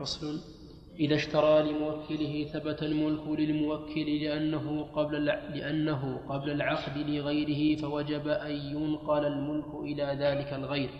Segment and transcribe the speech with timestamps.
[0.00, 0.40] فصل
[1.00, 9.26] إذا اشترى لموكله ثبت الملك للموكل لأنه قبل لأنه قبل العقد لغيره فوجب أن ينقل
[9.26, 10.90] الملك إلى ذلك الغير.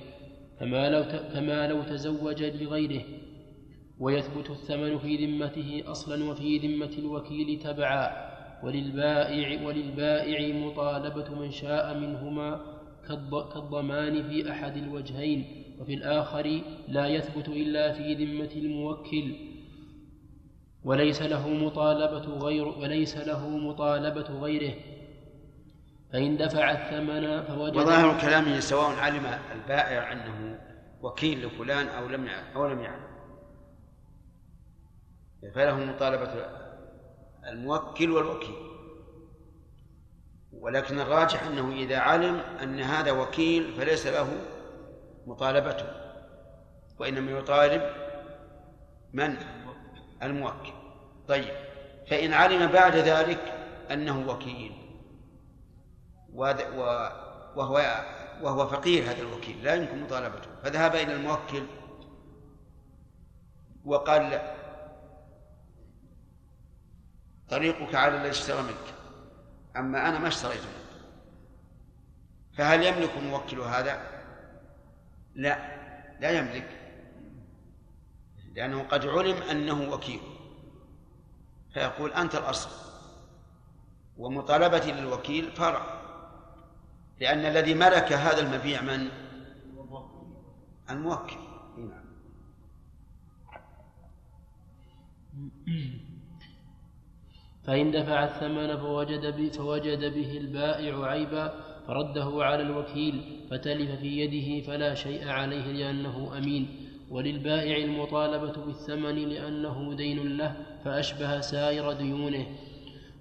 [0.60, 3.02] كما لو كما لو تزوج لغيره.
[3.98, 8.30] ويثبت الثمن في ذمته أصلا وفي ذمة الوكيل تبعا.
[8.64, 12.60] وللبائع وللبائع مطالبة من شاء منهما
[13.54, 15.44] كالضمان في أحد الوجهين.
[15.80, 19.36] وفي الآخر لا يثبت إلا في ذمة الموكل.
[20.84, 24.74] وليس له مطالبة غير وليس له مطالبة غيره.
[26.12, 30.58] فإن دفع الثمن فوجد وظاهر كلامه سواء علم البائع أنه
[31.02, 33.10] وكيل لفلان أو لم أو لم يعلم.
[35.54, 36.32] فله مطالبة
[37.46, 38.70] الموكل والوكيل.
[40.52, 44.28] ولكن الراجح أنه إذا علم أن هذا وكيل فليس له
[45.30, 45.86] مطالبته
[46.98, 47.82] وإنما يطالب
[49.12, 49.36] من؟
[50.22, 50.72] الموكل.
[51.28, 51.54] طيب
[52.06, 53.40] فإن علم بعد ذلك
[53.90, 54.72] أنه وكيل.
[56.34, 58.04] وهو
[58.42, 60.48] وهو فقير هذا الوكيل لا يمكن مطالبته.
[60.62, 61.62] فذهب إلى الموكل
[63.84, 64.54] وقال
[67.48, 68.94] طريقك على الذي اشترى منك
[69.76, 70.90] أما أنا ما اشتريت منك.
[72.56, 74.09] فهل يملك موكل هذا؟
[75.34, 75.80] لا
[76.20, 76.68] لا يملك.
[78.54, 80.20] لأنه قد علم أنه وكيل.
[81.74, 82.70] فيقول أنت الأصل.
[84.18, 86.00] ومطالبتي للوكيل فرع.
[87.20, 89.08] لأن الذي ملك هذا المبيع من؟
[90.90, 91.36] الموكل.
[91.78, 92.10] نعم.
[97.64, 104.66] فإن دفع الثمن فوجد به, فوجد به البائع عيبا فرده على الوكيل فتلف في يده
[104.66, 106.66] فلا شيء عليه لأنه أمين.
[107.10, 112.46] وللبائع المطالبة بالثمن لأنه دين له فأشبه سائر ديونه.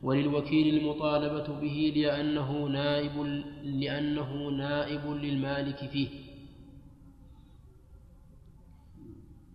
[0.04, 6.10] وللوكيل المطالبة به لأنه نائب لأنه نائب للمالك فيه.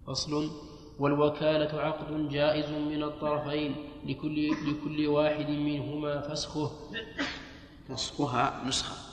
[0.06, 0.50] فصل
[0.98, 3.74] والوكالة عقد جائز من الطرفين
[4.06, 6.70] لكل لكل واحد منهما فسخه.
[7.88, 9.03] فسخها نسخة.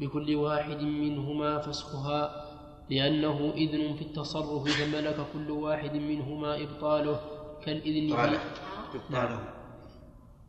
[0.00, 2.46] لكل واحد منهما فسخها
[2.90, 7.20] لأنه إذن في التصرف فملك كل واحد منهما إبطاله
[7.64, 8.38] كالإذن في
[8.94, 9.40] إبطاله.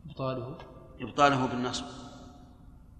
[0.06, 0.54] إبطاله.
[1.00, 1.84] إبطاله بالنصب.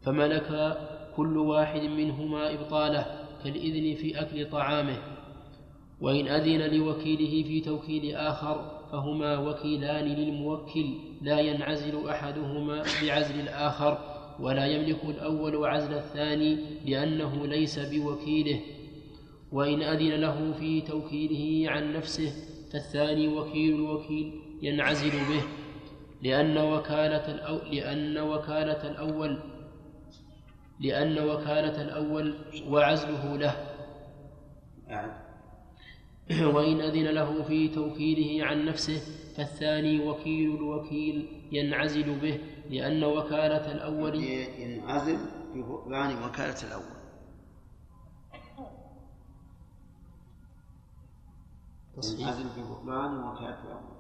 [0.03, 0.79] فملك
[1.17, 3.07] كل واحد منهما إبطاله
[3.45, 4.99] كالإذن في أكل طعامه.
[6.01, 14.12] وإن أذن لوكيله في توكيل آخر فهما وكيلان للموكل لا ينعزل أحدهما بعزل الآخر.
[14.41, 18.61] ولا يملك الأول عزل الثاني لأنه ليس بوكيله
[19.53, 22.33] وإن أذن له في توكيله عن نفسه
[22.73, 24.33] فالثاني وكيل الوكيل
[24.63, 25.43] ينعزل به
[26.23, 29.39] لأن وكالة الأو لأن وكالة الأول
[30.81, 32.35] لأن وكالة الأول
[32.69, 33.57] وعزله له.
[36.55, 39.01] وإن أذن له في توكيله عن نفسه
[39.37, 42.39] فالثاني وكيل الوكيل ينعزل به.
[42.71, 45.19] لأن وكالة الأول ينعزل
[45.55, 47.03] بطلان وكالة الأول.
[51.97, 52.21] تصحيح.
[52.21, 53.93] ينعزل في بطلان وكالة الأول.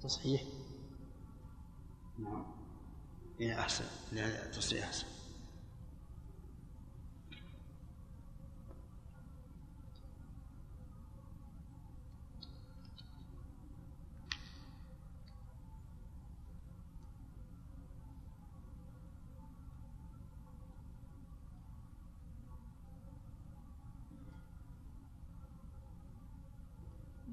[0.00, 0.42] تصحيح.
[2.18, 2.44] نعم.
[3.40, 3.84] إيه أحسن.
[4.12, 5.06] لا تصحيح أحسن.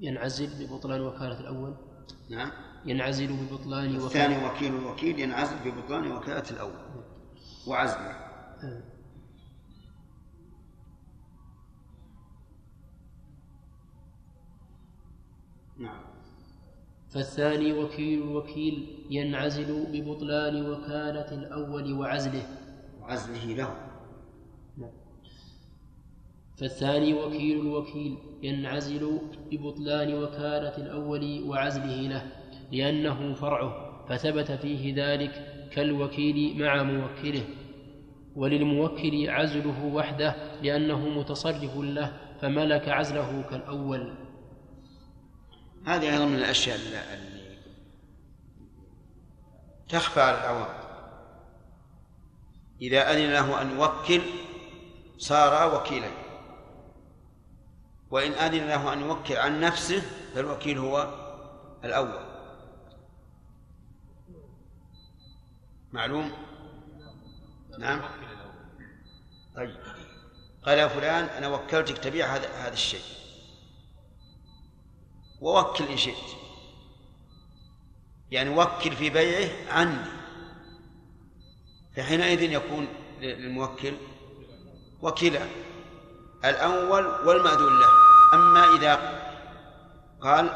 [0.00, 1.74] ينعزل ببطلان وكالة الأول؟
[2.30, 2.50] نعم.
[2.86, 7.04] ينعزل ببطلان وكالة الثاني وكيل الوكيل ينعزل ببطلان وكالة الأول.
[7.66, 8.30] وعزله.
[15.78, 16.00] نعم.
[17.10, 22.46] فالثاني وكيل الوكيل ينعزل ببطلان وكالة الأول وعزله.
[23.00, 23.89] وعزله له.
[26.60, 29.20] فالثاني وكيل الوكيل ينعزل
[29.50, 32.32] ببطلان وكالة الأول وعزله له
[32.72, 35.32] لأنه فرعه فثبت فيه ذلك
[35.72, 37.44] كالوكيل مع موكله.
[38.36, 44.14] وللموكل عزله وحده لأنه متصرف له فملك عزله كالأول.
[45.86, 46.98] هذه أيضا من الأشياء اللي
[49.88, 50.80] تخفى على العوام.
[52.82, 54.20] إذا أذن له أن يوكل
[55.18, 56.19] صار وكيلا.
[58.10, 60.02] وإن أذن له أن يوكل عن نفسه
[60.34, 61.14] فالوكيل هو
[61.84, 62.30] الأول.
[65.92, 66.32] معلوم؟
[67.78, 68.00] نعم.
[69.56, 69.76] طيب.
[70.66, 73.04] قال يا فلان أنا وكلتك تبيع هذا هذا الشيء.
[75.40, 76.36] ووكل إن شئت.
[78.30, 80.10] يعني وكل في بيعه عني.
[81.96, 82.88] فحينئذ يكون
[83.20, 83.94] للموكل
[85.02, 85.46] وكلا
[86.44, 87.88] الأول والمأذون له.
[88.34, 89.20] أما إذا
[90.20, 90.50] قال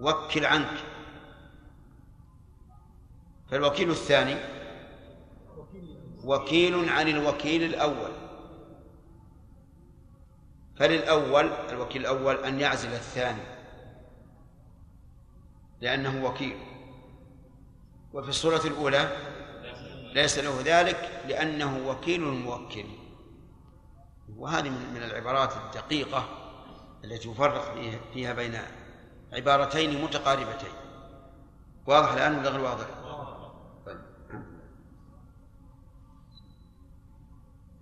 [0.00, 0.84] وكل عنك.
[3.50, 4.36] فالوكيل الثاني
[6.24, 8.12] وكيل عن الوكيل الأول.
[10.76, 13.42] فللأول الوكيل الأول أن يعزل الثاني.
[15.80, 16.56] لأنه وكيل.
[18.12, 19.16] وفي الصورة الأولى
[20.14, 22.84] ليس له ذلك لأنه وكيل الموكل
[24.36, 26.28] وهذه من العبارات الدقيقة
[27.04, 27.74] التي يفرق
[28.14, 28.58] فيها بين
[29.32, 30.72] عبارتين متقاربتين
[31.86, 32.86] واضح الآن ولا غير واضح؟
[33.86, 34.00] طيب.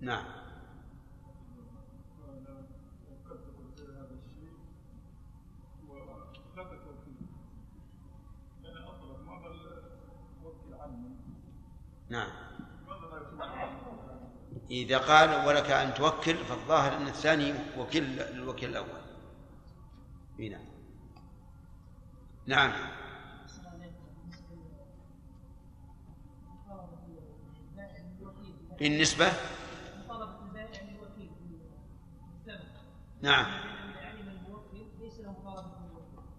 [0.01, 0.25] نعم
[12.09, 12.46] نعم
[14.71, 19.01] إذا قال ولك أن توكل فالظاهر أن الثاني وكيل للوكيل الأول.
[20.39, 20.61] نعم.
[22.45, 22.71] نعم.
[28.79, 29.31] بالنسبة؟
[33.21, 33.45] نعم.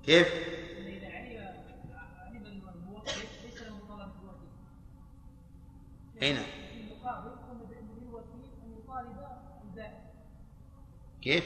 [0.04, 0.28] كيف؟
[6.22, 6.57] أين؟
[11.28, 11.44] كيف؟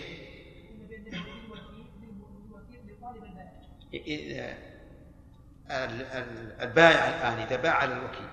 [6.61, 8.29] البائع الآن إذا باع على الوكيل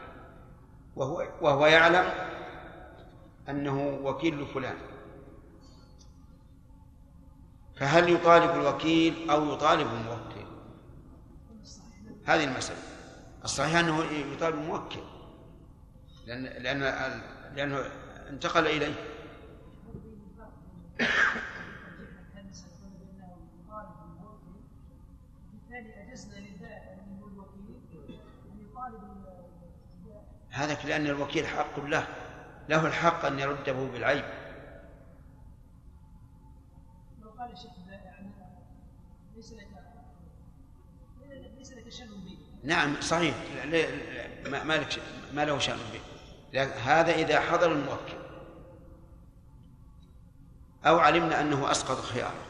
[0.96, 2.14] وهو وهو يعلم
[3.50, 4.78] أنه وكيل لفلان
[7.76, 10.50] فهل يطالب الوكيل أو يطالب الموكل؟
[12.26, 12.80] هذه المسألة
[13.44, 15.00] الصحيح أنه يطالب الموكل
[16.26, 16.82] لأن لأن
[17.56, 17.92] لأنه
[18.30, 19.09] انتقل إليه
[30.50, 32.08] هذا لأن الوكيل حق له.
[32.70, 34.26] له الحق أن يرده بالعيب.
[37.22, 37.72] لو قال الشيخ
[39.36, 39.68] ليس لك
[41.58, 43.36] ليس لك شأن به نعم صحيح
[44.46, 45.02] ما لك
[45.34, 46.02] ما له شأن به.
[46.64, 48.19] هذا إذا حضر الموكل.
[50.86, 52.46] أو علمنا أنه أسقط خياره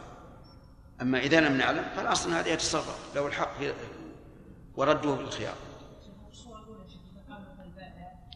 [1.01, 3.51] أما إذا لم نعلم فالأصل هذا يتصرف له الحق
[4.75, 5.55] ورده بالخيار.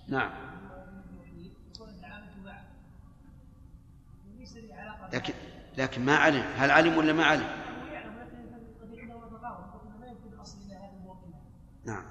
[0.07, 0.31] نعم.
[5.13, 5.33] لكن
[5.77, 6.45] لكن ما علم.
[6.57, 7.47] هل علم ولا ما علم؟
[11.85, 12.03] نعم.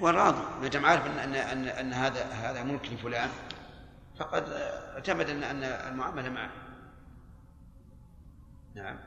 [0.00, 0.60] هو راضي.
[0.60, 3.28] ما دام عارف ان ان إن, هذا هذا ملك لفلان
[4.20, 6.50] فقد اعتمد ان أن المعاملة معه
[8.74, 8.98] نعم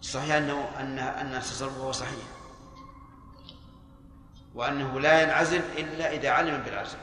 [0.00, 2.24] صحيح انه ان أن تصرفه صحيح
[4.54, 6.98] وأنه لا ينعزل إلا إذا علم بالعزل.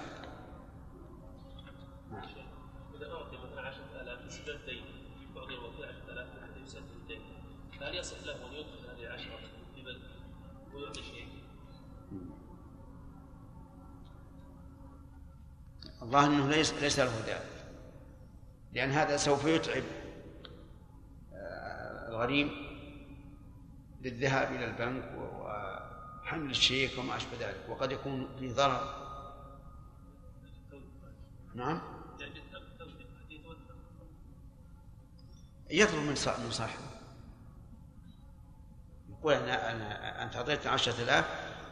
[2.96, 4.86] اذا اعطي مثلا 10000 يسدد الدين
[5.36, 7.22] يعطي الوكيل 10000 حتى يسدد الدين
[7.80, 9.40] فهل يصح له أن يدخل هذه العشرة
[9.76, 10.02] في بلد
[10.74, 11.28] ويعطي شيء؟
[16.01, 17.58] الله إنه ليس ليس له ذلك
[18.74, 19.84] لأن هذا سوف يتعب
[21.34, 22.51] آه، الغريم
[24.01, 29.08] للذهاب إلى البنك وحمل الشيك وما أشبه ذلك وقد يكون فيه ضرر.
[31.56, 31.82] نعم؟
[35.70, 36.16] يطلب من
[36.51, 36.84] صاحبه
[39.10, 41.25] يقول أنا أنا أنت أعطيتني عشرة آلاف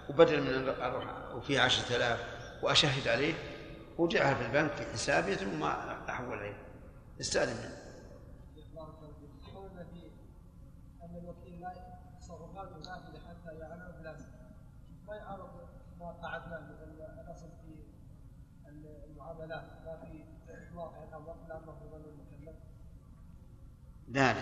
[0.10, 1.05] وبدل من أروح
[1.36, 2.20] وفيه عشرة آلاف
[2.62, 3.34] وأشهد عليه
[3.98, 6.58] وجعها في البنك في حسابي ثم أحول عليه
[7.20, 7.86] استأذن.
[16.00, 16.58] منه قعدنا
[17.22, 17.86] الاصل في
[19.10, 20.24] المعاملات ما في
[20.75, 22.56] واقع الامر لا مفروض المكلف
[24.08, 24.40] لا لا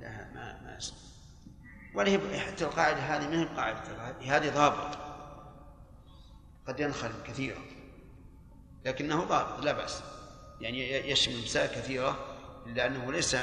[0.00, 0.78] لا ما ما
[1.94, 4.98] ولا هي حتى القاعدة هذه ما هي قاعدة هذه ضابط.
[6.66, 7.60] قد ينخرم كثيرا.
[8.84, 10.02] لكنه ضابط لا بأس.
[10.60, 12.36] يعني يشمل مسائل كثيرة
[12.66, 13.36] إلا أنه ليس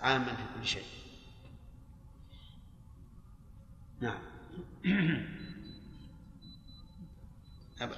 [0.00, 0.86] عاما في كل شيء.
[4.00, 4.22] نعم.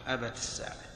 [0.06, 0.91] أبت الساعة.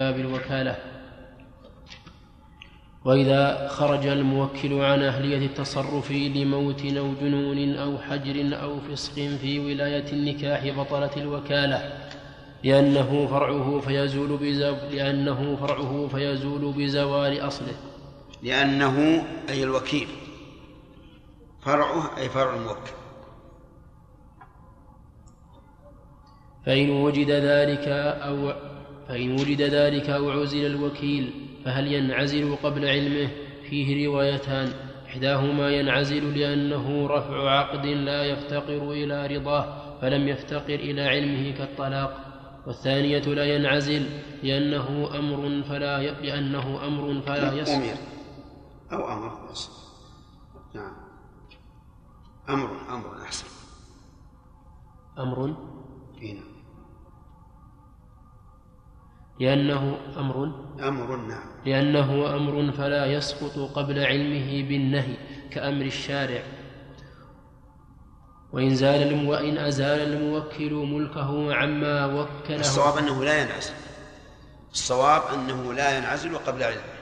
[0.00, 0.76] باب الوكالة.
[3.04, 10.12] وإذا خرج الموكل عن أهلية التصرف لموت أو جنون أو حجر أو فسق في ولاية
[10.12, 12.08] النكاح بطلت الوكالة.
[12.64, 14.76] لأنه فرعه فيزول بزو...
[14.90, 17.74] لأنه فرعه فيزول بزوال أصله.
[18.42, 20.08] لأنه أي الوكيل.
[21.60, 22.92] فرعه أي فرع الموكل.
[26.66, 28.69] فإن وجد ذلك أو
[29.10, 33.30] فإن وجد ذلك أو عزل الوكيل فهل ينعزل قبل علمه؟
[33.70, 34.72] فيه روايتان.
[35.06, 42.26] إحداهما ينعزل لأنه رفع عقد لا يفتقر إلى رضاه فلم يفتقر إلى علمه كالطلاق.
[42.66, 44.06] والثانية لا ينعزل
[44.42, 46.10] لأنه أمر فلا ي...
[46.10, 47.72] لأنه أمر فلا يصح.
[47.72, 47.96] أمر
[48.92, 49.32] أو أمر
[50.74, 50.92] نعم.
[52.48, 53.46] أمر أمر أحسن.
[55.18, 55.46] أمر؟
[56.22, 56.49] نعم.
[59.40, 60.44] لأنه أمر.
[60.80, 61.50] أمر نعم.
[61.66, 65.16] لأنه أمر فلا يسقط قبل علمه بالنهي
[65.50, 66.42] كأمر الشارع.
[68.52, 72.60] وإن زال وإن أزال الموكل ملكه عما وكله.
[72.60, 73.74] الصواب أنه لا ينعزل.
[74.72, 77.00] الصواب أنه لا ينعزل قبل علمه.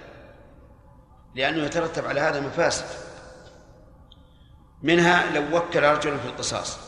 [1.34, 2.86] لأنه يترتب على هذا مفاسد.
[4.82, 6.78] منها لو وكل رجلا في القصاص.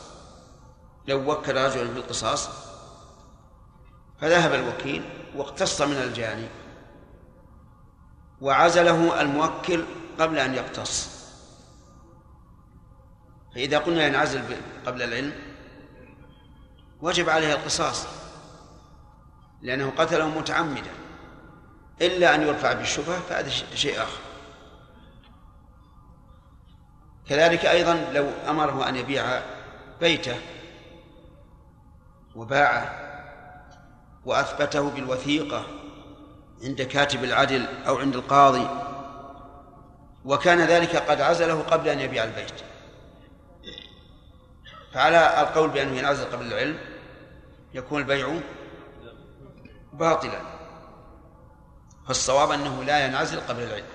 [1.07, 2.49] لو وكل رجلا في القصاص
[4.21, 5.03] فذهب الوكيل
[5.35, 6.47] واقتص من الجاني.
[8.41, 9.85] وعزله الموكل
[10.19, 11.21] قبل أن يقتص.
[13.55, 15.33] فإذا قلنا ينعزل قبل العلم
[17.01, 18.07] وجب عليه القصاص
[19.61, 20.91] لأنه قتله متعمدا.
[22.01, 24.19] إلا أن يرفع بالشبهة فهذا شيء آخر.
[27.27, 29.41] كذلك أيضا لو أمره أن يبيع
[29.99, 30.35] بيته
[32.35, 33.00] وباعه
[34.25, 35.65] وأثبته بالوثيقة
[36.63, 38.67] عند كاتب العدل أو عند القاضي.
[40.25, 42.51] وكان ذلك قد عزله قبل أن يبيع البيت.
[44.93, 46.77] فعلى القول بأنه ينعزل قبل العلم
[47.73, 48.39] يكون البيع
[49.93, 50.41] باطلا.
[52.07, 53.85] فالصواب أنه لا ينعزل قبل العلم.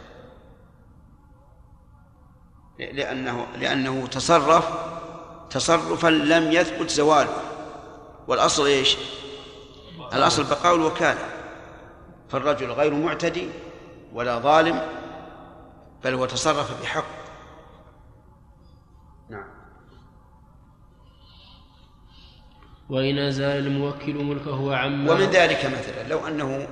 [2.78, 4.68] لأنه لأنه تصرف
[5.50, 7.42] تصرفا لم يثبت زواله.
[8.28, 8.96] والأصل إيش؟
[10.14, 11.36] الأصل بقاء الوكالة.
[12.28, 13.50] فالرجل غير معتدي
[14.12, 14.82] ولا ظالم
[16.04, 17.04] بل هو تصرف بحق
[19.30, 19.48] نعم.
[22.88, 26.68] وإن أزال الموكل ملكه عما ومن ذلك مثلا لو أنه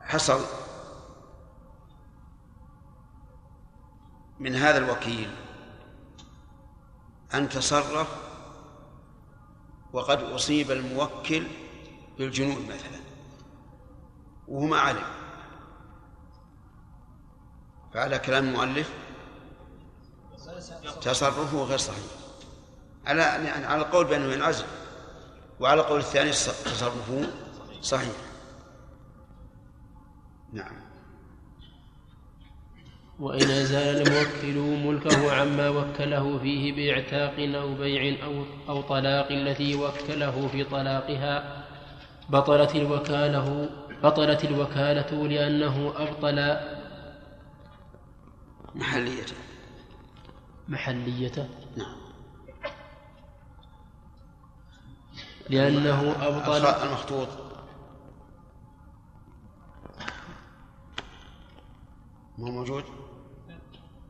[0.00, 0.40] حصل
[4.38, 5.30] من هذا الوكيل
[7.34, 8.23] أن تصرف
[9.94, 11.46] وقد أصيب الموكل
[12.18, 13.00] بالجنون مثلا
[14.48, 15.04] وهو ما علم
[17.94, 18.90] فعلى كلام المؤلف
[21.02, 22.04] تصرفه غير صحيح.
[23.06, 24.64] على يعني على القول بأنه ينعزل
[25.60, 27.26] وعلى القول الثاني تصرفه
[27.82, 28.12] صحيح.
[33.20, 40.48] وإن أزال الموكل ملكه عما وكله فيه بإعتاق أو بيع أو أو طلاق التي وكله
[40.48, 41.64] في طلاقها
[42.28, 43.68] بطلت الوكالة
[44.02, 46.56] بطلت الوكالة لأنه أبطل
[48.74, 49.36] محليته
[50.68, 51.96] محليته نعم.
[55.50, 57.28] لأنه أبطل المخطوط.
[62.38, 63.03] مو موجود؟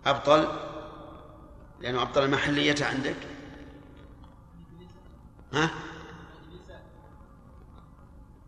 [0.07, 0.49] أبطل؟
[1.81, 3.17] لأنه أبطل المحلية عندك؟
[5.53, 5.71] ها؟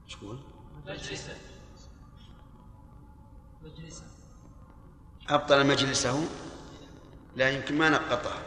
[0.05, 0.39] إيش تقول؟
[0.87, 1.37] مجلسه.
[5.29, 6.29] أبطل مجلسه؟
[7.37, 8.43] لا يمكن ما نقطها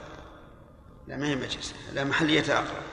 [1.08, 1.76] لا ما هي مجلسة.
[1.94, 2.84] لا محلية أقرب.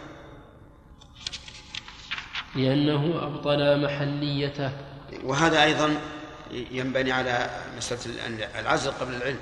[2.55, 4.73] لأنه أبطل محليته.
[5.23, 6.01] وهذا أيضا
[6.51, 8.27] ينبني على مسألة
[8.61, 9.39] العزل قبل العلم.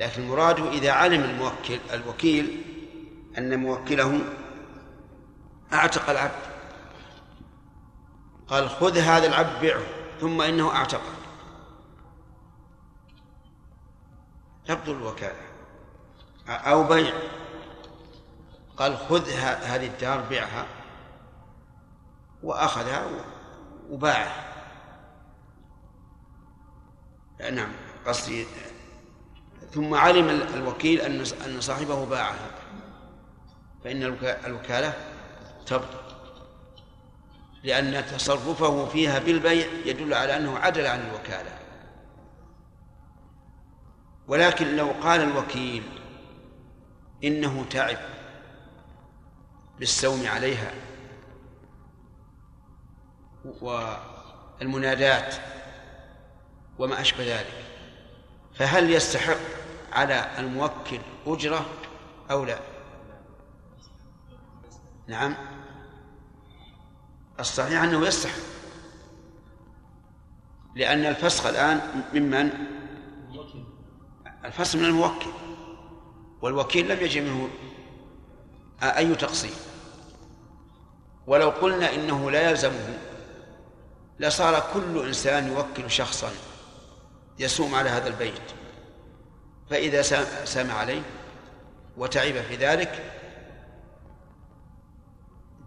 [0.00, 2.62] لكن المراد إذا علم الموكل الوكيل
[3.38, 4.20] أن موكله
[5.72, 6.52] أعتق العبد.
[8.48, 9.82] قال خذ هذا العبد بيعه
[10.20, 11.12] ثم إنه أعتقه
[14.66, 15.42] تبطل الوكالة.
[16.48, 17.14] أو بيع.
[18.76, 19.28] قال خذ
[19.62, 20.66] هذه الدار بيعها
[22.42, 23.06] وأخذها
[23.90, 24.52] وباعها
[27.50, 27.72] نعم
[28.06, 28.46] قصدي
[29.70, 31.00] ثم علم الوكيل
[31.46, 32.50] أن صاحبه باعها
[33.84, 34.02] فإن
[34.46, 34.94] الوكالة
[35.66, 36.02] تبطل.
[37.64, 41.58] لأن تصرفه فيها بالبيع يدل على أنه عدل عن الوكالة.
[44.28, 45.82] ولكن لو قال الوكيل
[47.24, 47.98] إنه تعب
[49.78, 50.74] بالسوم عليها
[54.60, 55.34] والمنادات
[56.78, 57.71] وما أشبه ذلك
[58.54, 59.36] فهل يستحق
[59.92, 61.66] على الموكل أجرة
[62.30, 62.58] أو لا؟
[65.06, 65.34] نعم.
[67.40, 68.40] الصحيح أنه يستحق.
[70.74, 72.50] لأن الفسخ الآن ممن
[74.44, 75.30] الفسخ من الموكل.
[76.42, 77.48] والوكيل لم يجد منه
[78.82, 79.54] أي تقصير.
[81.26, 82.98] ولو قلنا إنه لا يلزمه
[84.20, 86.30] لصار كل إنسان يوكل شخصا.
[87.38, 88.42] يسوم على هذا البيت.
[89.70, 90.02] فإذا
[90.44, 91.02] سام عليه
[91.96, 93.12] وتعب في ذلك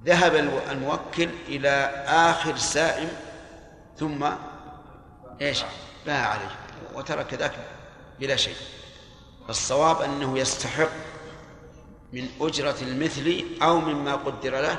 [0.06, 0.36] ذهب
[0.72, 1.70] الموكل إلى
[2.08, 3.10] آخر سائم
[3.98, 4.28] ثم
[5.42, 5.64] إيش؟
[6.06, 6.56] باع عليه
[6.96, 7.56] وترك ذاك
[8.20, 8.56] بلا شيء.
[9.50, 10.90] الصواب أنه يستحق
[12.14, 14.78] من أجرة المثل أو مما قدر له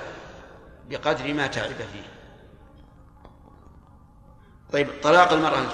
[0.90, 2.15] بقدر ما تعب فيه.
[4.72, 5.66] طيب طلاق المرأة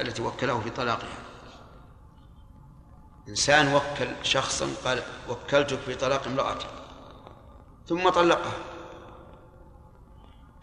[0.00, 1.18] التي وكله في طلاقها.
[3.28, 6.66] إنسان وكل شخصا قال وكلتك في طلاق امرأتي
[7.86, 8.52] ثم طلقها.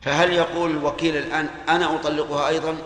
[0.02, 2.78] فهل يقول الوكيل الآن أنا أطلقها أيضا؟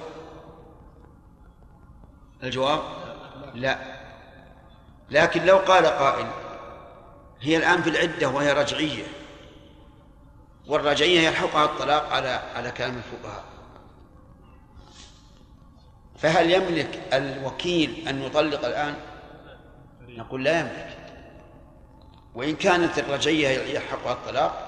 [2.43, 2.81] الجواب
[3.53, 4.01] لا.
[5.09, 6.27] لكن لو قال قائل
[7.41, 9.03] هي الآن في العدة وهي رجعية
[10.67, 13.50] والرجعية يلحقها الطلاق على على كلام الفقهاء.
[16.21, 18.95] فهل يملك الوكيل أن يطلق الآن؟
[20.07, 20.97] نقول لا يملك.
[22.35, 24.67] وإن كانت الرجعية يلحقها الطلاق؟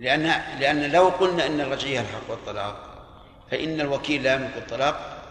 [0.00, 0.22] لأن
[0.60, 2.90] لأن لو قلنا أن الرجعية الحق والطلاق
[3.50, 5.22] فإن الوكيل لا يملك الطلاق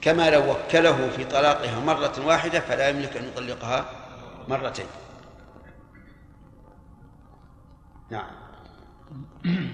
[0.00, 3.84] كما لو وكله في طلاقها مرة واحدة فلا يملك أن يطلقها
[4.48, 4.86] مرتين.
[8.10, 8.30] نعم.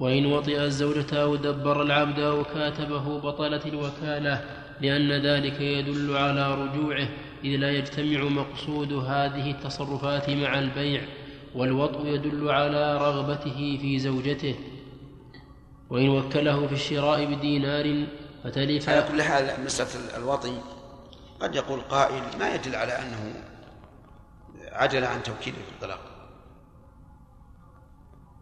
[0.00, 4.44] وإن وطئ الزوجة أو دبر العبد أو كاتبه بطلت الوكالة
[4.80, 7.08] لأن ذلك يدل على رجوعه
[7.44, 11.02] إذ لا يجتمع مقصود هذه التصرفات مع البيع
[11.54, 14.54] والوطء يدل على رغبته في زوجته.
[15.90, 18.06] وإن وكله في الشراء بدينار
[18.44, 20.52] فتلف على كل حال مسألة الوطي
[21.40, 23.34] قد يقول قائل ما يدل على أنه
[24.72, 26.09] عجل عن توكيده في الطلاق.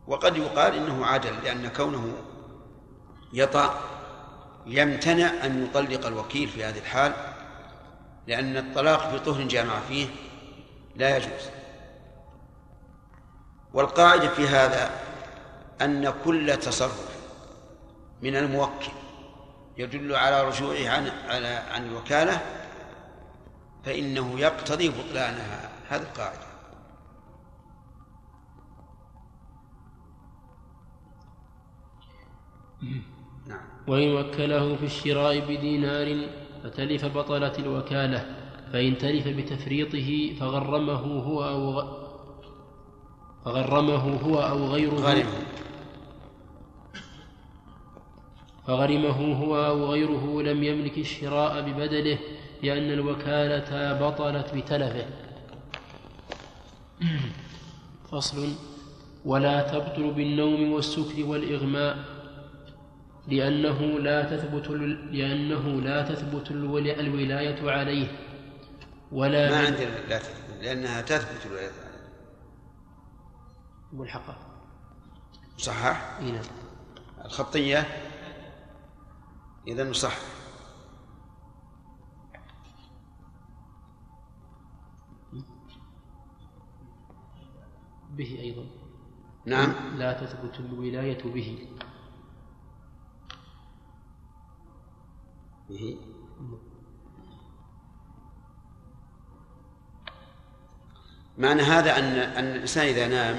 [0.08, 2.12] وقد يقال إنه عجل لأن كونه
[3.32, 3.80] يطأ
[4.66, 7.12] يمتنع أن يطلق الوكيل في هذه الحال
[8.26, 10.06] لأن الطلاق في طهر جامع فيه
[10.96, 11.50] لا يجوز.
[13.72, 14.90] والقاعدة في هذا
[15.80, 17.08] أن كل تصرف
[18.22, 18.92] من الموكل
[19.76, 22.40] يدل على رجوعه عن على عن الوكالة
[23.84, 25.70] فإنه يقتضي بطلانها.
[25.88, 26.47] هذه القاعدة.
[32.82, 33.60] نعم.
[33.86, 36.28] وإن وكله في الشراء بدينار
[36.64, 38.26] فتلف بطلت الوكالة
[38.72, 41.82] فإن تلف بتفريطه فغرمه هو أو
[43.44, 44.94] فغرمه هو أو غيره.
[44.94, 45.32] غرمه.
[48.66, 52.18] فغرمه هو أو غيره لم يملك الشراء ببدله
[52.62, 55.06] لأن الوكالة بطلت بتلفه.
[58.10, 58.48] فصل.
[59.24, 62.17] ولا تبطل بالنوم والسكر والإغماء.
[63.28, 64.70] لأنه لا تثبت
[65.10, 68.08] لأنه لا تثبت الولاية عليه.
[69.12, 72.08] ولا ما عندنا لا تثبت لأنها تثبت الولاية عليه.
[73.92, 74.38] ملحقة
[75.56, 76.44] صحح؟ نعم.
[77.24, 77.86] الخطية؟
[79.68, 80.18] إذا صح.
[88.10, 88.66] به أيضا.
[89.46, 89.72] نعم.
[89.98, 91.68] لا تثبت الولاية به.
[95.68, 95.98] به.
[101.38, 103.36] معنى هذا أن أن الإنسان إذا نام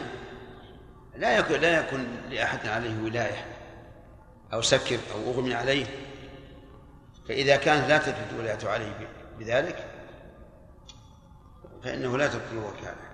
[1.15, 3.45] لا يكون لا يكون لأحد عليه ولاية
[4.53, 5.85] أو سكر أو أغمي عليه.
[7.27, 9.99] فإذا كانت لا تثبت ولايته عليه بذلك
[11.83, 13.09] فإنه لا تبطل الوكالة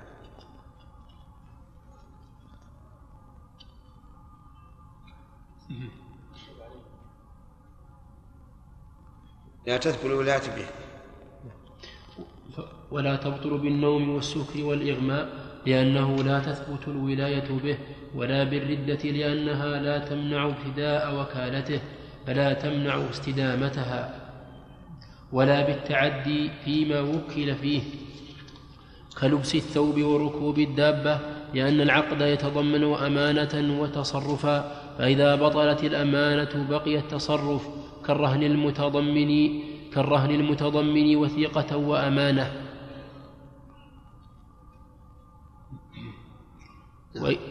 [9.67, 10.65] لا تثبت الولاية به.
[12.91, 15.29] ولا تبطل بالنوم والسكر والإغماء
[15.65, 17.77] لأنه لا تثبت الولاية به
[18.15, 21.81] ولا بالردة لأنها لا تمنع ابتداء وكالته
[22.27, 24.21] فلا تمنع استدامتها.
[25.31, 27.81] ولا بالتعدي فيما وكل فيه.
[29.21, 31.19] كلبس الثوب وركوب الدابة
[31.53, 37.84] لأن العقد يتضمن أمانة وتصرفا فإذا بطلت الأمانة بقي التصرف.
[38.07, 39.59] كالرهن المتضمن
[39.93, 42.61] كالرهن المتضمن وثيقة وأمانة.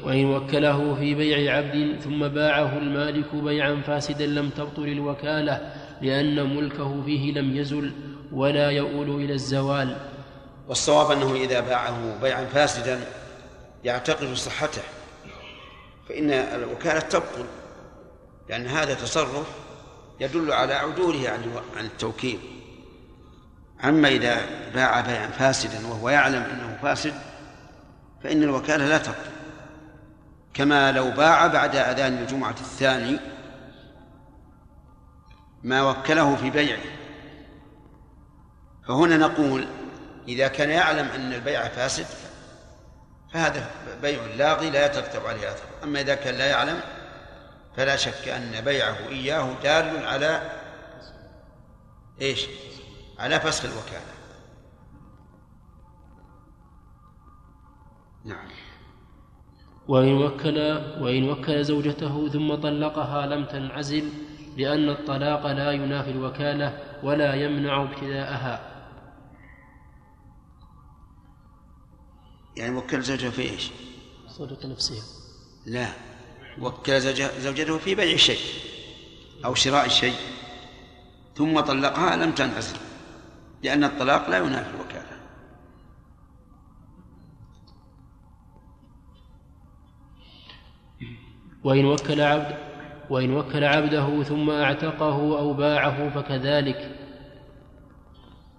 [0.04, 7.02] وإن وكله في بيع عبد ثم باعه المالك بيعا فاسدا لم تبطل الوكالة لأن ملكه
[7.02, 7.92] فيه لم يزل
[8.32, 9.96] ولا يؤول إلى الزوال.
[10.68, 13.00] والصواب أنه إذا باعه بيعا فاسدا
[13.84, 14.82] يعتقد صحته
[16.08, 17.44] فإن الوكالة تبطل
[18.48, 19.63] لأن هذا تصرف
[20.20, 21.30] يدل على عدوله
[21.76, 22.40] عن التوكيل.
[23.84, 24.36] أما إذا
[24.74, 27.14] باع بيعا فاسدا وهو يعلم أنه فاسد
[28.22, 29.34] فإن الوكالة لا تبطل.
[30.54, 33.20] كما لو باع بعد أذان الجمعة الثاني
[35.62, 36.80] ما وكله في بيعه.
[38.88, 39.66] فهنا نقول
[40.28, 42.06] إذا كان يعلم أن البيع فاسد
[43.32, 43.70] فهذا
[44.02, 45.64] بيع لاغي لا يترتب عليه أثر.
[45.82, 46.80] أما إذا كان لا يعلم
[47.76, 50.60] فلا شك أن بيعه إياه دال على
[52.20, 52.46] إيش؟
[53.18, 54.14] على فسخ الوكالة.
[58.24, 58.48] نعم.
[59.88, 60.58] وإن وكل
[61.00, 64.08] وإن وكل زوجته ثم طلقها لم تنعزل
[64.56, 68.70] لأن الطلاق لا ينافي الوكالة ولا يمنع ابتداءها.
[72.56, 73.70] يعني وكل زوجته في إيش؟
[74.28, 75.02] زوجة نفسها
[75.66, 76.13] لا.
[76.60, 77.00] وكل
[77.40, 78.38] زوجته في بيع الشيء
[79.44, 80.14] أو شراء الشيء.
[81.34, 82.76] ثم طلقها لم تنعزل
[83.62, 85.04] لأن الطلاق لا ينافي الوكالة.
[91.64, 92.56] وإن وكل عبد
[93.10, 96.96] وإن وكل عبده ثم أعتقه أو باعه فكذلك.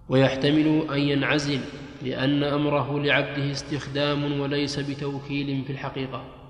[0.10, 1.62] ويحتمل أن ينعزل
[2.01, 6.44] لأن أمره لعبده استخدام وليس بتوكيل في الحقيقة.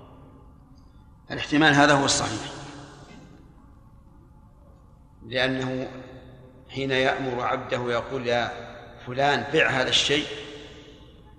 [1.30, 2.52] الاحتمال هذا هو الصحيح.
[5.26, 5.88] لأنه
[6.68, 8.52] حين يأمر عبده يقول يا
[9.06, 10.26] فلان بع هذا الشيء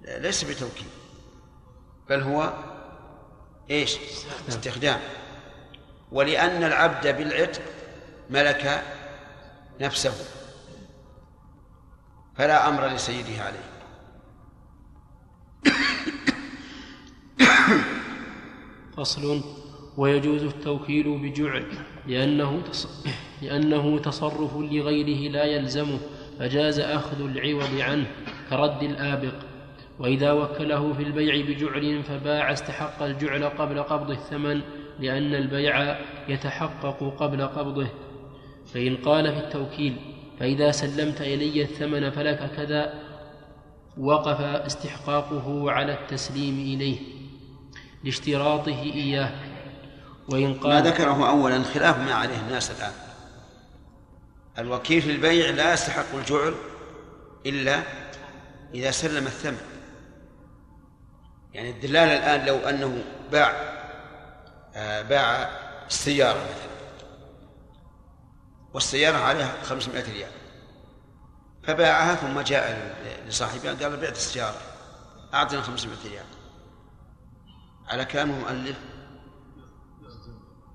[0.03, 0.87] ليس بتوكيد
[2.09, 2.53] بل هو
[3.69, 3.97] إيش؟
[4.49, 4.99] استخدام.
[6.11, 7.61] ولأن العبد بالعتق
[8.29, 8.83] ملك
[9.81, 10.13] نفسه
[12.37, 13.67] فلا أمر لسيده عليه.
[18.97, 19.43] فصل.
[19.97, 21.63] ويجوز التوكيل بجعل
[22.07, 22.61] لأنه
[23.41, 25.99] لأنه تصرف لغيره لا يلزمه
[26.39, 28.07] فجاز أخذ العوض عنه
[28.49, 29.33] كرد الآبق.
[29.99, 34.61] وإذا وكله في البيع بجعل فباع استحق الجعل قبل قبض الثمن
[34.99, 37.87] لأن البيع يتحقق قبل قبضه.
[38.73, 39.95] فإن قال في التوكيل
[40.39, 42.93] فإذا سلمت إلي الثمن فلك كذا
[43.97, 46.97] وقف استحقاقه على التسليم إليه
[48.03, 49.31] لاشتراطه إياه.
[50.29, 52.93] وإن قال ما ذكره أولا خلاف ما عليه الناس الآن.
[54.57, 56.55] الوكيل في البيع لا يستحق الجعل
[57.45, 57.83] إلا
[58.73, 59.61] إذا سلم الثمن.
[61.53, 63.51] يعني الدلال الآن لو أنه باع
[64.75, 65.49] آه باع
[65.87, 66.77] السيارة مثلا
[68.73, 70.31] والسيارة عليها 500 ريال
[71.63, 72.95] فباعها ثم جاء
[73.27, 74.57] لصاحبها قال بعت السيارة
[75.33, 76.25] أعطنا 500 ريال.
[77.87, 78.77] على كلام المؤلف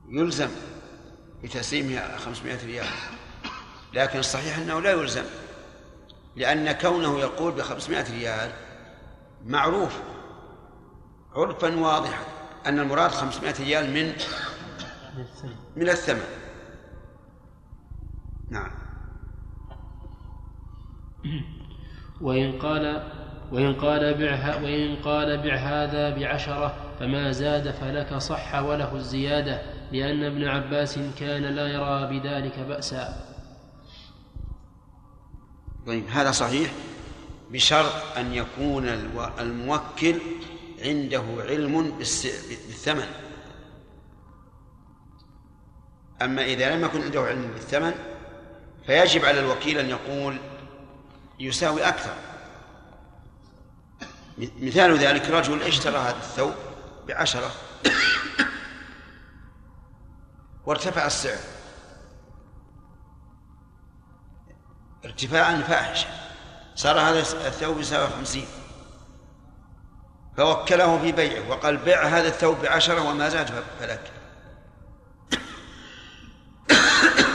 [0.08, 0.50] يلزم
[1.42, 2.86] بتسليمها 500 ريال.
[3.94, 5.24] لكن الصحيح أنه لا يلزم
[6.36, 8.52] لأن كونه يقول ب 500 ريال
[9.44, 10.00] معروف
[11.34, 12.24] عرفا واضحا
[12.66, 14.12] أن المراد 500 ريال من
[15.76, 16.24] من الثمن.
[18.50, 18.70] نعم.
[22.20, 23.12] وإن قال
[23.52, 29.62] وإن قال بع وإن قال بع هذا بعشرة فما زاد فلك صح وله الزيادة.
[29.92, 33.26] لأن ابن عباس كان لا يرى بذلك بأسا.
[35.86, 36.72] طيب هذا صحيح؟
[37.50, 38.88] بشرط أن يكون
[39.38, 40.18] الموكل
[40.84, 41.98] عنده علم
[42.68, 43.06] بالثمن.
[46.22, 47.92] أما إذا لم يكن عنده علم بالثمن
[48.86, 50.36] فيجب على الوكيل أن يقول
[51.40, 52.14] يساوي أكثر.
[54.38, 56.52] مثال ذلك رجل اشترى هذا الثوب
[57.08, 57.50] بعشرة.
[60.66, 61.38] وارتفع السعر.
[65.04, 66.08] ارتفاعا فاحشا
[66.74, 68.46] صار هذا الثوب يساوي خمسين.
[70.36, 74.12] فوكله في بيعه وقال بع هذا الثوب بعشرة وما زاد فلك.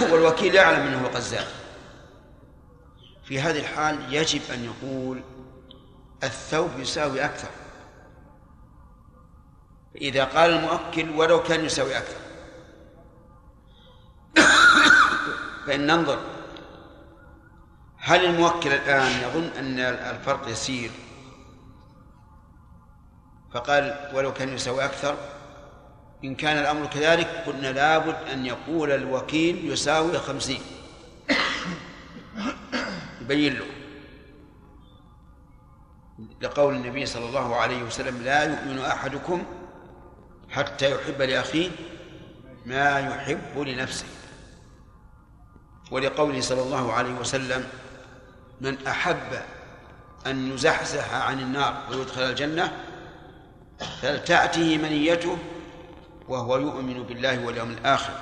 [0.12, 1.48] والوكيل يعلم أنه قد زاد
[3.24, 5.22] في هذه الحال يجب أن يقول
[6.24, 7.50] الثوب يساوي أكثر.
[9.96, 12.27] إذا قال المؤكل ولو كان يساوي أكثر.
[15.68, 16.20] فإن ننظر
[17.98, 20.92] هل الموكل الآن يظن أن الفرق يسير؟
[23.54, 25.16] فقال ولو كان يساوي أكثر
[26.24, 30.62] إن كان الأمر كذلك قلنا لابد أن يقول الوكيل يساوي خمسين.
[33.22, 33.66] يبين له.
[36.42, 39.46] لقول النبي صلى الله عليه وسلم لا يؤمن أحدكم
[40.50, 41.70] حتى يحب لأخيه
[42.66, 44.06] ما يحب لنفسه.
[45.92, 47.68] ولقوله صلى الله عليه وسلم
[48.62, 49.42] من أحب
[50.28, 52.86] أن يزحزح عن النار ويدخل الجنة
[54.02, 55.38] فلتأته منيته
[56.28, 58.14] وهو يؤمن بالله واليوم الآخر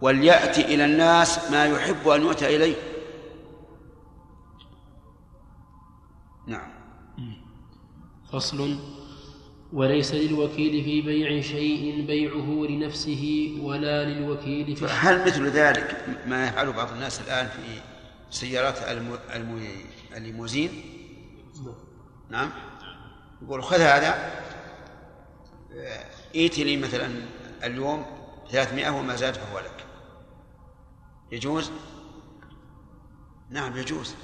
[0.00, 2.76] وليأتي إلى الناس ما يحب أن يؤتى إليه.
[6.46, 6.70] نعم.
[8.32, 8.78] فصل
[9.72, 16.72] وليس للوكيل في بيع شيء بيعه لنفسه ولا للوكيل في هل مثل ذلك ما يفعله
[16.72, 17.80] بعض الناس الآن في
[18.30, 18.78] سيارات
[20.16, 20.70] الليموزين؟
[22.30, 22.50] نعم.
[23.42, 24.32] يقول خذ هذا
[26.34, 27.08] ائت لي مثلا
[27.64, 28.06] اليوم
[28.50, 29.86] 300 وما زاد فهو لك.
[31.32, 31.70] يجوز؟
[33.50, 34.14] نعم يجوز.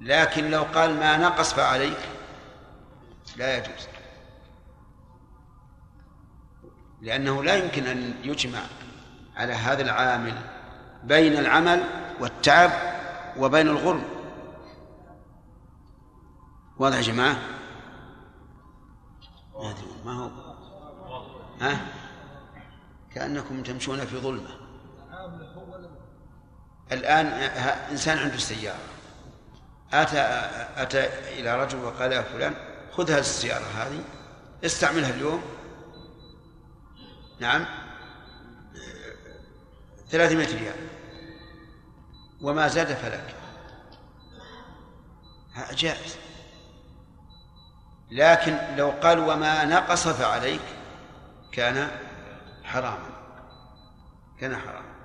[0.00, 1.98] لكن لو قال ما نقص فعليك.
[3.36, 3.88] لا يجوز.
[7.00, 8.58] لأنه لا يمكن أن يجمع
[9.36, 10.34] على هذا العامل
[11.04, 11.84] بين العمل
[12.20, 12.70] والتعب
[13.36, 14.04] وبين الغرم.
[16.78, 17.36] واضح يا جماعة؟
[20.04, 20.30] ما هو؟
[21.60, 21.86] ها؟
[23.14, 24.50] كأنكم تمشون في ظلمة.
[26.92, 27.26] الآن
[27.90, 28.78] إنسان عنده السيارة
[29.92, 30.20] أتى
[30.82, 31.06] أتى
[31.40, 32.54] إلى رجل وقال يا فلان
[32.96, 34.04] خذ هذه السيارة هذه
[34.64, 35.42] استعملها اليوم.
[37.40, 37.66] نعم.
[40.08, 40.88] ثلاثمائة ريال.
[42.40, 43.34] وما زاد فلك.
[45.72, 46.16] جائز.
[48.10, 50.60] لكن لو قال وما نقص فعليك
[51.52, 51.90] كان
[52.64, 53.10] حراما.
[54.40, 54.96] كان حراما.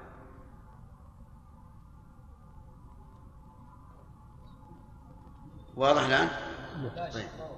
[5.76, 6.30] واضح الآن؟
[7.14, 7.51] طيب.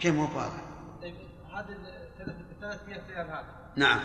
[0.00, 0.62] كيف مو واضح؟
[1.02, 1.14] طيب
[1.54, 1.76] هذه
[2.60, 3.44] 300 ريال هذا
[3.76, 4.00] نعم.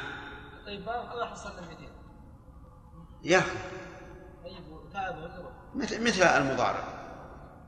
[0.65, 1.84] طيب الله حصلنا 200
[3.23, 3.58] يا أخي.
[4.43, 5.15] طيب تعب
[5.75, 6.84] مثل مثل المضارب؟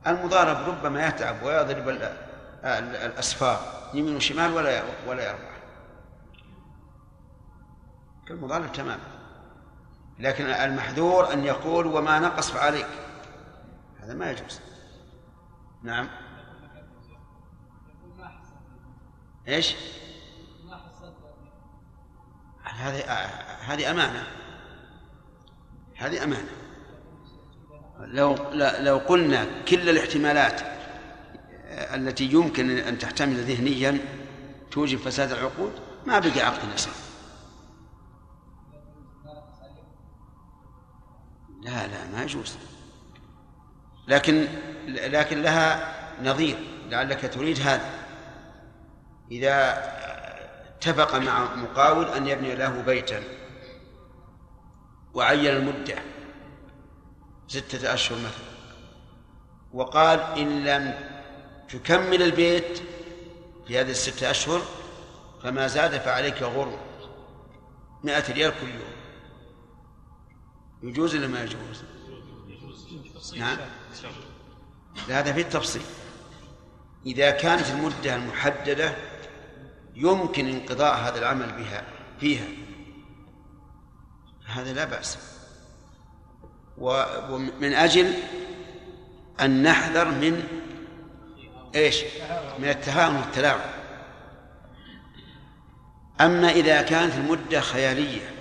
[0.06, 1.88] المضارب ربما يتعب ويضرب
[2.64, 5.58] الأسفار يمين وشمال ولا ولا يربح.
[8.26, 9.18] كالمضارب تماما
[10.18, 12.86] لكن المحذور أن يقول وما نقص فعليك.
[14.00, 14.60] هذا ما يجوز.
[15.82, 16.08] نعم.
[19.48, 19.74] إيش؟
[22.64, 23.00] هذه
[23.60, 24.26] هذه أمانة.
[25.96, 26.50] هذه أمانة.
[27.98, 28.36] لو
[28.78, 30.60] لو قلنا كل الاحتمالات
[31.94, 33.98] التي يمكن أن تحتمل ذهنيا
[34.70, 35.72] توجب فساد العقود
[36.06, 36.90] ما بقي عقد النصر
[41.62, 42.56] لا لا ما يجوز.
[44.08, 44.46] لكن
[44.86, 46.58] لكن لها نظير
[46.88, 47.97] لعلك تريد هذا.
[49.30, 49.82] إذا
[50.76, 53.22] اتفق مع مقاول أن يبني له بيتا
[55.14, 55.98] وعين المدة
[57.48, 58.48] ستة أشهر مثلا
[59.72, 60.94] وقال إن لم
[61.68, 62.82] تكمل البيت
[63.66, 64.62] في هذه الستة أشهر
[65.42, 66.78] فما زاد فعليك غرم
[68.04, 68.98] مئة ريال كل يوم.
[70.82, 71.84] يجوز ولا ما يجوز؟
[73.36, 73.58] نعم.
[75.08, 75.82] هذا في التفصيل
[77.06, 78.94] إذا كانت المدة المحددة
[79.98, 81.84] يمكن انقضاء هذا العمل بها
[82.20, 82.46] فيها.
[84.46, 85.18] هذا لا بأس.
[86.78, 88.14] ومن أجل
[89.40, 90.48] أن نحذر من
[91.74, 92.04] إيش؟
[92.58, 93.60] من التهاون والتلاعب.
[96.20, 98.34] أما إذا كانت المدة خيالية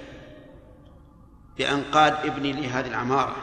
[1.57, 3.35] بأن ابني لي هذه العمارة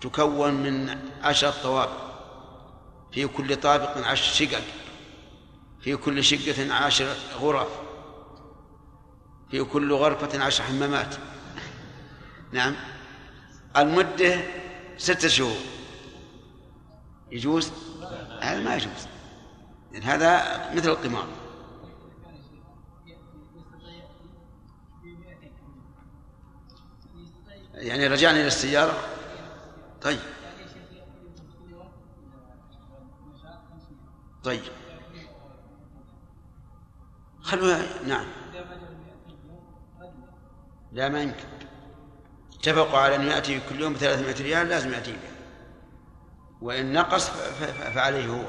[0.00, 2.10] تكون من عشرة طوابق
[3.12, 4.62] في كل طابق عشر شقق.
[5.80, 7.68] في كل شقة عشر غرف.
[9.50, 11.14] في كل غرفة عشر حمامات.
[12.52, 12.76] نعم.
[13.76, 14.40] المدة
[14.98, 15.56] ستة شهور.
[17.30, 17.72] يجوز؟
[18.40, 19.06] هذا ما يجوز.
[19.92, 21.26] يعني هذا مثل القمار.
[27.74, 28.98] يعني رجعنا إلى السيارة؟
[30.02, 30.20] طيب.
[34.44, 34.62] طيب.
[37.42, 38.26] خلوها نعم.
[40.92, 41.44] لا ما يمكن.
[42.58, 45.30] اتفقوا على أن يأتي كل يوم بثلاثمائة ريال لازم يأتي به.
[46.60, 47.30] وإن نقص
[47.94, 48.44] فعليه هو.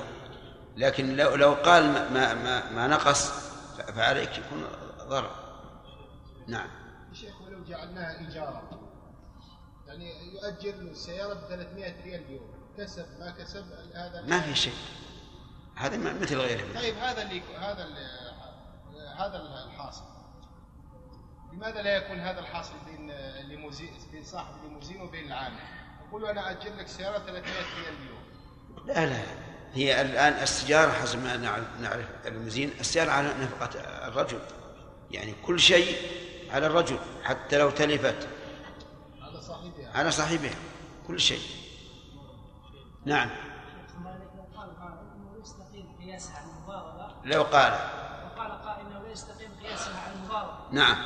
[0.77, 3.29] لكن لو لو قال ما ما, ما نقص
[3.95, 4.65] فعليك يكون
[5.09, 5.31] ضرر.
[6.47, 6.69] نعم.
[7.13, 8.61] شيخ ولو جعلناها إيجارا.
[9.87, 12.51] يعني يؤجر له السيارة ب 300 ريال اليوم.
[12.77, 14.73] كسب ما كسب هذا ما في شيء.
[15.75, 16.73] هذا مثل غيره.
[16.75, 18.30] طيب هذا اللي هذا اللي
[19.21, 20.03] هذا الحاصل.
[21.53, 25.59] لماذا لا يكون هذا الحاصل بين الليموزين بين صاحب الليموزين وبين العامل؟
[26.07, 28.21] يقول أنا اجر لك سيارة 300 ريال اليوم.
[28.85, 29.23] لا لا.
[29.73, 31.37] هي الآن السيارة حسب ما
[31.81, 34.39] نعرف الليموزين السيارة على نفقة الرجل.
[35.11, 35.95] يعني كل شيء
[36.51, 38.27] على الرجل حتى لو تلفت.
[39.21, 39.91] على صاحبها.
[39.97, 40.55] على صاحبها.
[41.07, 41.41] كل شيء.
[43.05, 43.29] نعم.
[47.25, 47.73] لو قال
[48.25, 50.97] وقال قائل انه لا يستقيم قياسها على المضاربه نعم.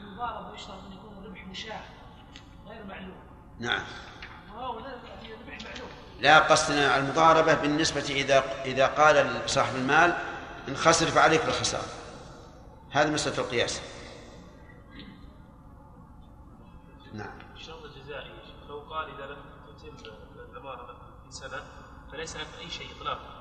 [0.00, 1.80] المضاربه يشترط أن يكون الربح مشاع
[2.68, 3.16] غير معلوم.
[3.58, 3.82] نعم.
[4.54, 5.88] وهو ربح معلوم.
[6.20, 10.18] لا قصدنا على المضاربة بالنسبة إذا إذا قال صاحب المال
[10.68, 11.88] انخسر فعليك بالخسارة.
[12.90, 13.80] هذه مسألة القياس.
[17.12, 17.38] نعم.
[17.54, 18.30] الشرط الجزائي
[18.68, 19.38] لو قال إذا لم
[19.78, 20.10] تتم
[20.50, 20.86] العمارة
[21.26, 21.62] في سنة
[22.12, 23.35] فليس لك أي شيء إطلاقا.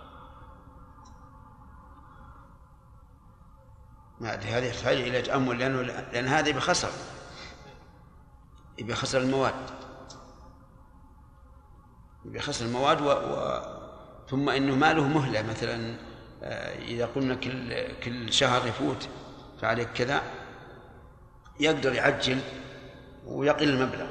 [4.20, 6.90] ما أدري هذه يحتاج إلى تأمل لأنه لأن هذا بخسر
[8.80, 9.54] بخسر المواد.
[12.26, 13.10] بخسر المواد و...
[13.10, 13.62] و...
[14.30, 15.98] ثم إنه ما له مهلة مثلا
[16.44, 19.10] آه، إذا قلنا كل كل شهر يفوت
[19.62, 20.22] فعليك كذا
[21.60, 22.40] يقدر يعجل
[23.26, 24.08] ويقل المبلغ.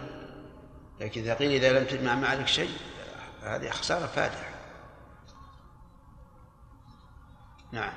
[1.01, 2.71] لكن إذا قيل إذا لم تجمع ما عليك شيء
[3.43, 4.55] هذه خسارة فادحة.
[7.73, 7.93] نعم.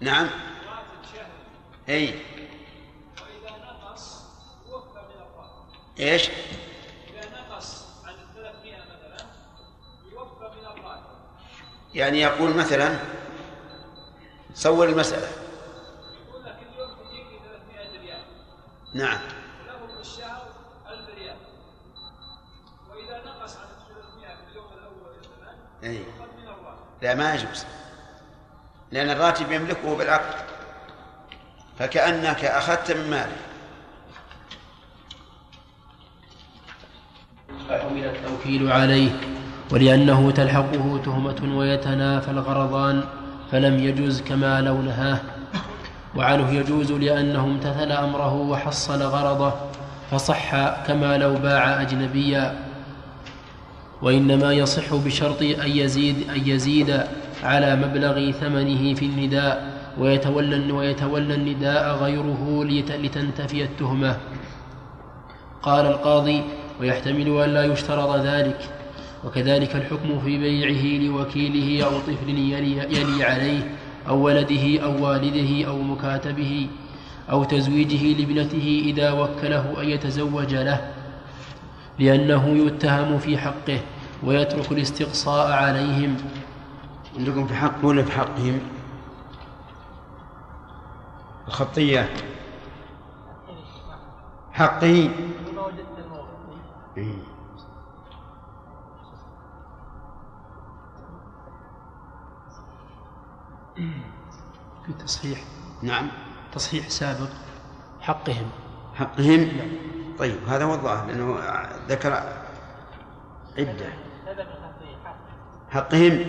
[0.00, 0.28] نعم.
[1.88, 2.06] أي.
[3.20, 4.22] واذا نقص
[4.68, 9.26] يوفى من الراتب إيش؟ اذا نقص عن 300 مثلا
[10.12, 11.02] يوفى من الراتب
[11.94, 12.98] يعني يقول مثلا
[14.54, 15.28] صور المسألة.
[16.28, 17.26] يقول لك اليوم تجيك
[17.70, 18.22] 300 ريال
[18.94, 19.18] نعم.
[19.62, 20.46] وله في الشهر
[20.88, 21.36] 1000 ريال
[22.90, 26.04] واذا نقص عن 300 في اليوم الأول مثلا أي.
[27.02, 27.64] لا ما يجوز.
[28.92, 30.34] لأن الراتب يملكه بالعقد.
[31.78, 33.36] فكأنك أخذت من ماله
[37.68, 39.10] فحمل التوكيل عليه
[39.72, 43.04] ولأنه تلحقه تهمة ويتنافى الغرضان
[43.52, 45.18] فلم يجز كما لو نهاه.
[46.16, 49.52] وعنه يجوز لأنه امتثل أمره وحصل غرضه
[50.10, 50.50] فصح
[50.86, 52.58] كما لو باع أجنبيا.
[54.02, 57.02] وإنما يصح بشرط أن يزيد أن يزيد
[57.42, 64.16] على مبلغ ثمنه في النداء ويتولى ويتولى النداء غيره لت- لتنتفي التهمة.
[65.62, 66.42] قال القاضي
[66.80, 68.58] ويحتمل أن لا يشترط ذلك.
[69.24, 73.70] وكذلك الحكم في بيعه لوكيله أو طفل يلي, يلي عليه
[74.08, 76.66] أو ولده أو والده أو مكاتبه
[77.30, 80.80] أو تزويجه لابنته إذا وكله أن يتزوج له
[81.98, 83.80] لأنه يتهم في حقه
[84.24, 86.16] ويترك الاستقصاء عليهم.
[87.16, 88.60] عندكم في حق ولا في حقهم؟
[91.48, 92.10] الخطية.
[94.52, 95.10] حقه
[96.96, 97.18] إيه.
[104.86, 105.44] في تصحيح.
[105.82, 106.08] نعم.
[106.52, 107.28] تصحيح سابق.
[108.00, 108.50] حقهم.
[108.94, 109.48] حقهم؟
[110.18, 111.38] طيب هذا هو الظاهر لأنه
[111.88, 112.12] ذكر
[113.58, 113.92] عدة.
[115.70, 116.24] حقهم.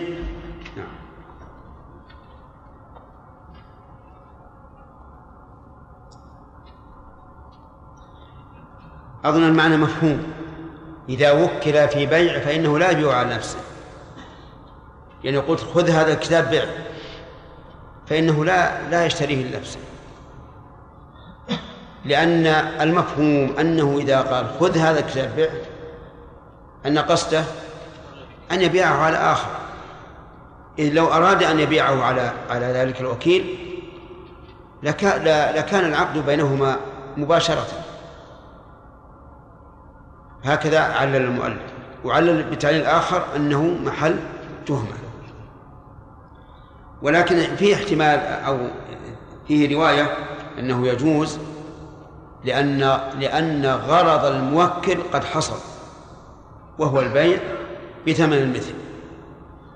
[9.30, 10.34] أظن المعنى مفهوم.
[11.10, 13.58] إذا وكل في بيع فإنه لا يبيع على نفسه.
[15.24, 16.66] يعني قلت خذ هذا الكتاب بيع.
[18.08, 19.80] فإنه لا لا يشتريه لنفسه.
[22.06, 22.46] لأن
[22.82, 25.50] المفهوم أنه إذا قال خذ هذا الكتاب بيع
[26.86, 27.44] أن قصده
[28.52, 29.50] أن يبيعه على آخر.
[30.80, 33.58] إذ لو أراد أن يبيعه على على ذلك الوكيل
[34.84, 36.78] لكان العقد بينهما
[37.18, 37.68] مباشرة.
[40.44, 41.62] هكذا علل المؤلف.
[42.06, 44.16] وعلل بتعليل آخر أنه محل
[44.66, 44.94] تهمة.
[47.02, 48.58] ولكن فيه احتمال أو
[49.48, 50.18] فيه رواية
[50.60, 51.40] أنه يجوز
[52.46, 52.80] لأن
[53.20, 55.58] لأن غرض الموكل قد حصل
[56.80, 57.40] وهو البيع
[58.08, 58.74] بثمن المثل.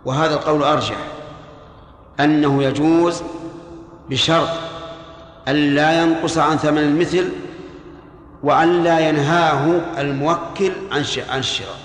[0.05, 0.97] وهذا القول أرجح
[2.19, 3.23] أنه يجوز
[4.09, 4.49] بشرط
[5.47, 7.29] أن لا ينقص عن ثمن المثل
[8.43, 11.79] وأن لا ينهاه الموكل عن عن الشراء.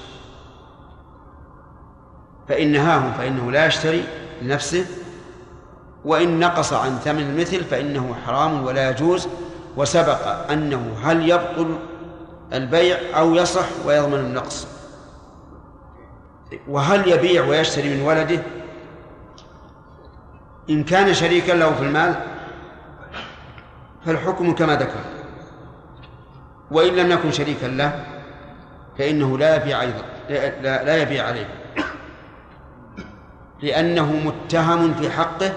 [2.48, 4.04] فإن نهاه فإنه لا يشتري
[4.42, 4.86] لنفسه
[6.04, 9.28] وإن نقص عن ثمن المثل فإنه حرام ولا يجوز.
[9.76, 11.78] وسبق أنه هل يبطل
[12.52, 14.66] البيع أو يصح ويضمن النقص؟
[16.68, 18.42] وهل يبيع ويشتري من ولده؟
[20.70, 22.14] إن كان شريكا له في المال
[24.06, 25.15] فالحكم كما ذكر
[26.70, 28.04] وإن لم يكن شريكا له
[28.98, 30.02] فإنه لا يبيع أيضا
[30.62, 31.48] لا, لا يبيع عليه.
[33.62, 35.52] لأنه متهم في حقه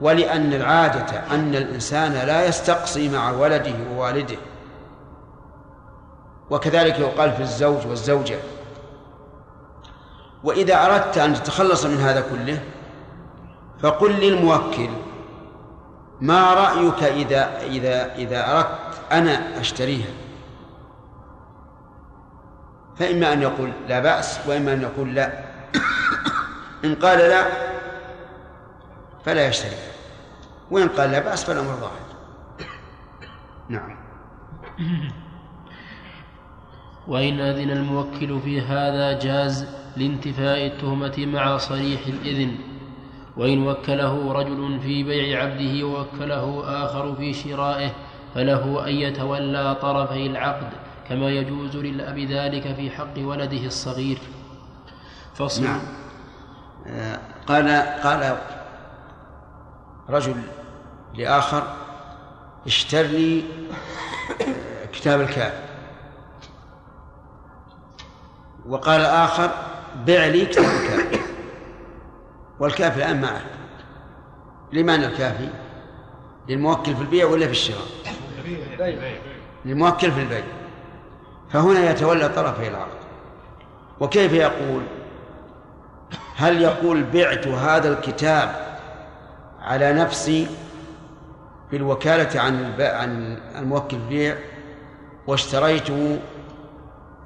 [0.00, 4.36] ولأن العادة أن الإنسان لا يستقصي مع ولده ووالده.
[6.50, 8.36] وكذلك يقال في الزوج والزوجة.
[10.44, 12.62] وإذا أردت أن تتخلص من هذا كله
[13.82, 14.88] فقل للموكل
[16.20, 20.25] ما رأيك إذا إذا إذا أردت أنا أشتريها؟
[22.98, 25.44] فإما أن يقول لا بأس وإما أن يقول لا.
[26.84, 27.46] إن قال لا
[29.24, 29.76] فلا يشتري.
[30.70, 32.06] وإن قال لا بأس فالأمر ظاهر.
[33.68, 33.96] نعم.
[37.08, 39.66] وإن أذن الموكل في هذا جاز
[39.96, 42.58] لانتفاء التهمة مع صريح الإذن.
[43.36, 47.90] وإن وكله رجل في بيع عبده ووكله آخر في شرائه
[48.34, 50.85] فله أن يتولى طرفي العقد.
[51.08, 54.18] كما يجوز للأب ذلك في حق ولده الصغير.
[55.34, 55.80] فصل نعم.
[56.86, 57.68] آه، قال
[58.02, 58.38] قال
[60.08, 60.34] رجل
[61.14, 61.76] لآخر
[62.66, 63.42] اشتر لي
[64.40, 65.66] آه، كتاب الكافي
[68.66, 69.50] وقال آخر
[70.06, 71.18] بع لي كتاب الكافي
[72.60, 73.42] والكافي الآن معه.
[74.72, 75.48] لمعنى الكافي
[76.48, 77.86] للموكل في البيع ولا في الشراء؟
[79.64, 80.55] للموكل في البيع.
[81.52, 82.96] فهنا يتولى طرفي العقد.
[84.00, 84.82] وكيف يقول؟
[86.36, 88.66] هل يقول بعت هذا الكتاب
[89.60, 90.46] على نفسي
[91.70, 94.36] بالوكالة عن عن الموكل البيع
[95.26, 96.18] واشتريته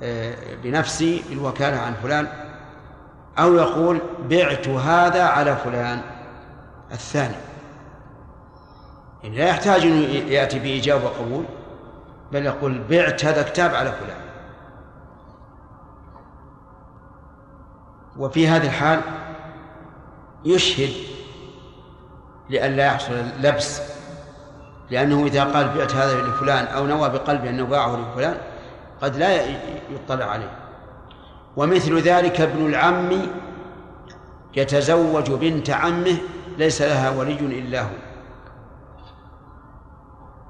[0.03, 2.27] آه، بنفسي بالوكالة عن فلان؟
[3.39, 4.01] أو يقول
[4.31, 6.01] بعت هذا على فلان
[6.93, 7.35] الثاني؟
[9.23, 11.45] يعني لا يحتاج أن يأتي بإجابة وقبول
[12.33, 14.21] بل يقول بعت هذا الكتاب على فلان.
[18.17, 19.01] وفي هذه الحال
[20.45, 20.91] يشهد
[22.51, 23.83] لئلا يحصل لبس
[24.91, 28.37] لأنه إذا قال بعت هذا لفلان أو نوى بقلبه أنه باعه لفلان
[29.03, 29.45] قد لا
[29.91, 30.51] يطلع عليه.
[31.57, 33.11] ومثل ذلك ابن العم
[34.57, 36.17] يتزوج بنت عمه
[36.59, 37.97] ليس لها ولي إلا هو.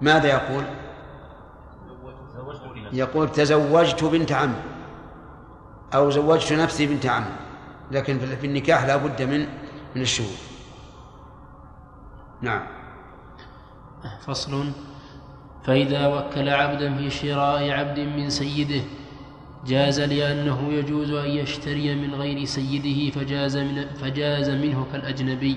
[0.01, 0.65] ماذا يقول؟
[2.93, 4.55] يقول تزوجت بنت عم
[5.95, 7.25] أو زوجت نفسي بنت عم
[7.91, 9.47] لكن في النكاح لا بد من
[9.97, 10.37] من الشهود.
[12.43, 12.63] نعم.
[14.27, 14.71] فصل.
[15.65, 18.83] فإذا وكل عبدا في شراء عبد من سيده
[19.67, 25.57] جاز لأنه يجوز أن يشتري من غير سيده فجاز, من فجاز منه كالأجنبي.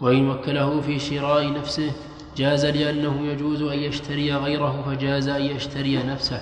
[0.00, 1.92] وإن وكله في شراء نفسه
[2.38, 6.40] جاز لأنه يجوز أن يشتري غيره فجاز أن يشتري نفسه.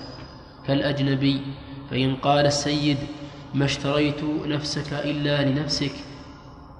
[0.66, 1.40] كالأجنبي
[1.90, 2.96] فإن قال السيد
[3.54, 5.92] ما اشتريت نفسك إلا لنفسك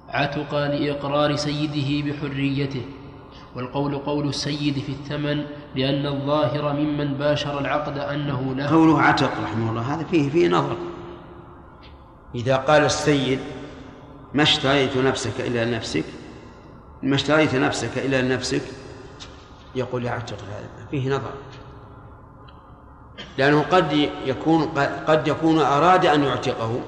[0.09, 2.81] عتق لإقرار سيده بحريته.
[3.55, 5.43] والقول قول السيد في الثمن
[5.75, 10.77] لأن الظاهر ممن باشر العقد أنه له قوله عتق رحمه الله هذا فيه فيه نظر.
[12.35, 13.39] إذا قال السيد
[14.33, 16.05] ما اشتريت نفسك إلا لنفسك
[17.03, 18.61] ما اشتريت نفسك إلا لنفسك
[19.75, 21.31] يقول يعتق هذا فيه نظر.
[23.37, 23.91] لأنه قد
[24.25, 24.63] يكون
[25.07, 26.79] قد يكون أراد أن يعتقه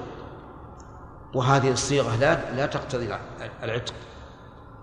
[1.34, 3.18] وهذه الصيغة لا لا تقتضي
[3.62, 3.94] العتق.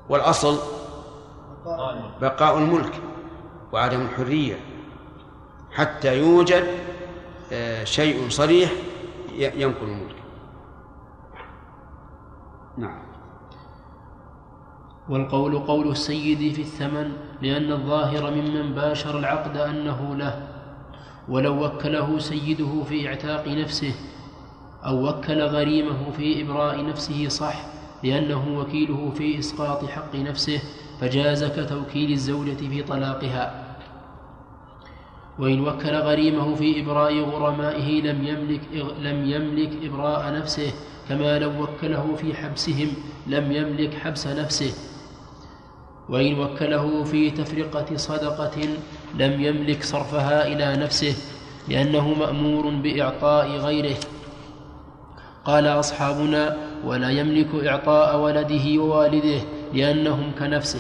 [0.10, 0.58] والأصل
[2.22, 2.94] بقاء الملك
[3.72, 4.60] وعدم الحرية.
[5.72, 6.68] حتى يوجد
[7.52, 8.72] آه، شيء صريح
[9.38, 10.16] ينقل الملك.
[12.78, 13.07] نعم.
[15.10, 20.48] والقول قول السيد في الثمن لأن الظاهر ممن باشر العقد أنه له.
[21.30, 23.94] ولو وكله سيده في اعتاق نفسه
[24.86, 27.56] أو وكل غريمه في إبراء نفسه صح
[28.04, 30.62] لأنه وكيله في إسقاط حق نفسه
[31.02, 33.64] فجاز كتوكيل الزوجة في طلاقها.
[35.40, 38.62] وإن وكل غريمه في إبراء غرمائه لم يملك
[39.02, 40.74] لم يملك إبراء نفسه
[41.10, 42.88] كما لو وكله في حبسهم
[43.28, 44.87] لم يملك حبس نفسه.
[46.10, 48.62] وإن وكله في تفرقة صدقة
[49.16, 51.16] لم يملك صرفها إلى نفسه
[51.68, 53.98] لأنه مأمور بإعطاء غيره.
[55.46, 59.42] قال أصحابنا ولا يملك إعطاء ولده ووالده
[59.74, 60.80] لأنهم كنفسه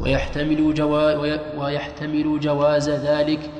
[0.00, 1.12] ويحتمل, جوا
[1.58, 3.50] ويحتمل جواز ذلك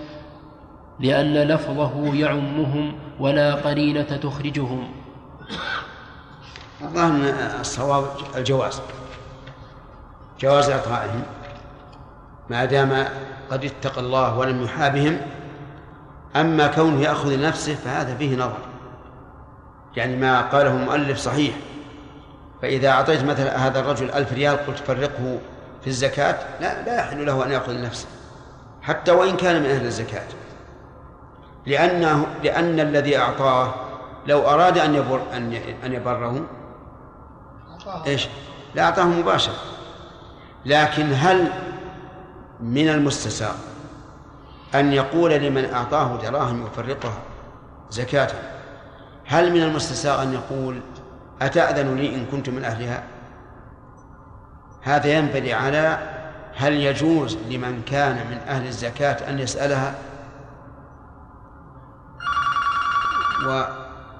[1.00, 4.88] لأن لفظه يعمهم ولا قرينة تخرجهم.
[6.82, 8.04] الظاهر الصواب
[8.36, 8.80] الجواز.
[10.40, 11.22] جواز إعطائهم
[12.50, 13.04] ما دام
[13.50, 15.20] قد اتقى الله ولم يحابهم
[16.36, 18.58] أما كونه يأخذ لنفسه فهذا فيه نظر.
[19.96, 21.54] يعني ما قاله المؤلف صحيح
[22.62, 25.38] فإذا أعطيت مثلا هذا الرجل ألف ريال قلت فرقه
[25.80, 28.06] في الزكاة لا لا يحل له أن يأخذ لنفسه
[28.82, 30.28] حتى وإن كان من أهل الزكاة.
[31.66, 33.74] لأنه لأن الذي أعطاه
[34.26, 35.52] لو أراد أن يبر أن
[35.84, 36.46] أن يبره
[38.06, 38.28] إيش؟
[38.74, 39.54] لا أعطاه مباشرة.
[40.64, 41.52] لكن هل
[42.60, 43.54] من المستساغ
[44.74, 47.18] أن يقول لمن أعطاه دراهم يفرقها
[47.90, 48.28] زكاة؟
[49.26, 50.80] هل من المستساغ أن يقول
[51.42, 53.04] أتأذن لي إن كنت من أهلها؟
[54.82, 55.98] هذا ينبني على
[56.56, 59.94] هل يجوز لمن كان من أهل الزكاة أن يسألها؟
[63.46, 63.62] و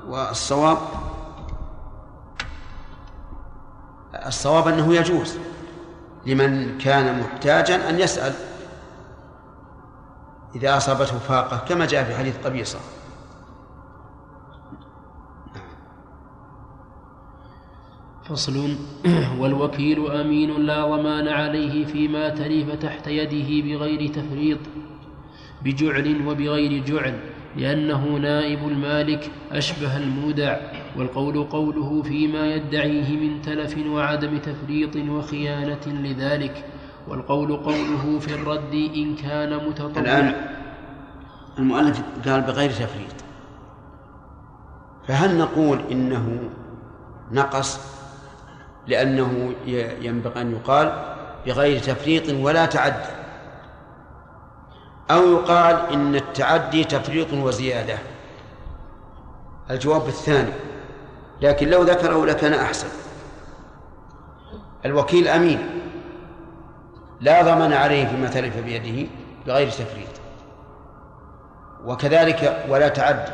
[0.09, 0.79] والصواب؟
[4.27, 5.39] الصواب أنه يجوز.
[6.29, 8.33] لمن كان محتاجا أن يسأل
[10.57, 12.79] إذا أصابته فاقة كما جاء في حديث قبيصة.
[18.29, 18.77] فصل
[19.41, 24.59] والوكيل أمين لا ضمان عليه فيما تلف تحت يده بغير تفريط
[25.63, 27.21] بجعل وبغير جعل
[27.57, 30.78] لأنه نائب المالك أشبه المودع.
[30.97, 36.65] والقول قوله فيما يدعيه من تلف وعدم تفريط وخيانة لذلك
[37.09, 40.01] والقول قوله في الرد إن كان متطوعا.
[40.01, 40.35] الآن
[41.59, 43.15] المؤلف قال بغير تفريط.
[45.09, 46.51] فهل نقول إنه
[47.33, 47.81] نقص
[48.87, 49.55] لأنه
[50.01, 50.93] ينبغي أن يقال
[51.47, 53.11] بغير تفريط ولا تعدي؟
[55.11, 57.99] أو يقال إن التعدي تفريط وزيادة؟
[59.71, 60.53] الجواب الثاني
[61.41, 62.89] لكن لو ذكره لكان أحسن.
[64.85, 65.59] الوكيل أمين.
[67.21, 69.09] لا ضمن عليه فيما تلف بيده
[69.47, 70.09] بغير تفريط.
[71.85, 73.33] وكذلك ولا تعدي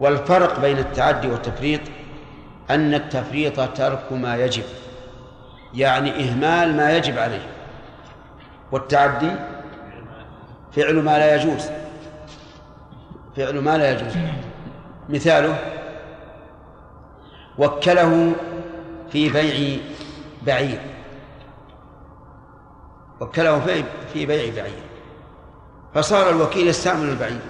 [0.00, 1.80] والفرق بين التعدي والتفريط
[2.70, 4.64] أن التفريط ترك ما يجب.
[5.74, 7.46] يعني إهمال ما يجب عليه.
[8.72, 9.30] والتعدي
[10.72, 11.70] فعل ما لا يجوز.
[13.36, 14.12] فعل ما لا يجوز.
[15.08, 15.79] مثاله
[17.58, 18.32] وكله
[19.10, 19.80] في بيع
[20.46, 20.80] بعير.
[23.20, 23.60] وكله
[24.12, 24.82] في بيع بعير.
[25.94, 27.40] فصار الوكيل يستعمل البعير.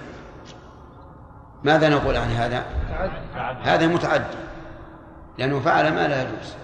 [1.65, 2.65] ماذا نقول عن هذا؟
[3.63, 4.39] هذا متعدي
[5.39, 6.55] لأنه فعل ما لا يجوز.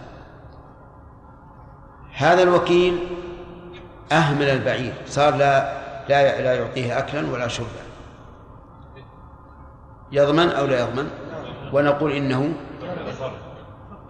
[2.15, 3.07] هذا الوكيل
[4.13, 4.95] أهمل البعير.
[5.07, 5.77] صار لا
[6.09, 7.87] لا لا يعطيه أكلا ولا شربا.
[10.13, 11.11] يضمن أو لا يضمن؟
[11.73, 12.55] ونقول إنه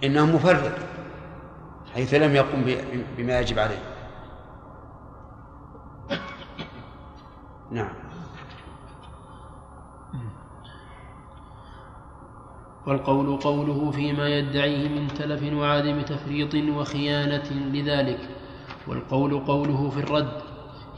[0.05, 0.73] إنه مفرط
[1.95, 2.65] حيث لم يقم
[3.17, 3.83] بما يجب عليه.
[7.71, 7.93] نعم.
[12.87, 18.29] والقول قوله فيما يدعيه من تلف وعدم تفريط وخيانة لذلك
[18.87, 20.43] والقول قوله في الرد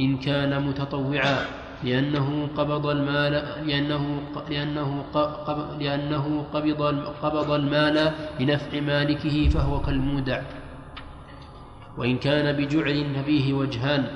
[0.00, 1.46] إن كان متطوعا.
[1.84, 3.32] لأنه قبض المال
[3.66, 5.04] لأنه لأنه
[5.78, 6.82] لأنه قبض
[7.22, 10.42] قبض المال لنفع مالكه فهو كالمودع.
[11.98, 14.06] وإن كان بجعل ففيه وجهان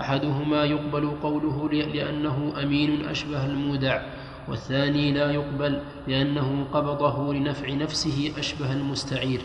[0.00, 4.02] أحدهما يقبل قوله لأنه أمين أشبه المودع
[4.48, 9.42] والثاني لا يقبل لأنه قبضه لنفع نفسه أشبه المستعير.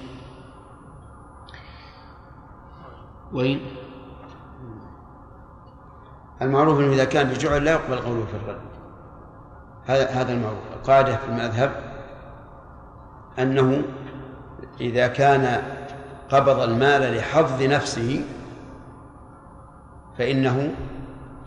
[3.34, 3.60] وإن
[6.42, 8.62] المعروف أنه إذا كان بجعل لا يقبل قوله في الرد.
[9.86, 10.60] هذا هذا المعروف.
[10.74, 11.72] القاعدة في المذهب
[13.40, 13.84] أنه
[14.82, 15.62] إذا كان
[16.30, 18.26] قبض المال لحظ نفسه
[20.18, 20.72] فإنه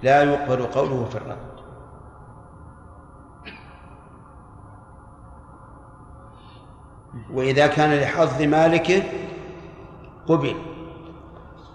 [0.03, 1.51] لا يقبل قوله في الرد.
[7.33, 9.03] وإذا كان لحظ مالكه
[10.29, 10.55] قبل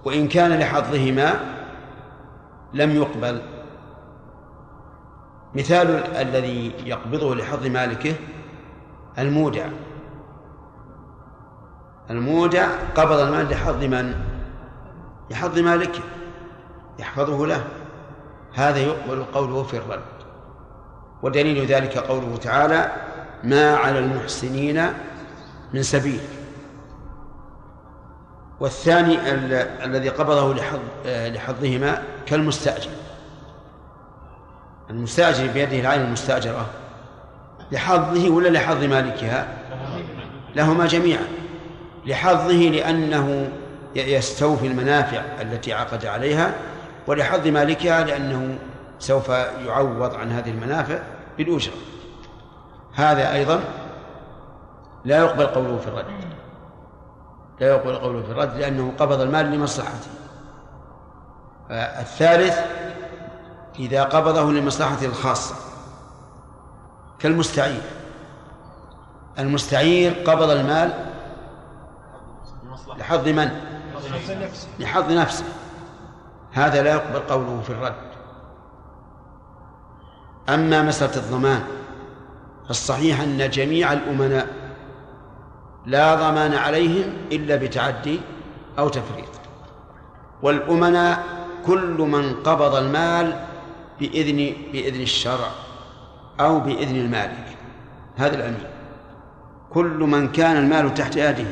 [0.06, 1.55] وإن كان لحظهما
[2.76, 3.42] لم يقبل.
[5.56, 8.16] مثال الذي يقبضه لحظ مالكه
[9.20, 9.68] المودع.
[12.10, 14.16] المودع قبض المال لحظ من؟
[15.32, 16.02] لحظ مالكه.
[17.00, 17.64] يحفظه له.
[18.54, 20.02] هذا يقبل قوله في الرد.
[21.24, 22.92] ودليل ذلك قوله تعالى
[23.44, 24.88] ما على المحسنين
[25.74, 26.20] من سبيل
[28.60, 29.18] والثاني
[29.84, 32.90] الذي قبضه لحظ لحظهما كالمستأجر.
[34.90, 36.66] المستأجر بيده العين المستأجرة.
[37.72, 39.48] لحظه ولا لحظ مالكها؟
[40.56, 41.28] لهما جميعا.
[42.06, 43.50] لحظه لأنه
[43.96, 46.54] يستوفي المنافع التي عقد عليها
[47.08, 48.58] ولحظ مالكها لأنه
[49.00, 49.30] سوف
[49.66, 51.00] يعوض عن هذه المنافع
[51.38, 51.74] بالأجرة.
[52.94, 53.60] هذا أيضا
[55.06, 56.06] لا يقبل قوله في الرد.
[57.60, 60.10] لا يقبل قوله في الرد لأنه قبض المال لمصلحته.
[61.72, 62.60] الثالث
[63.80, 65.56] إذا قبضه لمصلحته الخاصة.
[67.20, 67.82] كالمستعير.
[69.40, 70.94] المستعير قبض المال
[72.98, 73.50] لحظ من؟
[74.80, 75.46] لحظ نفسه.
[76.52, 77.96] هذا لا يقبل قوله في الرد.
[80.50, 81.64] أما مسألة الضمان
[82.68, 84.65] فالصحيح أن جميع الأمناء
[85.86, 88.20] لا ضمان عليهم إلا بتعدي
[88.80, 89.30] أو تفريط.
[90.42, 91.24] والأمناء
[91.66, 93.40] كل من قبض المال
[94.00, 95.48] بإذن بإذن الشرع
[96.40, 97.58] أو بإذن المالك.
[98.18, 98.64] هذا الأمين
[99.74, 101.46] كل من كان المال تحت يده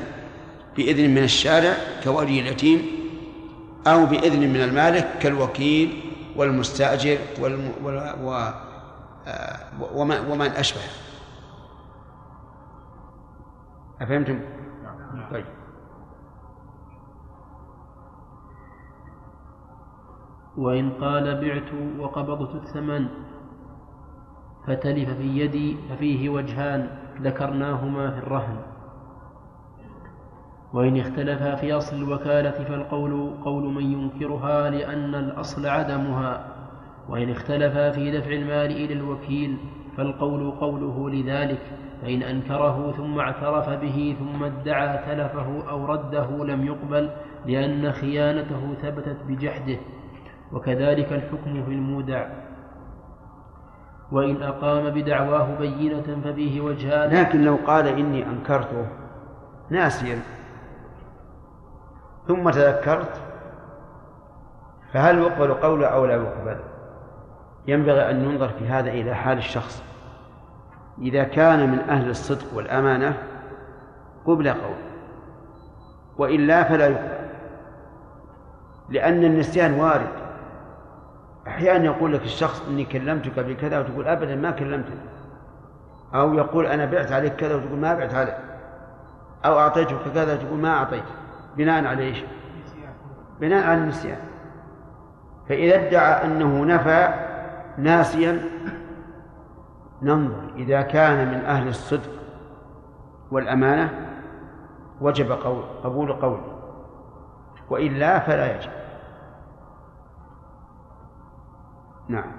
[0.77, 1.73] بإذن من الشارع
[2.03, 2.85] كولي اليتيم
[3.87, 6.01] أو بإذن من المالك كالوكيل
[6.35, 7.71] والمستأجر والم...
[8.23, 8.49] و...
[9.27, 9.59] آه،
[9.93, 10.17] ومن...
[10.29, 10.81] ومن أشبه.
[14.03, 14.39] أفهمتم؟
[15.31, 15.45] طيب.
[20.57, 23.07] وإن قال بعت وقبضت الثمن
[24.67, 26.89] فتلف في يدي ففيه وجهان
[27.21, 28.57] ذكرناهما في الرهن.
[30.73, 36.47] وإن اختلفا في أصل الوكالة فالقول قول من ينكرها لأن الأصل عدمها.
[37.09, 39.57] وإن اختلفا في دفع المال إلى الوكيل
[39.97, 41.61] فالقول قوله لذلك
[42.01, 47.09] فإن أنكره ثم اعترف به ثم ادعى تلفه أو رده لم يقبل
[47.45, 49.77] لأن خيانته ثبتت بجحده.
[50.51, 52.27] وكذلك الحكم في المودع.
[54.11, 57.09] وإن أقام بدعواه بينة ففيه وجهان.
[57.13, 58.87] لكن لو قال إني أنكرته
[59.69, 60.19] ناسيا.
[62.27, 63.21] ثم تذكرت
[64.93, 66.72] فهل يقبل قوله أو لا يقبل؟
[67.67, 69.83] ينبغي أن ينظر في هذا إلى حال الشخص.
[71.01, 73.17] إذا كان من أهل الصدق والأمانة
[74.25, 74.75] قبل قول.
[76.17, 77.23] وإلا فلا يقبل.
[78.89, 80.07] لأن النسيان وارد.
[81.47, 84.95] أحيانا يقول لك الشخص إني كلمتك بكذا وتقول أبدا ما كلمتني.
[86.15, 88.37] أو يقول أنا بعت عليك كذا وتقول ما بعت عليك.
[89.45, 91.03] أو أعطيتك كذا وتقول ما أعطيت.
[91.57, 92.23] بناء على إيش؟
[93.39, 94.17] بناء على النسيان.
[95.49, 97.32] فإذا ادعى أنه نفى
[97.77, 98.41] ناسيا
[100.01, 102.11] ننظر إذا كان من أهل الصدق
[103.31, 104.09] والأمانة
[105.01, 106.59] وجب قول قبول قوله
[107.69, 108.71] وإلا فلا يجب.
[112.07, 112.31] نعم.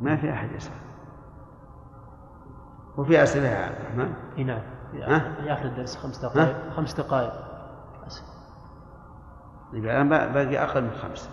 [0.00, 0.72] ما في أحد يسأل.
[2.96, 4.14] وفي أسئلة يا عبد الرحمن؟
[4.46, 4.62] نعم.
[5.36, 7.45] في آخر الدرس خمس دقائق خمس دقائق.
[9.72, 11.30] يبقى الآن باقي أقل من خمسة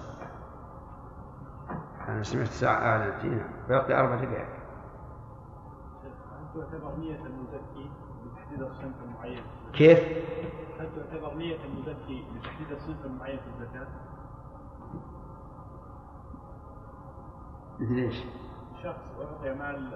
[2.07, 4.63] أنا سمعت ساعة أعلنت نعم باقي أربع دقائق
[6.55, 7.89] هل تعتبر نية المزكي
[8.25, 9.99] بتحديد الصنف المعين؟ كيف؟
[10.79, 13.87] هل تعتبر نية المزكي بتحديد الصنف المعين في الزكاة؟
[17.79, 18.23] مثل إيش؟
[18.83, 19.91] شخص أعطي مال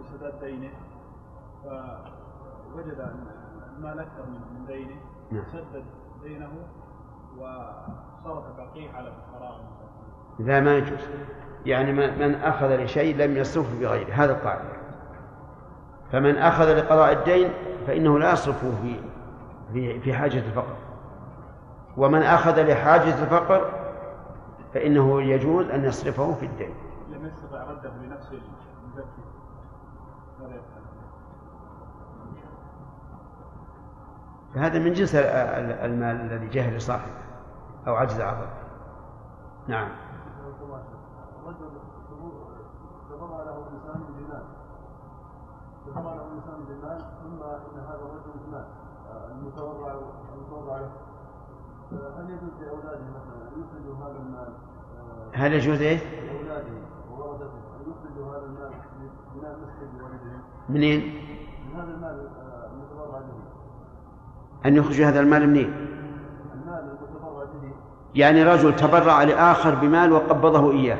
[0.00, 0.70] لسداد دينه
[2.72, 3.26] فوجد أن
[3.76, 4.96] المال أكثر من من دينه
[5.30, 5.44] نعم.
[5.52, 5.84] سدد
[6.22, 6.48] دينه
[7.42, 9.60] وصرف بقيه على الفقراء.
[10.38, 11.00] لا ما يجوز.
[11.66, 14.12] يعني من أخذ لشيء لم يصرفه بغيره.
[14.12, 14.62] هذا القاعدة.
[16.12, 17.48] فمن أخذ لقضاء الدين
[17.86, 19.00] فإنه لا يصرفه في
[19.72, 20.76] في في حاجة الفقر.
[21.96, 23.70] ومن أخذ لحاجة الفقر
[24.74, 26.74] فإنه يجوز أن يصرفه في الدين.
[27.10, 28.40] لم يستطع رده لنفسه؟
[34.54, 37.21] فهذا من جنس ال- ال- المال الذي جاه لصاحبه
[37.86, 38.46] أو عجز عظم
[39.68, 39.88] نعم
[41.46, 41.70] رجل
[43.10, 44.44] تبرع له انسان بمال
[45.86, 48.66] تبرع له انسان بمال ثم ان هذا الرجل مات
[49.30, 49.94] المتبرع
[50.34, 50.90] المتبرع له
[51.92, 54.52] هل يجوز لاولاده مثلا ان يخرجوا هذا المال
[55.34, 55.98] هل يجوز إيه؟
[57.10, 57.44] وورثته
[57.76, 58.72] ان يخرجوا هذا المال
[59.36, 61.00] من المسجد لوالدهم منين؟
[61.68, 65.91] من هذا المال آه، المتبرع به أن يخرجوا هذا المال منين؟
[68.14, 70.98] يعني رجل تبرع لآخر بمال وقبضه إياه.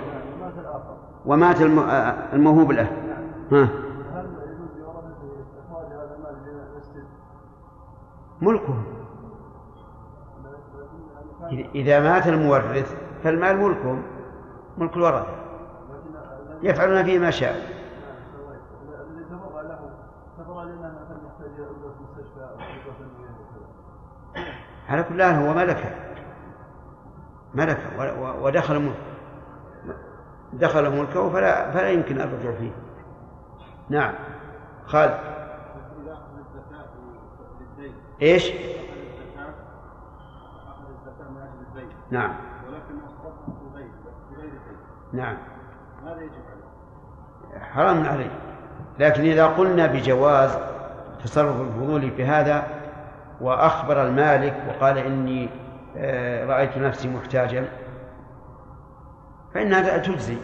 [1.27, 2.93] ومات الم- آه، الموهوب له.
[3.53, 3.69] ها؟
[8.43, 8.75] ملكه.
[11.75, 12.95] إذا- مات المورث
[13.25, 14.03] فالمال ملكهم
[14.79, 15.27] ملك الورثة.
[16.63, 17.57] يفعلون فيه ما شاء.
[24.89, 26.02] على كل حال هو ملكه.
[27.55, 28.97] ملكه ودخل ملك
[30.53, 32.71] دخل ملكه فلا فلا يمكن الرجوع فيه.
[33.89, 34.15] نعم.
[34.87, 35.19] خالد.
[38.23, 38.53] إيش؟
[42.11, 42.35] نعم.
[42.69, 42.95] ولكن
[45.13, 45.37] نعم.
[46.05, 46.33] ماذا يجب
[47.53, 48.31] عليه؟ حرام عليه.
[48.99, 50.59] لكن إذا قلنا بجواز
[51.25, 52.67] تصرف الفضول في هذا
[53.41, 55.49] وأخبر المالك وقال إني
[56.47, 57.69] رأيت نفسي محتاجا
[59.55, 60.37] فإنها تجزي.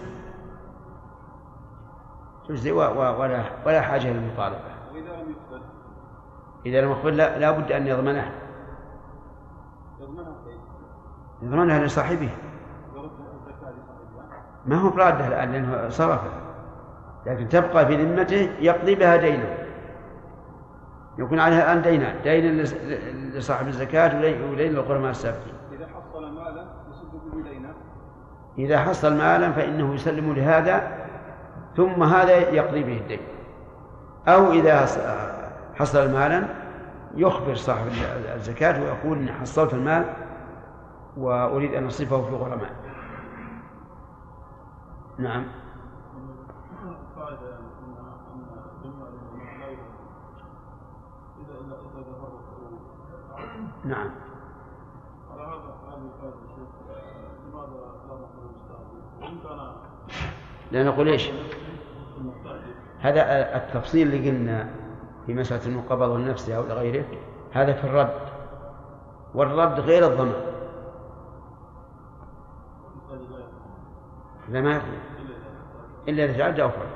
[2.48, 4.58] تجزي ولا ولا حاجة للمطالبة.
[4.92, 5.62] وإذا لم يقبل؟
[6.66, 8.32] إذا لم يقبل لا, لا بد أن يضمنها
[10.00, 10.32] يضمنها؟
[11.42, 12.30] يضمنها لصاحبه.
[14.66, 16.40] ما هو برادة الآن لأنه صرفها
[17.26, 19.67] لكن تبقى في ذمته يقضي بها دينه.
[21.18, 22.62] يكون عليها الآن دينان دين
[23.34, 24.16] لصاحب الزكاة
[24.50, 25.54] ودين للغرماء السابقين.
[25.72, 26.64] إذا حصل مالا
[28.58, 30.98] إذا حصل مالا فإنه يسلم لهذا
[31.76, 33.20] ثم هذا يقضي به الدين.
[34.28, 34.98] أو إذا حص-
[35.74, 36.42] حصل مالا
[37.16, 37.86] يخبر صاحب
[38.34, 40.04] الزكاة ويقول إني حصلت المال
[41.16, 42.70] وأريد أن أصرفه في الغرماء.
[45.18, 45.44] نعم.
[53.84, 54.10] نعم.
[55.30, 55.78] على هذا
[57.46, 57.98] لماذا
[60.72, 61.32] لا نقول كان لا
[62.18, 64.70] المستعجل هذا التفصيل اللي قلنا
[65.26, 67.04] في مسألة أنه قبضه لنفسه أو لغيره
[67.52, 68.28] هذا في الرد.
[69.34, 70.32] والرد غير الضمان
[74.48, 74.82] لا لا ما
[76.08, 76.88] إلا إذا إذا تعدى أو فرد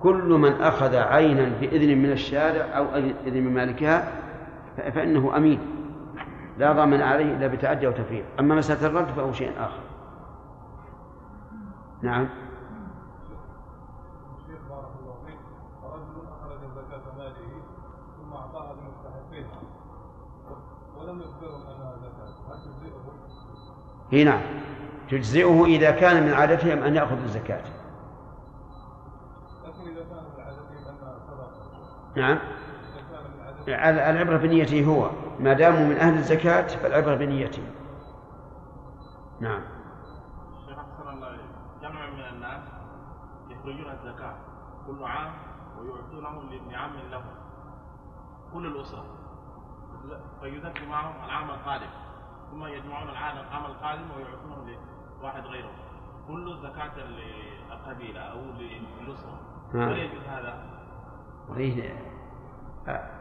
[0.00, 2.84] كل من أخذ عينا بإذن من الشارع أو
[3.26, 4.12] إذن من مالكها
[4.76, 5.79] فإنه أمين.
[6.58, 8.24] لا ضامن عليه إلا بتعدي أو تفريط.
[8.40, 9.80] أما مسألة الرد فهو شيء آخر.
[12.02, 12.28] نعم.
[14.38, 15.38] الشيخ بارك الله فيك.
[15.84, 17.62] رجل أخرج زكاة ماله
[18.16, 19.60] ثم اعطاها لمستحقيها
[20.98, 22.54] ولم يخبرهم أنها زكاة.
[22.54, 22.92] هل تجزئه؟
[24.10, 24.40] هي نعم.
[25.10, 27.62] تجزئه إذا كان من عادتهم أن يأخذ الزكاة.
[29.64, 31.50] لكن إذا كان من عادتهم أنها صدقة.
[32.16, 32.38] نعم.
[32.38, 35.10] إذا كان من عادتهم ال- العبرة بنيته هو.
[35.40, 37.62] ما داموا من أهل الزكاة فالعبرة بنيته
[39.40, 39.62] نعم.
[40.58, 41.36] الشيخ أحسن الله
[41.82, 42.62] جمع من الناس
[43.50, 44.34] يخرجون الزكاة
[44.86, 45.32] كل عام
[45.78, 47.24] ويعطونه لابن عم له
[48.52, 49.04] كل الأسرة.
[50.40, 51.90] فيزكي معهم العام القادم.
[52.50, 54.76] ثم يجمعون العام القادم ويعطونه
[55.20, 55.70] لواحد غيره.
[56.28, 58.38] كل زكاة للقبيلة أو
[59.00, 59.40] للأسرة.
[59.74, 59.88] نعم.
[59.88, 60.70] ولا يجوز هذا؟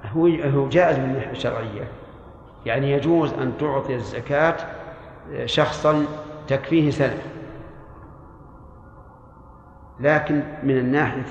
[0.05, 1.91] هو هو جائز من الناحية الشرعية.
[2.65, 4.55] يعني يجوز أن تعطي الزكاة
[5.45, 6.05] شخصا
[6.47, 7.21] تكفيه سنة.
[9.99, 11.23] لكن من الناحية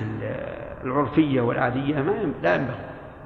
[0.83, 2.11] العرفية والعادية ما
[2.41, 2.77] لا ينبغي.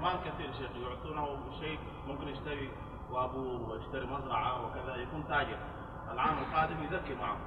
[0.02, 1.28] ما كثير شيخ يعطونه
[1.60, 1.78] شيء
[2.08, 2.70] ممكن يشتري
[3.12, 5.58] وابوه ويشتري مزرعة وكذا يكون تاجر.
[6.14, 7.38] العام القادم يزكي معه.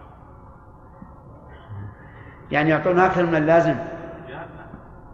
[2.50, 3.76] يعني يعطون أكثر من اللازم؟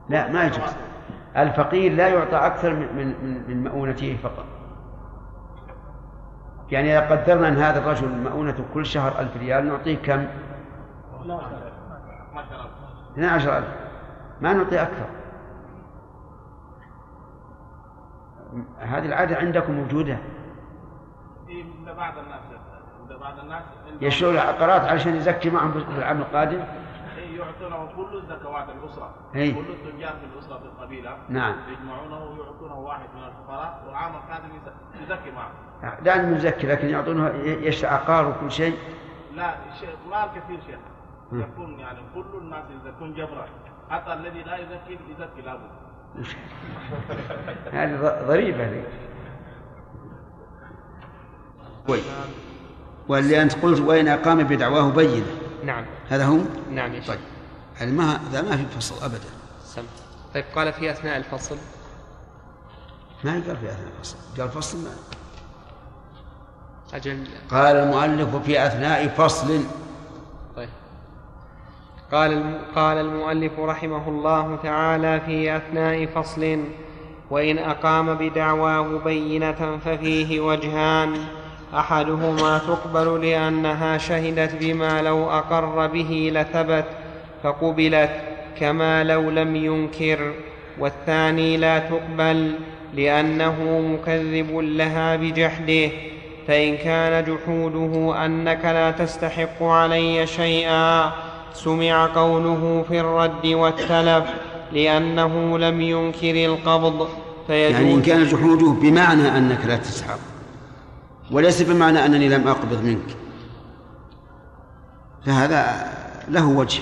[0.09, 0.77] لا ما يجوز.
[1.37, 4.45] الفقير لا يعطى أكثر من من- من مؤونته فقط.
[6.73, 10.27] يعني إذا قدرنا أن هذا الرجل مؤونته كل شهر ألف ريال نعطيه كم؟
[13.17, 13.65] 12000
[14.41, 15.07] ما نعطي أكثر.
[18.79, 20.19] هذه العادة عندكم موجودة؟
[23.21, 23.63] بعض الناس
[24.01, 26.65] يشتروا العقارات علشان يزكي معهم في العام القادم؟
[27.47, 29.55] يعطونه كل الزكوات الأسرة إيه.
[29.55, 31.55] كل التجار في الأسرة في القبيلة نعم.
[31.69, 33.83] يجمعونه ويعطونه واحد من الفقراء.
[33.87, 35.51] والعام القادم يز- يزكي معه.
[36.05, 38.79] لا أنه يزكي لكن يعطونه يشتري عقار وكل شيء.
[39.35, 40.79] لا شيء مال كثير شيء
[41.33, 43.47] يكون يعني كل الناس يزكون جبرا
[43.91, 45.71] حتى الذي لا يزكي يزكي لابد
[47.73, 48.85] هذه ضريبة هذه.
[51.87, 52.05] كويس.
[53.09, 55.27] واللي أنت قلت وإن أقام بدعواه بينة.
[55.65, 55.85] نعم.
[56.09, 56.39] هذا هو
[56.71, 57.09] نعم يا شيخ.
[57.15, 57.21] طيب
[57.81, 59.31] يعني ما هذا ما في فصل أبدا.
[59.65, 59.83] سم.
[60.35, 61.57] طيب قال في أثناء الفصل؟
[63.25, 64.17] ما قال في أثناء الفصل.
[64.39, 64.91] قال فصل ما.
[66.95, 67.27] أجل.
[67.51, 69.65] قال المؤلف في أثناء فصل.
[70.57, 70.69] طيب.
[72.13, 72.59] قال الم...
[72.77, 76.65] قال المؤلف رحمه الله تعالى في أثناء فصل
[77.31, 81.15] وإن أقام بدعواه بينة ففيه وجهان
[81.75, 86.85] أحدهما تقبل لأنها شهدت بما لو أقر به لثبت
[87.43, 88.11] فقبلت
[88.61, 90.33] كما لو لم ينكر
[90.79, 92.53] والثاني لا تقبل
[92.95, 95.91] لأنه مكذب لها بجحده
[96.49, 101.13] فإن كان جحوده أنك لا تستحق علي شيئا.
[101.55, 104.25] سمع قوله في الرد والتلف
[104.73, 107.09] لأنه لم ينكر القبض
[107.49, 110.19] يعني إن كان جحوده بمعنى أنك لا تستحق
[111.31, 113.17] وليس بمعنى أنني لم أقبض منك
[115.27, 115.87] فهذا
[116.29, 116.81] له وجه.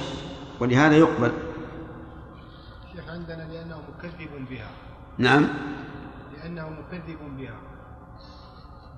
[0.60, 1.32] ولهذا يقبل.
[2.92, 4.70] شيخ عندنا لأنه مكذب بها.
[5.18, 5.48] نعم.
[6.36, 7.54] لأنه مكذب بها.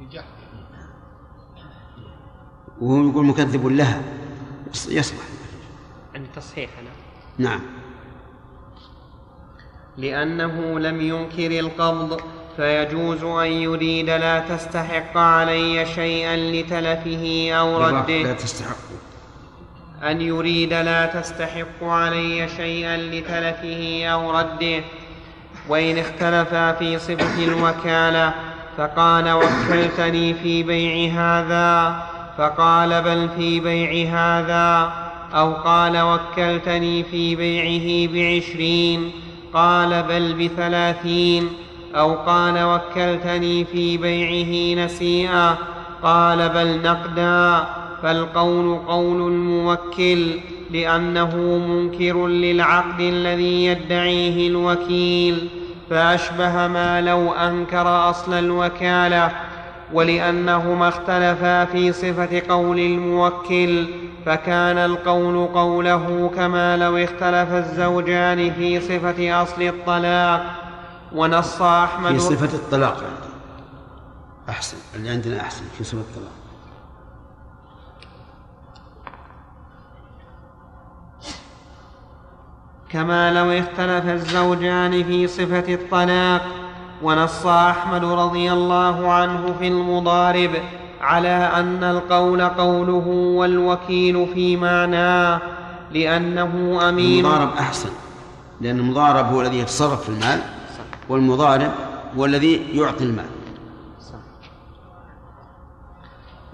[0.01, 0.27] بجحده
[2.81, 4.03] وهو يقول مكذب لها.
[4.89, 5.25] يصلح.
[6.15, 6.91] عند تصحيح أنا.
[7.39, 7.61] نعم.
[9.97, 12.21] لأنه لم ينكر القبض
[12.57, 18.33] فيجوز أن يريد لا تستحق علي شيئا لتلفه أو لا رده.
[18.33, 18.77] تستحق
[20.03, 24.85] أن يريد لا تستحق علي شيئا لتلفه أو رده.
[25.69, 28.33] وإن اختلفا في صفة الوكالة
[28.77, 32.03] فقال وكلتني في بيع هذا.
[32.39, 34.93] فقال بل في بيع هذا.
[35.35, 39.11] أو قال وكلتني في بيعه بعشرين.
[39.55, 41.49] قال بل بثلاثين.
[41.95, 45.57] أو قال وكلتني في بيعه نسيئا
[46.03, 47.82] قال بل نقدا.
[48.03, 50.41] فالقول قول الموكل
[50.71, 55.49] لأنه منكر للعقد الذي يدعيه الوكيل
[55.91, 59.31] فأشبه ما لو أنكر أصل الوكالة
[59.93, 63.87] ولأنهما اختلفا في صفة قول الموكل
[64.27, 70.63] فكان القول قوله كما لو اختلف الزوجان في صفة أصل الطلاق.
[71.15, 73.33] ونص أحمد في صفة الطلاق عندي
[74.49, 76.42] أحسن اللي عندنا أحسن في صفة الطلاق.
[82.93, 86.43] كما لو اختلف الزوجان في صفة الطلاق
[87.03, 90.51] ونص أحمد رضي الله عنه في المضارب
[91.01, 95.41] على أن القول قوله والوكيل في معناه
[95.95, 97.27] لأنه أمين.
[97.27, 97.91] المضارب أحسن
[98.61, 100.41] لأن المضارب هو الذي يتصرف في المال
[101.09, 101.71] والمضارب
[102.19, 103.42] هو الذي يعطي المال.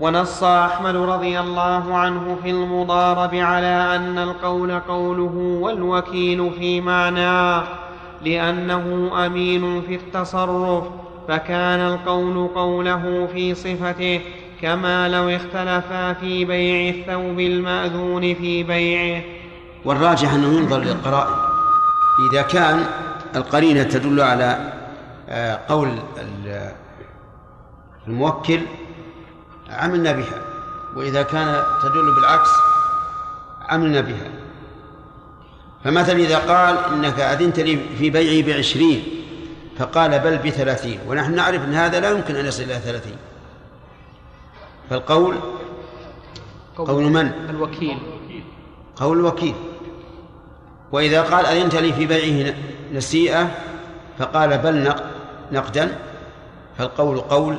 [0.00, 7.64] ونص أحمد رضي الله عنه في المضارب على أن القول قوله والوكيل في معناه
[8.24, 10.84] لأنه أمين في التصرف
[11.28, 14.20] فكان القول قوله في صفته
[14.62, 19.22] كما لو اختلفا في بيع الثوب المأذون في بيعه.
[19.84, 21.34] والراجح أنه ينظر للقرائن.
[22.32, 22.84] إذا كان
[23.36, 24.72] القرينة تدل على
[25.28, 25.88] آه، قول
[26.18, 26.70] ال-
[28.06, 28.60] الموكل
[29.70, 30.40] عملنا بها.
[30.96, 32.50] وإذا كان تدل بالعكس
[33.68, 34.30] عملنا بها.
[35.84, 39.02] فمثلا إذا قال إنك أذنت لي في بيعي بعشرين
[39.78, 41.00] فقال بل بثلاثين.
[41.08, 43.16] ونحن نعرف أن هذا لا يمكن أن يصل إلى ثلاثين.
[44.90, 45.36] فالقول
[46.76, 47.98] قول من؟ الوكيل.
[48.96, 49.54] قول الوكيل.
[50.92, 52.54] وإذا قال أذنت لي في بيعه
[52.92, 53.50] نسيئة
[54.18, 55.04] فقال بل نق-
[55.52, 55.98] نقدا.
[56.78, 57.58] فالقول قول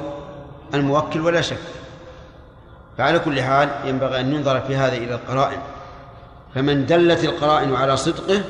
[0.73, 1.57] الموكل ولا شك.
[2.97, 5.59] فعلى كل حال ينبغي أن ينظر في هذا إلى القرائن.
[6.55, 8.41] فمن دلت القرائن على صدقه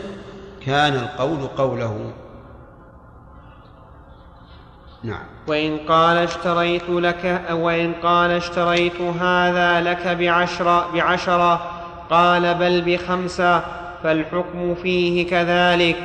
[0.65, 2.11] كان القول قوله.
[5.03, 5.25] نعم.
[5.47, 11.61] وإن قال اشتريت لك وإن قال اشتريت هذا لك بعشرة بعشرة
[12.09, 13.63] قال بل بخمسة
[14.03, 15.97] فالحكم فيه كذلك.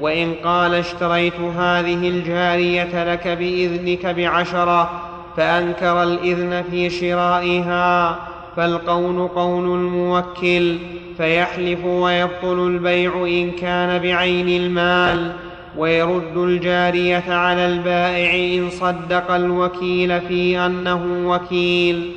[0.00, 5.07] وإن قال اشتريت هذه الجارية لك بإذنك بعشرة
[5.38, 8.18] فأنكر الإذن في شرائها
[8.56, 10.76] فالقول قول الموكل
[11.16, 15.32] فيحلف ويبطل البيع إن كان بعين المال
[15.76, 22.10] ويرد الجارية على البائع إن صدق الوكيل في أنه وكيل.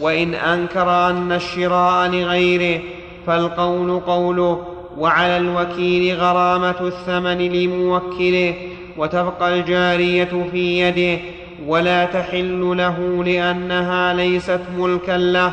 [0.00, 2.80] وإن أنكر أن الشراء لغيره
[3.26, 4.66] فالقول قوله
[4.98, 8.54] وعلى الوكيل غرامة الثمن لموكله
[8.96, 11.22] وتبقى الجارية في يده
[11.66, 15.52] ولا تحل له لأنها ليست ملكا له.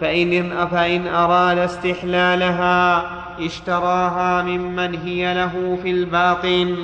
[0.00, 3.04] فإن, فإن أراد استحلالها
[3.46, 6.76] اشتراها ممن هي له في الباطن.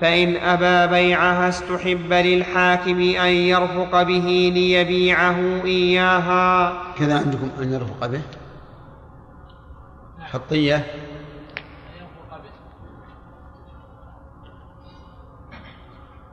[0.00, 6.72] فإن أبى بيعها استحب للحاكم أن يرفق به ليبيعه إياها.
[6.98, 8.20] كذا عندكم أن يرفق به؟
[10.32, 10.86] خطية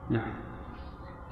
[0.09, 0.42] نعم.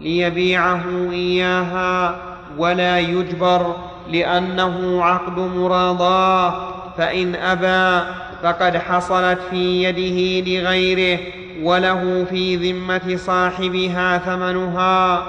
[0.01, 2.15] ليبيعه إياها
[2.57, 3.75] ولا يجبر
[4.11, 6.53] لأنه عقد مراضاه
[6.97, 8.07] فإن أبى
[8.43, 11.19] فقد حصلت في يده لغيره
[11.63, 15.23] وله في ذمة صاحبها ثمنها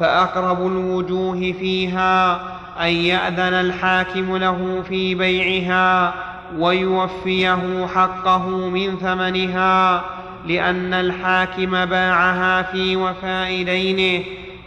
[0.00, 2.40] فأقرب الوجوه فيها
[2.80, 6.14] أن يأذن الحاكم له في بيعها
[6.58, 10.04] ويوفيه حقه من ثمنها
[10.46, 14.24] لأن الحاكم باعها في وفاء دينه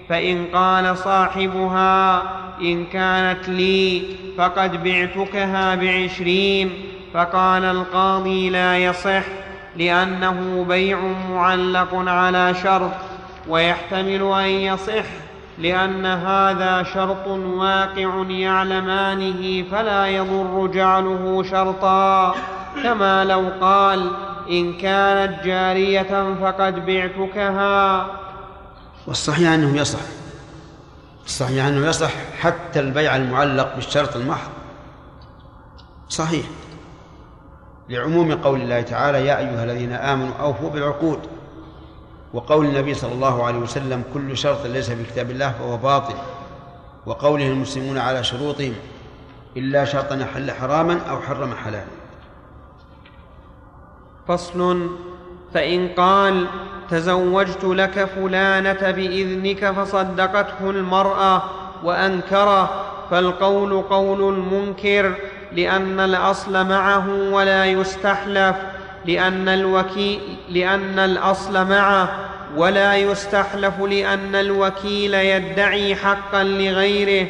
[0.10, 2.24] فإن قال صاحبها
[2.62, 4.04] إن كانت لي
[4.38, 6.72] فقد بعتكها بعشرين
[7.14, 9.24] فقال القاضي لا يصح
[9.78, 11.00] لأنه بيع
[11.30, 12.92] معلق على شرط
[13.48, 15.06] ويحتمل أن يصح
[15.60, 22.36] لأن هذا شرط واقع يعلمانه فلا يضر جعله شرطا
[22.84, 24.12] كما لو قال
[24.50, 28.08] إن كانت جارية فقد بعتكها.
[29.08, 30.00] والصحيح أنه يصح.
[31.26, 34.50] الصحيح أنه يصح حتى البيع المعلق بالشرط المحض.
[36.10, 36.46] صحيح.
[37.90, 41.20] لعموم قول الله تعالى يا أيها الذين آمنوا أوفوا بالعقود.
[42.34, 46.16] وقول النبي صلى الله عليه وسلم كل شرط ليس في كتاب الله فهو باطل.
[47.06, 48.74] وقوله المسلمون على شروطهم
[49.58, 52.01] إلا شرطا حل حراما أو حرم حلالا.
[54.28, 54.88] فصل.
[55.54, 56.46] فإن قال
[56.90, 61.44] تزوجت لك فلانة بإذنك فصدقته المرأة
[61.84, 65.14] وأنكره فالقول قول المنكر
[65.52, 68.56] لأن الأصل معه ولا يستحلف
[69.06, 70.20] لأن الوكيل
[70.50, 72.10] لأن الأصل معه
[72.58, 77.28] ولا يستحلف لأن الوكيل يدعي حقا لغيره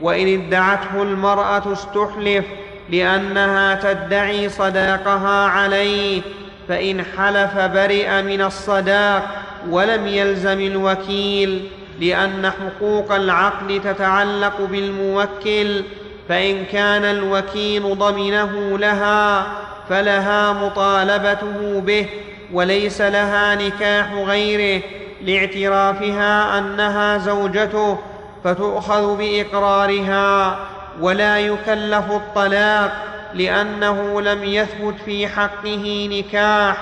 [0.00, 2.44] وإن ادعته المرأة استحلف
[2.90, 6.22] لأنها تدعي صداقها عليه
[6.68, 9.22] فإن حلف برئ من الصداق
[9.70, 11.68] ولم يلزم الوكيل
[12.00, 15.82] لأن حقوق العقد تتعلق بالموكل
[16.28, 19.46] فإن كان الوكيل ضمنه لها
[19.88, 22.06] فلها مطالبته به
[22.52, 24.82] وليس لها نكاح غيره
[25.22, 27.98] لاعترافها أنها زوجته
[28.44, 30.58] فتؤخذ بإقرارها.
[31.00, 32.92] ولا يكلف الطلاق
[33.34, 36.76] لأنه لم يثبت في حقه نكاح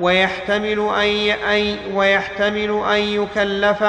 [0.00, 0.90] ويحتمل
[1.50, 3.84] أن, ويحتمل أن يكلف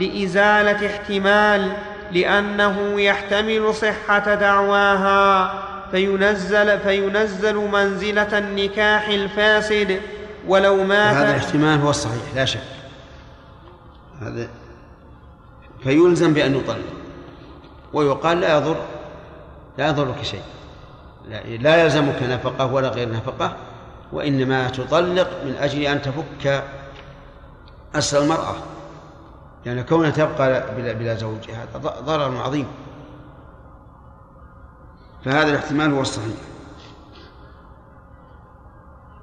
[0.00, 1.72] لإزالة احتمال
[2.12, 5.62] لأنه يحتمل صحة دعواها.
[5.90, 10.00] فينزل فينزل منزلة النكاح الفاسد
[10.48, 11.14] ولو مات.
[11.14, 12.60] هذا الاحتمال هو الصحيح لا شك.
[14.22, 14.48] هذا
[15.82, 16.84] فيلزم بأن يطلق
[17.92, 18.76] ويقال لا يضر.
[19.78, 20.42] لا يضرك شيء.
[21.60, 23.56] لا يلزمك نفقة ولا غير نفقة
[24.12, 26.64] وإنما تطلق من أجل أن تفك
[27.94, 28.54] أسر المرأة.
[29.64, 32.66] لأن يعني كونها تبقى بلا, بلا زوج هذا ضرر عظيم.
[35.24, 36.36] فهذا الاحتمال هو الصحيح.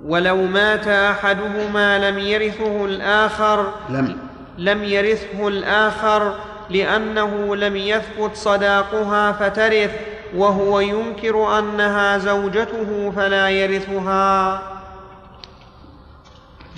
[0.06, 4.18] ولو مات أحدهما لم يرثه الآخر لم.
[4.58, 6.36] لم يرثه الآخر
[6.70, 10.09] لأنه لم يثبت صداقها فترث.
[10.36, 14.62] وهو ينكر أنها زوجته فلا يرثها.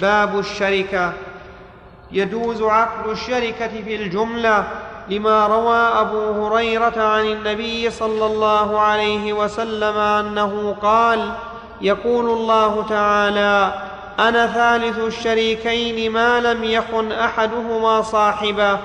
[0.02, 1.14] باب الشركة.
[2.12, 4.68] يجوز عقد الشركة في الجملة
[5.10, 11.32] لما روى أبو هريرة عن النبي صلى الله عليه وسلم أنه قال
[11.82, 13.74] يقول الله تعالى
[14.20, 18.78] أنا ثالث الشريكين ما لم يخن أحدهما صاحبه.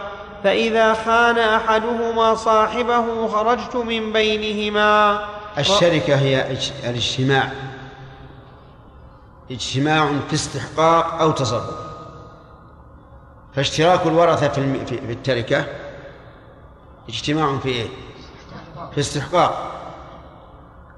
[0.45, 5.21] فإذا خان أحدهما صاحبه خرجت من بينهما.
[5.59, 7.51] الشركة هي اج- الاجتماع.
[9.51, 11.71] اجتماع في استحقاق أو تصرف.
[13.55, 14.61] فاشتراك الورثة في
[15.13, 15.65] التركة
[17.09, 17.87] اجتماع في إيه؟
[18.95, 19.73] في استحقاق.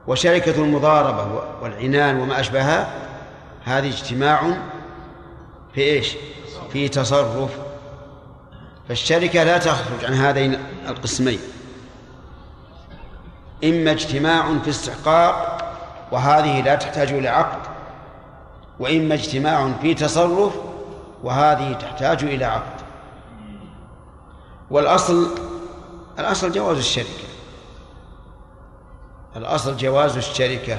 [0.06, 2.88] وشركة المضاربة والعنان وما أشبهها
[3.64, 4.40] هذه اجتماع
[5.74, 6.16] في إيش؟
[6.72, 7.50] في تصرف.
[8.88, 10.58] فالشركة لا تخرج عن هذين
[10.88, 11.38] القسمين.
[13.64, 15.58] إما اجتماع في استحقاق
[16.12, 17.68] وهذه لا تحتاج إلى عقد
[18.80, 20.52] وإما اجتماع في تصرف
[21.22, 22.80] وهذه تحتاج إلى عقد.
[24.70, 25.28] والأصل
[26.18, 27.28] الأصل جواز الشركة.
[29.36, 30.78] الأصل جواز الشركة.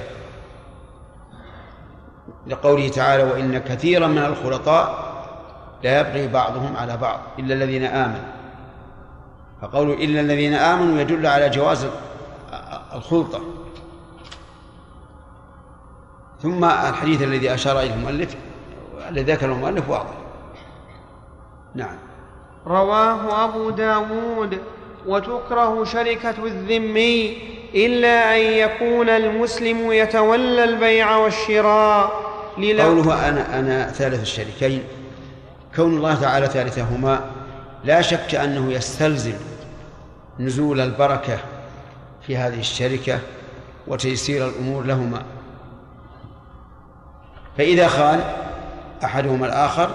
[2.47, 5.09] لقوله تعالى وإن كثيرا من الخلطاء
[5.84, 8.30] لا يبغي بعضهم على بعض إلا الذين آمنوا.
[9.62, 11.88] فقولوا إلا الذين آمنوا يدل على جواز
[12.96, 13.40] الخلطة.
[16.42, 18.36] ثم الحديث الذي أشار إليه المؤلف
[19.10, 20.14] الذي ذكره المؤلف واضح.
[21.76, 21.98] نعم.
[22.68, 24.58] رواه أبو داود
[25.08, 27.38] وتكره شركة الذمي
[27.76, 34.84] إلا أن يكون المسلم يتولى البيع والشراء قوله أنا أنا ثالث الشريكين
[35.76, 37.32] كون الله تعالى ثالثهما
[37.84, 39.34] لا شك أنه يستلزم
[40.40, 41.38] نزول البركة
[42.28, 43.20] في هذه الشركة
[43.88, 45.24] وتيسير الأمور لهما.
[47.58, 48.24] فإذا خان
[49.04, 49.90] أحدهما الآخر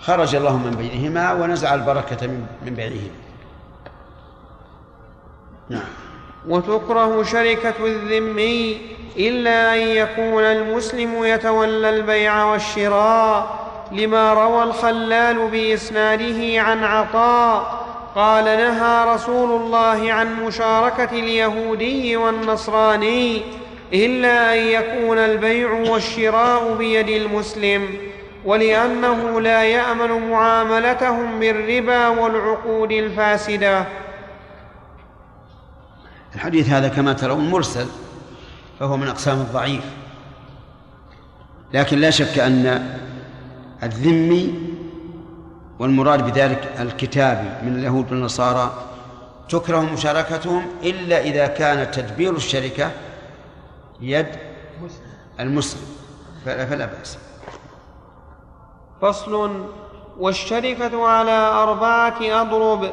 [0.00, 2.26] خرج الله من بينهما ونزع البركة
[2.62, 3.10] من بينهما.
[5.70, 5.84] نعم.
[6.48, 8.80] وتكره شركة الذمي
[9.16, 19.14] إلا أن يكون المسلم يتولى البيع والشراء لما روى الخلال بإسناده عن عطاء قال نهى
[19.14, 23.42] رسول الله عن مشاركة اليهودي والنصراني
[23.92, 27.88] إلا أن يكون البيع والشراء بيد المسلم
[28.44, 33.84] ولأنه لا يأمن معاملتهم بالربا والعقود الفاسدة.
[36.34, 37.86] الحديث هذا كما ترون مرسل
[38.80, 39.84] فهو من أقسام الضعيف.
[41.74, 42.88] لكن لا شك أن
[43.84, 44.74] الذمي
[45.78, 48.72] والمراد بذلك الكتابي من اليهود والنصارى
[49.48, 52.90] تكره مشاركتهم إلا إذا كان تدبير الشركة
[54.00, 54.26] يد
[55.40, 55.86] المسلم.
[56.44, 57.18] فلا, فلا بأس.
[59.02, 59.64] فصل.
[60.18, 62.92] والشركة على أربعة أضرب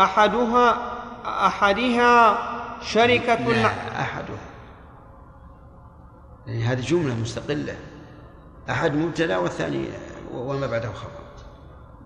[0.00, 0.92] أحدها
[1.24, 2.38] أحدها
[2.82, 3.34] شركة.
[3.34, 3.66] لا
[4.00, 4.36] أحدها.
[6.46, 7.76] يعني هذه جملة مستقلة.
[8.70, 9.84] أحد مبتدأ والثاني
[10.32, 11.22] وما بعده خبر.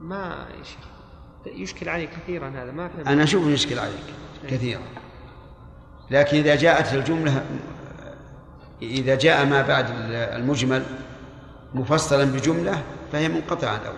[0.00, 0.78] ما يا شيخ
[1.46, 4.14] يشكل علي كثيرا هذا ما فهم أنا أشوف يشكل عليك
[4.48, 4.82] كثيرا.
[6.10, 7.44] لكن إذا جاءت الجملة
[8.82, 10.82] إذا جاء ما بعد المجمل
[11.74, 13.96] مفصلا بجملة فهي منقطعة عن الأول.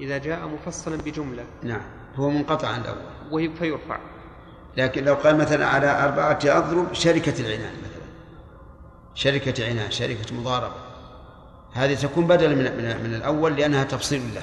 [0.00, 1.44] إذا جاء مفصلا بجملة.
[1.62, 1.82] نعم
[2.16, 2.98] هو منقطع عن الأول.
[3.30, 3.98] وهي فيرفع.
[4.76, 8.04] لكن لو قال مثلا على أربعة أضرب شركة العنان مثلا.
[9.14, 10.83] شركة عنان شركة مضاربة.
[11.74, 14.42] هذه تكون بدلا من, من, من الأول لأنها تفصيل له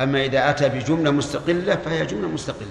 [0.00, 2.66] أما إذا أتى بجملة مستقلة فهي جملة مستقلة.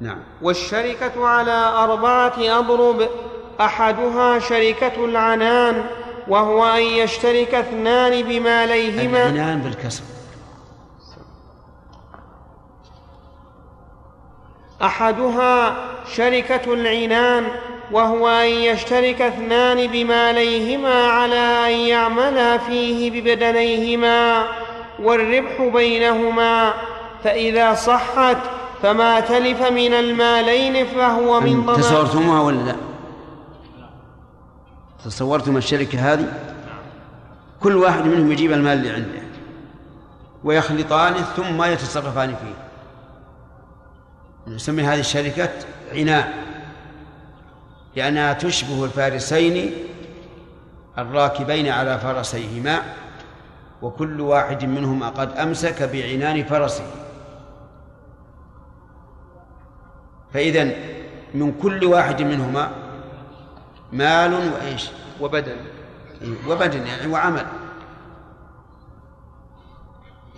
[0.00, 0.18] نعم.
[0.42, 3.08] والشركة على أربعة أضرب
[3.60, 5.84] أحدها شركة العنان
[6.28, 10.02] وهو أن يشترك اثنان بماليهما العنان بالكسر.
[14.82, 15.76] أحدها
[16.14, 17.46] شركة العنان
[17.92, 21.34] وهو أن يشترك اثنان بماليهما على
[21.66, 24.46] أن يعملا فيه ببدنيهما
[25.02, 26.74] والربح بينهما
[27.24, 28.36] فإذا صحت
[28.82, 32.76] فما تلف من المالين فهو من ضمان تصورتموها ولا لا؟
[35.04, 36.32] تصورتم الشركة هذه؟
[37.60, 39.22] كل واحد منهم يجيب المال اللي عنده
[40.44, 42.66] ويخلطانه ثم يتصرفان فيه.
[44.54, 45.48] نسمي هذه الشركة
[45.92, 46.45] عناء.
[47.96, 49.72] لأنها تشبه الفارسين
[50.98, 52.82] الراكبين على فرسيهما
[53.82, 56.84] وكل واحد منهما قد أمسك بعنان فرسه.
[60.34, 60.70] فإذا
[61.34, 62.70] من كل واحد منهما
[63.92, 64.90] مال وإيش؟
[65.20, 65.56] وبدن.
[66.48, 67.46] وبدن يعني وعمل.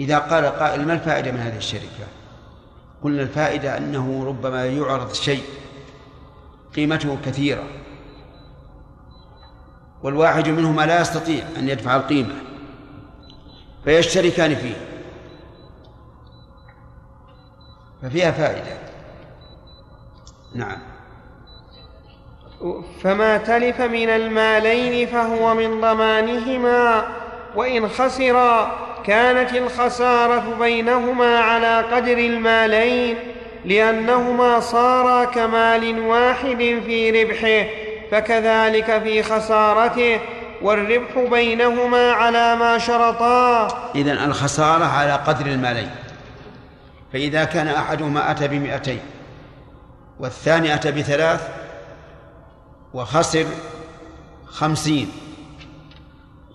[0.00, 2.06] إذا قال قائل ما الفائدة من هذه الشركة؟
[3.02, 5.42] قلنا الفائدة أنه ربما يعرض شيء.
[6.76, 7.64] قيمته كثيرة.
[10.02, 12.34] والواحد منهما لا يستطيع أن يدفع القيمة.
[13.84, 14.74] فيشتركان فيه.
[18.02, 18.78] ففيها فائدة.
[20.54, 20.78] نعم.
[23.02, 27.08] فما تلف من المالين فهو من ضمانهما
[27.56, 33.37] وإن خسرا كانت الخسارة بينهما على قدر المالين.
[33.68, 37.70] لأنهما صارا كمال واحد في ربحه
[38.10, 40.20] فكذلك في خسارته
[40.62, 43.68] والربح بينهما على ما شرطا.
[43.94, 45.90] إذن الخسارة على قدر المالين.
[47.12, 49.00] فإذا كان أحدهما أتى بمئتين
[50.20, 51.48] والثاني أتى بثلاث
[52.94, 53.46] وخسر
[54.46, 55.12] خمسين.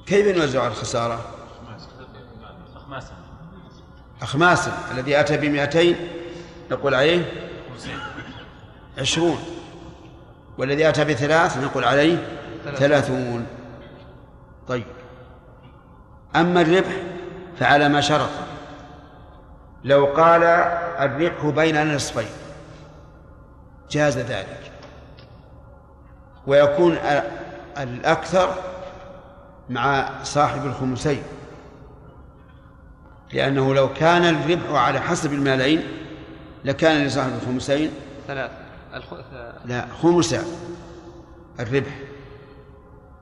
[0.05, 1.25] كيف نوزع الخسارة؟
[4.21, 4.71] أخماسا.
[4.91, 5.95] الذي أتى بمئتين
[6.73, 7.31] نقول عليه
[8.97, 9.37] عشرون.
[10.57, 12.17] والذي أتى بثلاث نقول عليه
[12.75, 13.47] ثلاثون.
[14.67, 14.85] طيب.
[16.35, 16.91] أما الربح
[17.59, 18.29] فعلى ما شرط.
[19.83, 20.43] لو قال
[20.99, 22.29] الربح بين نصفين
[23.91, 24.71] جاز ذلك.
[26.47, 26.97] ويكون
[27.77, 28.55] الأكثر
[29.69, 31.23] مع صاحب الخمسين.
[33.33, 35.83] لأنه لو كان الربح على حسب المالين
[36.65, 37.91] لكان لصاحب الخمسين؟
[38.27, 38.51] ثلاث
[39.65, 40.35] لا خمس.
[41.59, 41.99] الربح.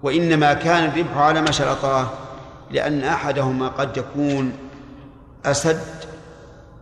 [0.03, 2.09] وإنما كان الربح على ما شرطاه
[2.72, 4.53] لأن أحدهما قد يكون
[5.45, 5.81] أسد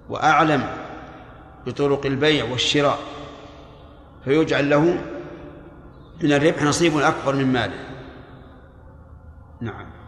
[0.09, 0.63] وأعلم
[1.65, 2.99] بطرق البيع والشراء
[4.25, 4.97] فيجعل له
[6.21, 7.83] من الربح نصيب أكبر من ماله.
[9.61, 9.98] نعم.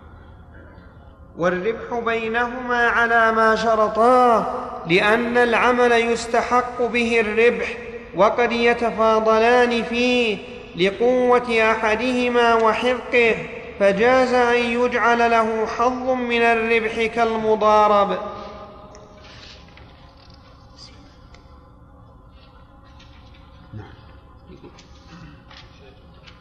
[1.37, 4.45] والربح بينهما على ما شرطاه
[4.87, 7.77] لأن العمل يستحق به الربح
[8.15, 10.37] وقد يتفاضلان فيه
[10.75, 13.35] لقوة أحدهما وحرقه
[13.79, 18.17] فجاز أن يجعل له حظ من الربح كالمضارب.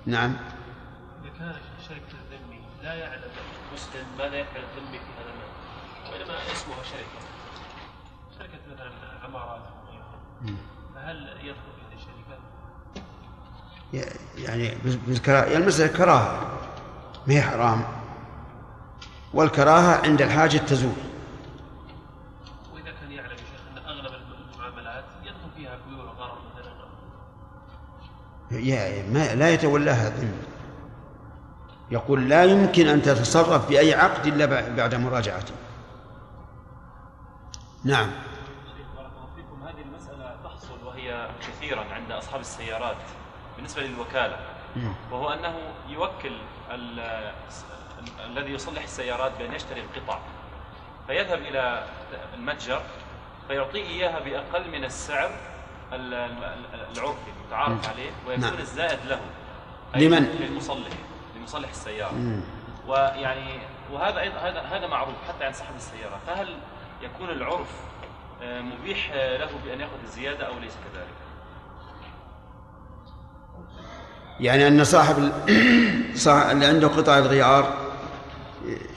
[0.07, 0.37] نعم.
[1.23, 1.55] إذا كان
[1.89, 3.31] شركة الذمي لا يعلم
[3.69, 7.21] المسلم ماذا يفعل الذمي في هذا المال وإنما اسمها شركة
[8.39, 8.91] شركة مثلا
[9.25, 9.61] عمارات
[10.95, 12.41] فهل يدخل في هذه الشركات؟
[14.39, 14.75] يعني
[15.07, 16.59] بالكراهة المسألة كراهة
[17.27, 17.85] ما هي حرام.
[19.35, 20.93] والكراهة عند الحاجة تزول.
[22.75, 24.13] وإذا كان يعلم يا شيخ أن أغلب
[24.55, 26.13] المعاملات يدخل فيها بيوع
[26.53, 26.73] مثلا
[29.13, 30.43] ما لا يتولاها الذمي
[31.91, 34.47] يقول لا يمكن أن تتصرف بأي عقد إلا
[34.77, 35.55] بعد مراجعته
[37.85, 38.11] نعم.
[39.65, 42.97] هذه المسألة تحصل وهي كثيرا عند أصحاب السيارات.
[43.61, 44.37] بالنسبة للوكالة
[45.11, 45.55] وهو أنه
[45.89, 46.33] يوكل
[48.27, 50.19] الذي يصلح السيارات بأن يشتري القطع
[51.07, 51.87] فيذهب إلى
[52.35, 52.83] المتجر
[53.49, 55.31] فيعطيه إياها بأقل من السعر
[55.93, 58.59] العرفي المتعارف عليه ويكون نعم.
[58.59, 59.21] الزائد له
[59.95, 60.93] لمن؟ للمصلح
[61.37, 62.41] لمصلح السيارة مم.
[62.87, 63.59] ويعني
[63.93, 66.57] وهذا أيضا هذا هذا معروف حتى عند صاحب السيارة فهل
[67.03, 67.69] يكون العرف
[68.43, 71.30] آه، مبيح له بأن يأخذ الزيادة أو ليس كذلك؟
[74.41, 75.17] يعني أن صاحب
[76.53, 77.75] اللي عنده قطع الغيار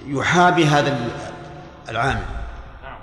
[0.06, 1.10] يحابي هذا
[1.90, 2.26] العامل.
[2.84, 3.00] نعم.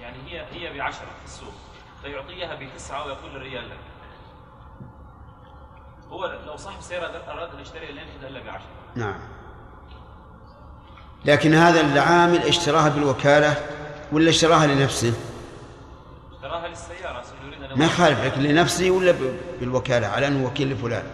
[0.00, 1.54] يعني هي هي بعشرة في السوق.
[2.02, 3.78] فيعطيها بتسعة ويقول الريال لك.
[6.10, 8.68] هو لو صاحب السيارة أراد أن يشتري لن يأخذ إلا بعشرة.
[8.94, 9.20] نعم.
[11.24, 13.56] لكن هذا العامل اشتراها بالوكالة
[14.12, 15.14] ولا اشتراها لنفسه؟
[16.32, 17.22] اشتراها للسيارة
[17.76, 19.14] ما يخالف لكن لنفسه ولا
[19.60, 21.04] بالوكالة؟ على أنه وكيل لفلان؟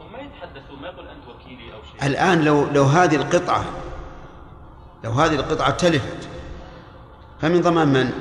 [0.00, 2.06] هم ما يتحدثوا ما يقول أنت وكيلي أو شيء.
[2.06, 3.64] الآن لو لو هذه القطعة
[5.04, 6.28] لو هذه القطعة تلفت
[7.40, 8.12] فمن ضمان من؟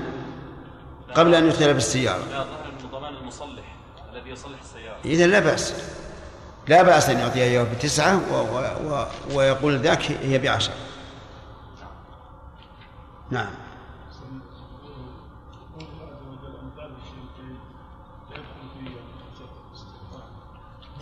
[1.16, 2.24] قبل أن يدخل بالسيارة.
[2.32, 3.76] لا ظهر ضمان المصلح
[4.14, 4.98] الذي يصلح السيارة.
[5.06, 5.74] إذا لا بأس.
[6.68, 8.60] لا بأس أن يعطيها إياه بتسعة و و
[8.92, 10.74] و ويقول ذاك هي بعشرة.
[13.32, 13.67] نعم.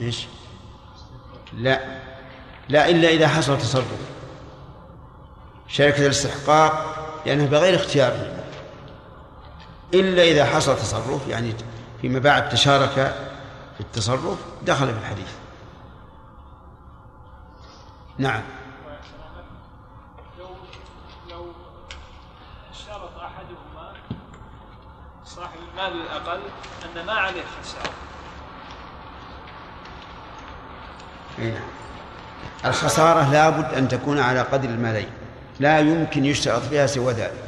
[0.01, 0.27] إيش؟
[1.53, 1.79] لا.
[2.69, 4.15] لا إلا إذا حصل تصرف.
[5.67, 6.95] شركة الاستحقاق
[7.25, 8.35] لأنه بغير اختيار.
[9.93, 11.53] إلا إذا حصل تصرف يعني
[12.01, 13.15] فيما بعد تشارك
[13.77, 15.31] في التصرف دخل في الحديث.
[18.17, 18.41] نعم.
[25.25, 26.41] صاحب المال الأقل
[26.85, 27.93] أن ما عليه خساره
[32.65, 35.09] الخسارة لابد أن تكون على قدر المالين
[35.59, 37.43] لا يمكن يشترط فيها سوى ذلك.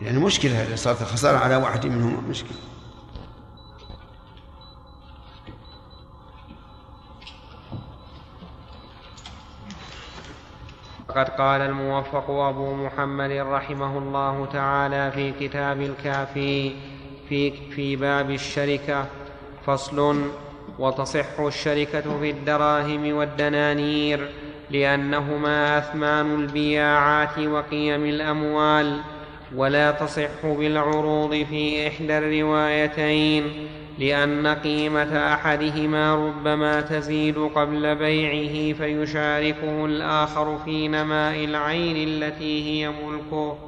[0.00, 2.56] يعني مشكلة إذا صارت الخسارة على واحد منهم مشكلة.
[11.08, 16.72] فقد قال الموفق أبو محمد رحمه الله تعالى في كتاب الكافي
[17.28, 19.06] في, في باب الشركة
[19.66, 20.30] فصل
[20.80, 24.28] وتصح الشركة في الدراهم والدنانير
[24.70, 29.00] لأنهما أثمان البياعات وقيم الأموال
[29.56, 33.44] ولا تصح بالعروض في إحدى الروايتين
[33.98, 43.58] لأن قيمة أحدهما ربما تزيد قبل بيعه فيشاركه الآخر في نماء العين التي هي ملكه.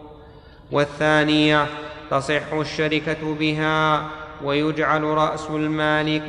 [0.73, 1.67] والثانية
[2.11, 4.11] تصح الشركة بها
[4.45, 6.23] ويجعل رأس المال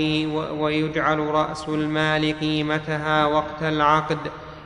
[0.60, 4.18] ويجعل رأس المال قيمتها وقت العقد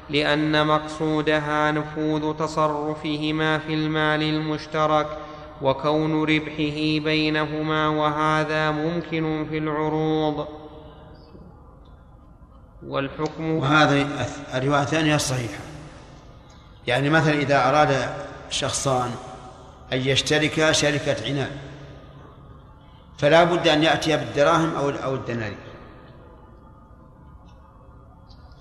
[0.09, 5.07] لأن مقصودها نفوذ تصرفهما في المال المشترك
[5.61, 10.47] وكون ربحه بينهما وهذا ممكن في العروض.
[12.87, 14.07] والحكم وهذه
[14.53, 15.59] الرواية الثانية الصحيحة
[16.87, 18.09] يعني مثلا إذا أراد
[18.49, 19.11] شخصان
[19.93, 21.51] أن يشتركا شركة عنان
[23.17, 25.57] فلا بد أن يأتي بالدراهم أو أو الدنانير.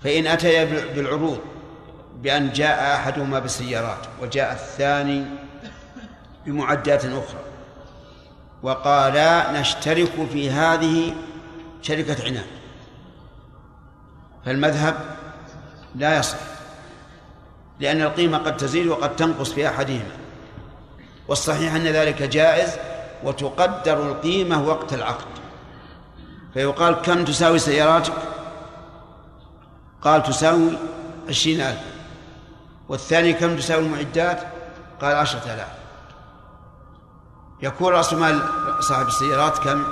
[0.03, 1.39] فإن أتي بالعروض
[2.21, 5.25] بأن جاء أحدهما بالسيارات وجاء الثاني
[6.45, 7.39] بمعدات أخرى
[8.63, 11.15] وقالا نشترك في هذه
[11.81, 12.45] شركة عنان
[14.45, 14.95] فالمذهب
[15.95, 16.37] لا يصح
[17.79, 20.17] لأن القيمة قد تزيد وقد تنقص في أحدهما
[21.27, 22.69] والصحيح أن ذلك جائز
[23.23, 25.25] وتقدر القيمة وقت العقد.
[26.53, 28.13] فيقال كم تساوي سياراتك؟
[30.01, 30.77] قال تساوي
[31.29, 31.81] عشرين ألف.
[32.89, 34.39] والثاني كم تساوي المعدات؟
[35.01, 35.71] قال عشرة آلاف.
[37.61, 38.41] يكون رأس مال
[38.79, 39.83] صاحب السيارات كم؟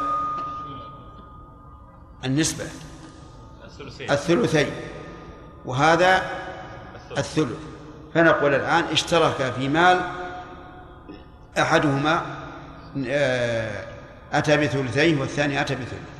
[2.25, 2.65] النسبة.
[4.11, 4.71] الثلثين.
[5.65, 6.21] وهذا
[7.17, 7.57] الثلث.
[8.13, 10.01] فنقول الآن اشترك في مال
[11.57, 12.21] أحدهما
[14.33, 16.15] أتى بثلثيه والثاني أتى بثلث.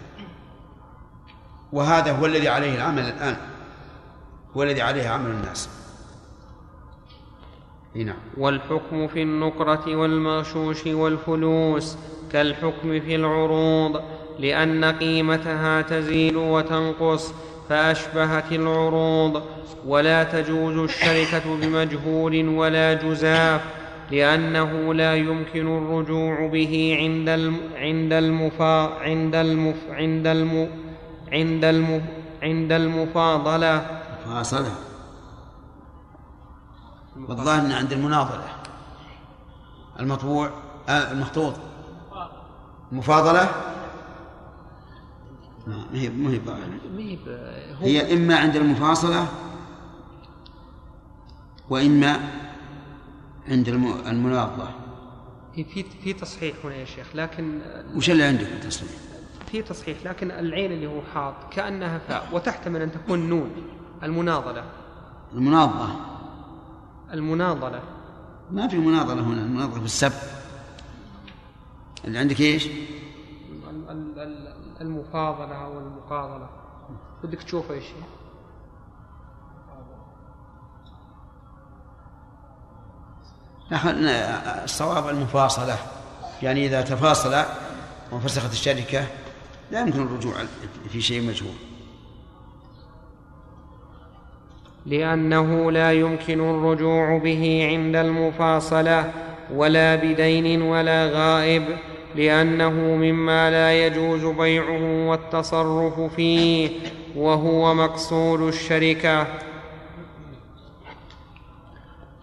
[1.71, 3.37] وهذا هو الذي عليه العمل الآن.
[4.57, 5.69] هو الذي عليه عمل الناس.
[7.95, 8.15] نعم.
[8.37, 11.97] والحكم في النقرة والمغشوش والفلوس
[12.31, 14.01] كالحكم في العروض
[14.39, 17.33] لأن قيمتها تزيد وتنقص
[17.69, 19.43] فأشبهت العروض.
[19.85, 23.61] ولا تجوز الشركة بمجهول ولا جزاف.
[24.11, 30.69] لأنه لا يمكن الرجوع به عند الم عند المفا عند المف عند الم
[31.31, 32.05] عند الم
[32.43, 34.01] عند المفاضلة.
[34.25, 34.75] مفاصلة.
[37.27, 38.45] والظاهر عند المناظرة.
[39.99, 40.49] المطبوع
[40.89, 41.53] آه المخطوط.
[42.91, 43.49] المفاضلة
[45.67, 46.39] ما هي ما هي
[47.81, 49.27] هي إما عند المفاصلة
[51.69, 52.19] وإما
[53.47, 53.69] عند
[54.07, 54.75] المناظرة
[55.55, 57.61] في في تصحيح هنا يا شيخ لكن
[57.95, 58.89] وش اللي عندك تصحيح؟
[59.51, 63.51] في تصحيح لكن العين اللي هو حاط كأنها فاء وتحتمل أن تكون نون
[64.03, 64.63] المناضلة.
[65.33, 65.99] المناظرة
[67.13, 67.81] المناضلة.
[68.51, 70.11] ما في مناظرة هنا المناظرة في السب.
[72.05, 72.67] اللي عندك إيش؟
[74.81, 76.49] المفاضلة أو المقاضلة
[77.23, 78.24] بدك تشوفه يا شيخ.
[83.71, 85.77] الصواب المفاصلة.
[86.41, 87.43] يعني إذا تفاصل
[88.11, 89.05] وفسخت الشركة
[89.71, 90.33] لا يمكن الرجوع
[90.89, 91.55] في شيء مجهول.
[94.85, 99.11] لأنه لا يمكن الرجوع به عند المفاصلة
[99.53, 101.63] ولا بدين ولا غائب
[102.15, 106.69] لأنه مما لا يجوز بيعه والتصرف فيه
[107.15, 109.27] وهو مقصود الشركة.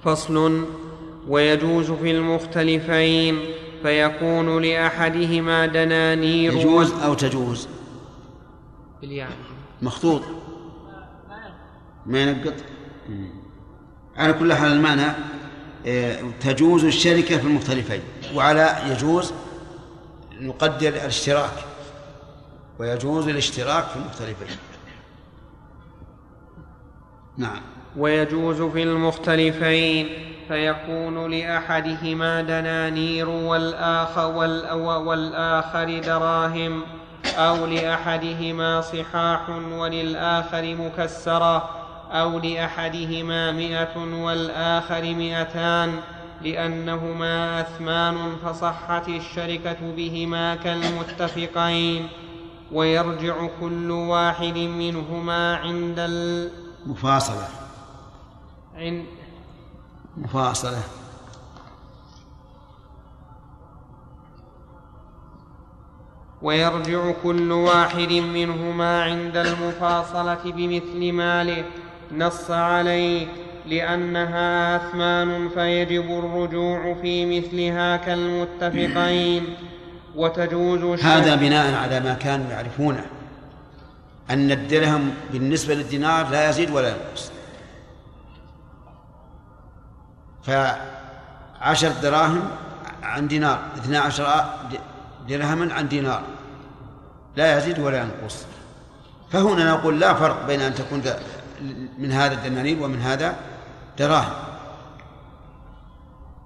[0.04, 0.64] فصل
[1.28, 3.38] ويجوز في المختلفين
[3.82, 7.68] فيكون لأحدهما دنانير يجوز أو تجوز؟
[9.00, 9.30] بالياء.
[9.82, 10.22] مخطوط.
[12.06, 12.54] ما ينقط؟
[14.16, 15.12] على كل حال المعنى
[15.86, 18.00] آه، تجوز الشركة في المختلفين
[18.34, 19.32] وعلى يجوز
[20.40, 21.64] نقدر الاشتراك
[22.78, 24.56] ويجوز الاشتراك في المختلفين.
[27.36, 27.60] نعم.
[27.96, 34.26] ويجوز في المختلفين فيكون لأحدهما دنانير والآخر,
[35.06, 36.82] والآخر دراهم
[37.36, 41.70] أو لأحدهما صحاح وللآخر مكسرة
[42.12, 46.00] أو لأحدهما مئة والآخر مئتان
[46.42, 52.08] لأنهما أثمان فصحت الشركة بهما كالمتفقين.
[52.72, 56.00] ويرجع كل واحد منهما عند
[56.86, 57.48] مفاصلة.
[58.76, 59.04] عند
[60.16, 60.82] مفاصلة.
[66.42, 71.64] ويرجع كل واحد منهما عند المفاصلة بمثل ماله.
[72.12, 73.26] نص عليه
[73.66, 79.56] لأنها أثمان فيجب الرجوع في مثلها كالمتفقين.
[80.16, 83.06] وتجوز هذا بناء على ما كانوا يعرفونه.
[84.30, 87.32] أن الدرهم بالنسبة للدينار لا يزيد ولا ينقص.
[90.42, 92.48] فعشر دراهم
[93.02, 94.44] عن دينار اثنا عشر
[95.28, 96.22] درهما عن دينار.
[97.36, 98.46] لا يزيد ولا ينقص.
[99.32, 101.02] فهنا نقول لا فرق بين أن تكون
[101.98, 103.36] من هذا الدنانير ومن هذا
[103.98, 104.32] دراهم.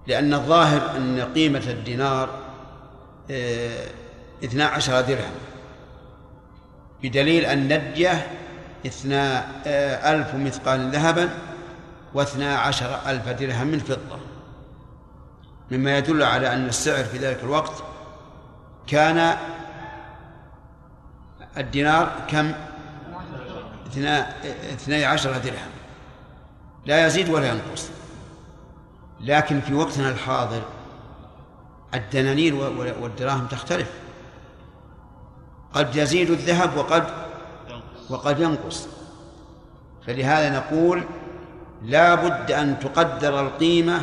[0.06, 2.28] لأن الظاهر أن قيمة الدينار
[3.30, 3.86] آه،
[4.44, 5.32] اثنا عشر درهم.
[7.02, 8.26] بدليل أن ندية
[8.86, 11.30] اثنا آه، ألف مثقال ذهبا
[12.14, 14.18] واثنا عشر ألف درهم من فضة.
[15.70, 17.82] مما يدل على أن السعر في ذلك الوقت
[18.86, 19.36] كان
[21.56, 22.52] الدينار كم؟
[24.72, 25.70] اثني عشر درهم.
[26.86, 27.90] لا يزيد ولا ينقص.
[29.20, 30.62] لكن في وقتنا الحاضر
[31.94, 32.54] الدنانير
[33.00, 33.90] والدراهم تختلف.
[35.72, 37.06] قد يزيد الذهب وقد
[38.10, 38.88] وقد ينقص.
[40.06, 41.04] فلهذا نقول
[41.82, 44.00] لا بد أن تقدر القيمة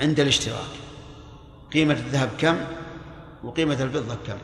[0.00, 0.80] عند الاشتراك.
[1.72, 2.56] قيمة الذهب كم
[3.44, 4.38] وقيمة الفضة كم؟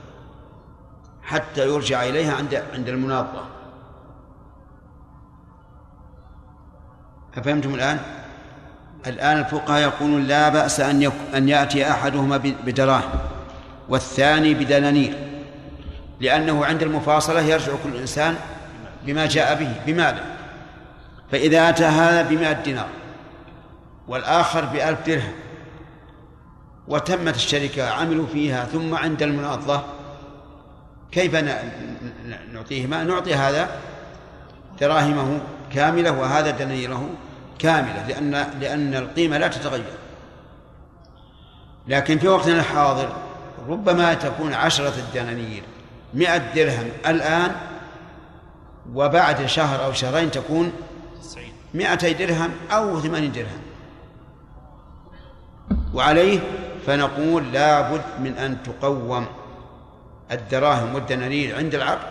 [1.23, 3.49] حتى يرجع إليها عند عند المناظرة
[7.37, 7.99] أفهمتم الآن؟
[9.07, 11.13] الآن الفقهاء يقولون لا بأس أن يك...
[11.35, 13.11] أن يأتي أحدهما بدراهم
[13.89, 15.15] والثاني بدنانير
[16.21, 18.37] لأنه عند المفاصلة يرجع كل إنسان
[19.07, 19.73] بما جاء به.
[19.87, 20.36] بماذا؟
[21.33, 22.89] فإذا أتى هذا بمائة دينار
[24.09, 25.33] والآخر بألف درهم
[26.89, 29.83] وتمت الشركة عملوا فيها ثم عند المناضة
[31.13, 31.35] كيف
[32.53, 33.69] نعطيهما نعطي هذا
[34.81, 35.41] دراهمه
[35.73, 37.11] كاملة وهذا دنانيره
[37.59, 38.31] كاملة لأن
[38.61, 39.85] لأن القيمة لا تتغير.
[41.89, 43.09] لكن في وقتنا الحاضر
[43.69, 45.63] ربما تكون عشرة الدنانير
[46.15, 47.53] مئة درهم الآن
[48.95, 50.73] وبعد شهر أو شهرين تكون
[51.77, 53.63] مئتي درهم أو ثمانين درهم.
[55.95, 56.41] وعليه
[56.87, 59.27] فنقول لا بد من أن تقوم
[60.33, 62.09] الدراهم والدنانير عند العقد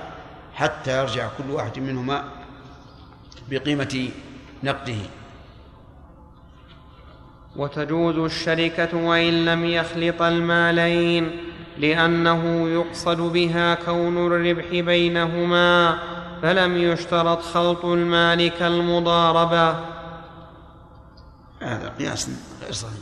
[0.54, 2.24] حتى يرجع كل واحد منهما
[3.50, 4.10] بقيمة
[4.64, 5.02] نقده.
[7.56, 11.32] وتجوز الشركة وإن لم يخلط المالين
[11.78, 16.00] لأنه يقصد بها كون الربح بينهما.
[16.46, 19.70] فلم يشترط خلط المال كالمضاربة؟
[21.62, 22.30] هذا قياس.
[22.62, 22.94] غير صحيح.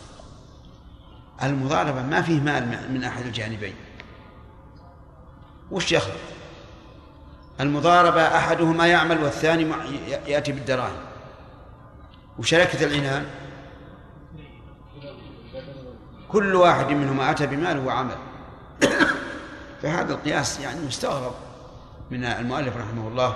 [1.44, 3.76] المضاربة ما فيه مال من أحد الجانبين.
[5.72, 6.14] وش يخلط؟
[7.60, 9.68] المضاربة أحدهما يعمل والثاني
[10.28, 11.03] يأتي بالدراهم.
[12.40, 13.26] وشركة العنان.
[16.30, 18.18] كل واحد منهما أتى بمال وعمل.
[19.82, 21.34] فهذا القياس يعني مستغرب.
[22.14, 23.35] من المؤلف رحمه الله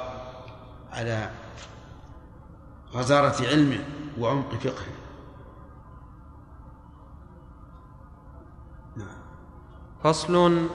[0.93, 1.29] على
[2.93, 3.79] غزارة علمه
[4.19, 4.97] وعمق فقهه
[10.03, 10.67] فصل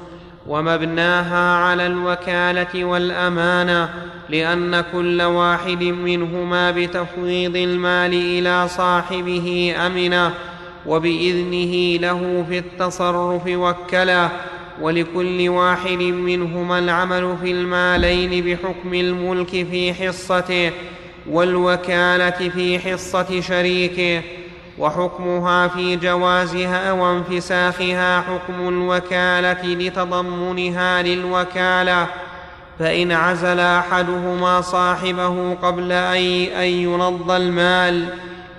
[0.46, 3.94] ومبناها على الوكالة والأمانة
[4.28, 10.34] لأن كل واحد منهما بتفويض المال إلى صاحبه أمنة
[10.86, 14.30] وبإذنه له في التصرف وكله
[14.80, 20.70] ولكل واحد منهما العمل في المالين بحكم الملك في حصته
[21.30, 24.22] والوكالة في حصة شريكه
[24.78, 32.06] وحكمها في جوازها وانفساخها حكم الوكالة لتضمنها للوكالة.
[32.78, 38.06] فإن عزل أحدهما صاحبه قبل ان ينض المال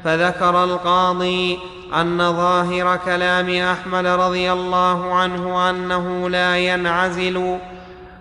[0.03, 1.59] فذكر القاضي
[2.01, 7.57] أن ظاهر كلام أحمد رضي الله عنه أنه لا ينعزل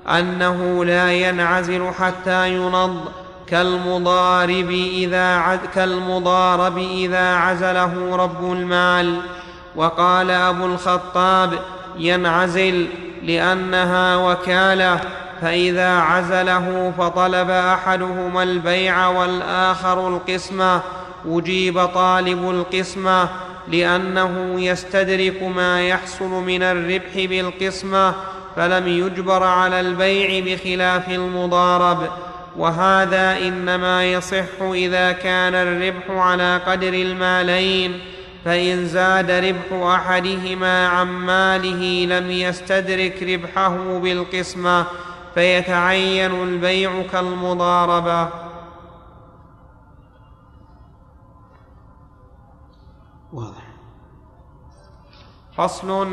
[0.09, 3.01] أنه لا ينعزل حتى ينض.
[3.47, 9.21] كالمضارب إذا كالمضارب إذا عزله رب المال.
[9.77, 11.53] وقال أبو الخطاب
[11.99, 12.87] ينعزل
[13.23, 15.01] لأنها وكالة
[15.41, 20.81] فإذا عزله فطلب أحدهما البيع والآخر القسمة.
[21.29, 23.29] أجيب طالب القسمة.
[23.69, 28.15] لأنه يستدرك ما يحصل من الربح بالقسمة
[28.57, 32.09] فلم يجبر على البيع بخلاف المضارب.
[32.57, 38.01] وهذا إنما يصح إذا كان الربح على قدر المالين
[38.45, 44.87] فإن زاد ربح أحدهما عن ماله لم يستدرك ربحه بالقسمة
[45.35, 48.29] فيتعين البيع كالمضاربة.
[55.63, 56.09] فصل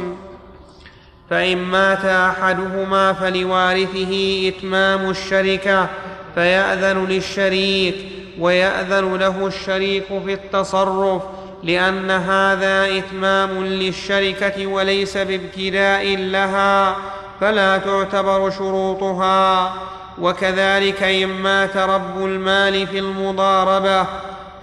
[1.30, 5.88] فإن مات أحدهما فلوارثه إتمام الشركة
[6.36, 7.96] فيأذن للشريك
[8.40, 11.22] ويأذن له الشريك في التصرف
[11.64, 16.96] لأن هذا إتمام للشركة وليس بابتداء لها
[17.42, 19.74] فلا تعتبر شروطها.
[20.22, 24.08] وكذلك إن مات رب المال في المضاربة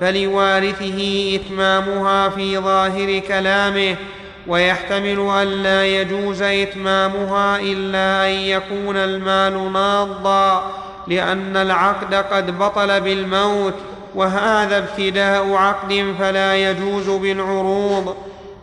[0.00, 3.96] فلوارثه إتمامها في ظاهر كلامه
[4.48, 10.72] ويحتمل أن لا يجوز إتمامها إلا أن يكون المال ناضا
[11.08, 13.74] لأن العقد قد بطل بالموت
[14.14, 18.16] وهذا ابتداء عقد فلا يجوز بالعروض.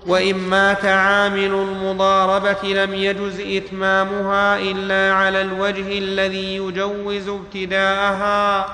[0.07, 8.65] وإن مات عامل المضاربة لم يجز إتمامها إلا على الوجه الذي يجوز ابتداءها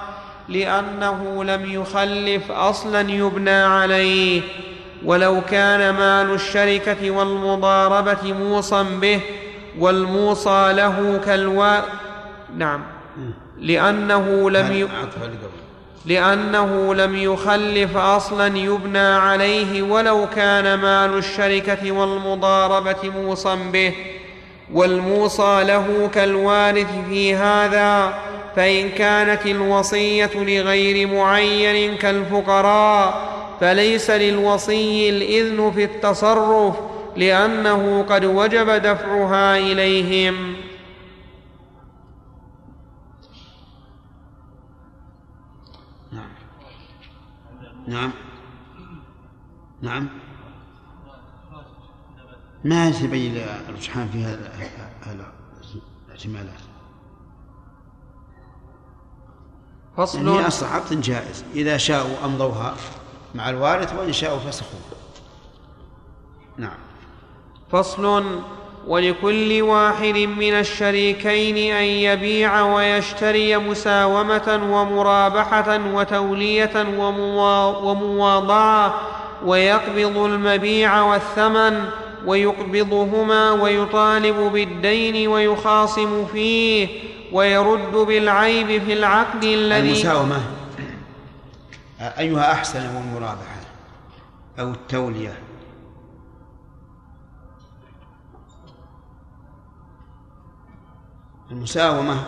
[0.49, 4.41] لأنه لم يخلف أصلا يبنى عليه.
[5.05, 9.19] ولو كان مال الشركة والمضاربة موصى به
[9.79, 11.77] والموصى له كالوا
[12.57, 12.83] نعم.
[13.59, 14.87] لأنه لم ي...
[16.05, 23.93] لأنه لم يخلف أصلا يبنى عليه ولو كان مال الشركة والمضاربة موصى به
[24.73, 28.13] والموصى له كالوارث في هذا
[28.55, 36.75] فإن كانت الوصية لغير معين كالفقراء فليس للوصي الإذن في التصرف
[37.15, 40.55] لأنه قد وجب دفعها إليهم.
[47.87, 48.11] نعم.
[49.81, 50.09] نعم.
[52.63, 53.37] ما يتبين
[53.69, 54.51] الرجحان في هذا
[56.09, 56.59] الاحتمالات؟
[59.97, 60.17] فصل.
[60.17, 62.75] يعني هي أصل عقد جائز إذا شاءوا أمضوها.
[63.35, 64.81] مع الوارث وإن شاءوا فسخوها
[66.57, 66.77] نعم.
[67.71, 68.23] فصل
[68.87, 76.85] ولكل واحد من الشريكين أن يبيع ويشتري مساومة ومرابحة وتولية
[77.83, 79.01] ومواضعة
[79.45, 81.85] ويقبض المبيع والثمن
[82.25, 86.87] ويقبضهما ويطالب بالدين ويخاصم فيه
[87.31, 89.95] ويرد بالعيب في العقد الذي
[91.99, 93.61] المساومه أيها أحسن والمرابحه
[94.59, 95.33] أو التولية؟
[101.51, 102.23] المساومة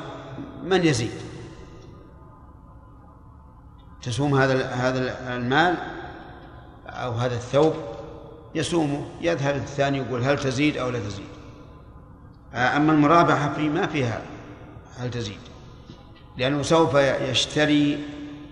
[0.64, 1.11] من يزيد؟
[4.02, 5.77] تسوم هذا هذا المال
[6.88, 7.73] أو هذا الثوب؟
[8.56, 11.31] يسومه يذهب الثاني يقول هل تزيد أو لا تزيد؟
[12.53, 14.22] أما المرابحة في ما فيها
[14.98, 15.39] هل تزيد؟
[16.38, 18.06] لأنه سوف يشتري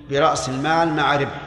[0.10, 1.42] برأس المال مع ربح.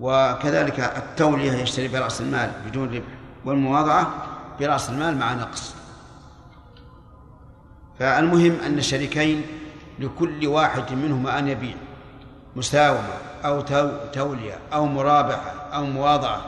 [0.00, 3.08] وكذلك التولية يشتري برأس المال بدون ربح.
[3.44, 4.14] والمواضعة
[4.60, 5.74] برأس المال مع نقص.
[7.98, 9.42] فالمهم أن الشريكين
[9.98, 11.76] لكل واحد منهما أن يبيع.
[12.56, 13.14] مساومة
[13.44, 13.60] أو
[14.12, 16.40] تولية أو مرابحة أو مواضعة.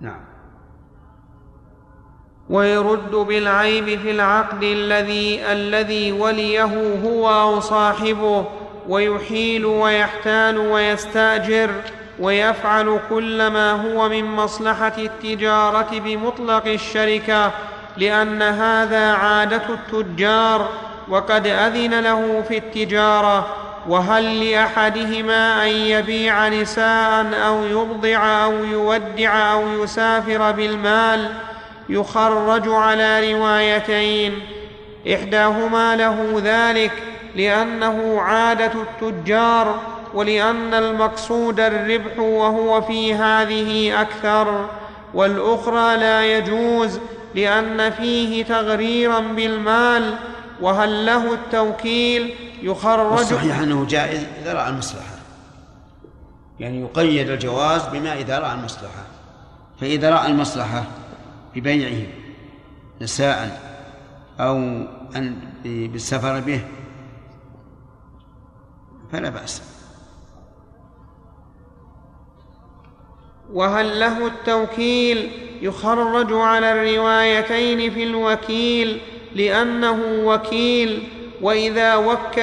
[0.00, 0.27] نعم.
[2.50, 6.64] ويرد بالعيب في العقد الذي الذي وليه
[7.04, 8.44] هو أو صاحبه
[8.88, 11.70] ويحيل ويحتال ويستأجر
[12.20, 17.50] ويفعل كل ما هو من مصلحة التجارة بمطلق الشركة
[17.96, 20.68] لأن هذا عادة التجار
[21.08, 23.46] وقد أذن له في التجارة
[23.88, 31.30] وهل لأحدهما أن يبيع نساء أو يبضع أو يودع أو يسافر بالمال؟
[31.88, 34.38] يخرج على روايتين.
[35.14, 36.92] إحداهما له ذلك
[37.36, 39.80] لأنه عادة التجار
[40.14, 44.68] ولأن المقصود الربح وهو في هذه أكثر.
[45.14, 47.00] والأخرى لا يجوز
[47.34, 50.14] لأن فيه تغريرا بالمال.
[50.60, 55.18] وهل له التوكيل؟ يخرج الصحيح أنه جائز إذا رأى المصلحة.
[56.60, 59.06] يعني يقيد الجواز بما إذا رأى المصلحة.
[59.80, 60.84] فإذا رأى المصلحة
[61.60, 62.06] ببيعه
[63.00, 63.68] نساء
[64.40, 64.56] أو
[65.16, 66.60] أن بالسفر به
[69.12, 69.62] فلا بأس.
[73.52, 75.30] وهل له التوكيل
[75.62, 79.00] يخرج على الروايتين في الوكيل
[79.34, 81.08] لأنه وكيل
[81.42, 82.36] وإذا, وك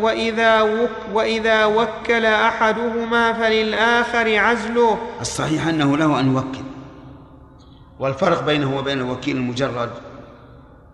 [0.00, 6.73] وإذا, وك وإذا وكل أحدهما فللآخر عزله؟ الصحيح أنه له أن يوكل.
[7.98, 9.90] والفرق بينه وبين الوكيل المجرد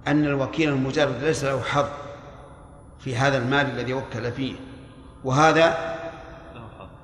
[0.06, 1.86] أن الوكيل المجرد ليس له حظ
[2.98, 4.54] في هذا المال الذي وكل فيه
[5.24, 5.96] وهذا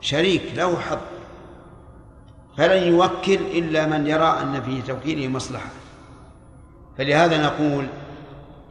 [0.00, 0.98] شريك له حظ.
[2.56, 5.70] فلن يوكل إلا من يرى أن في توكيله مصلحة.
[6.98, 7.86] فلهذا نقول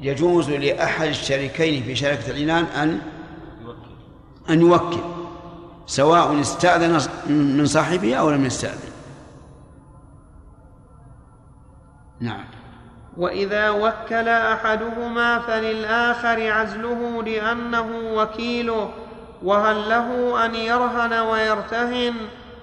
[0.02, 3.02] يجوز لأحد الشريكين في شركة العنان أن
[4.50, 5.00] أن يوكل
[5.86, 8.95] سواء استأذن من صاحبه أو لم يستأذن.
[12.20, 12.46] نعم.
[13.18, 18.94] وإذا وكل أحدهما فللآخر عزله لأنه وكيله
[19.44, 22.16] وهل له أن يرهن ويرتهن؟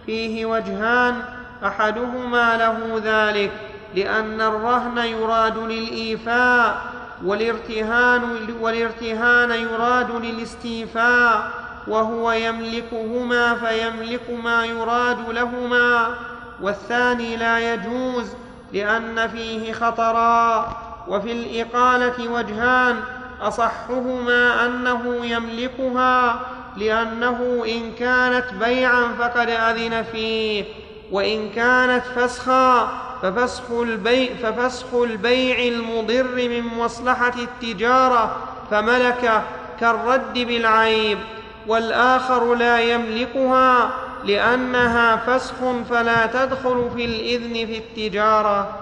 [0.07, 1.23] فيه وجهان
[1.65, 3.53] أحدهما له ذلك
[3.95, 6.83] لأن الرهن يراد للإيفاء
[7.25, 8.23] والارتهان
[8.61, 11.51] والارتهان يراد للاستيفاء
[11.89, 16.15] وهو يملكهما فيملك ما يراد لهما
[16.63, 18.27] والثاني لا يجوز
[18.73, 20.69] لأن فيه خطرا
[21.09, 23.01] وفي الإقالة وجهان
[23.41, 26.41] أصحهما أنه يملكها
[26.77, 30.65] لأنه إن كانت بيعا فقد أذن فيه
[31.13, 32.89] وإن كانت فسخا
[33.23, 38.37] ففسخ البيع, ففسخ البيع المضر من مصلحة التجارة
[38.71, 39.43] فملك
[39.81, 41.19] كالرد بالعيب
[41.67, 43.91] والآخر لا يملكها
[44.25, 45.55] لأنها فسخ
[45.91, 48.79] فلا تدخل في الإذن في التجارة.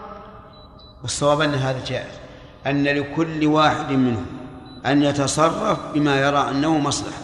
[1.02, 2.20] والصواب أن هذا جائز.
[2.66, 4.26] أن لكل واحد منهم
[4.86, 7.22] أن يتصرف بما يرى أنه مصلحة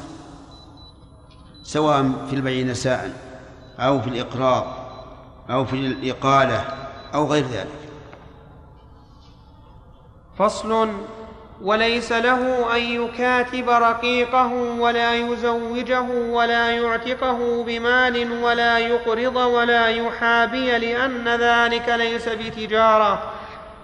[1.62, 3.12] سواء في البيع نساء
[3.78, 4.64] أو في الإقراض
[5.50, 6.64] أو في الإقالة
[7.14, 7.88] أو غير ذلك.
[10.38, 10.88] فصل
[11.62, 21.28] وليس له أن يكاتب رقيقه ولا يزوجه ولا يعتقه بمال ولا يقرض ولا يحابي لأن
[21.28, 23.32] ذلك ليس بتجارة.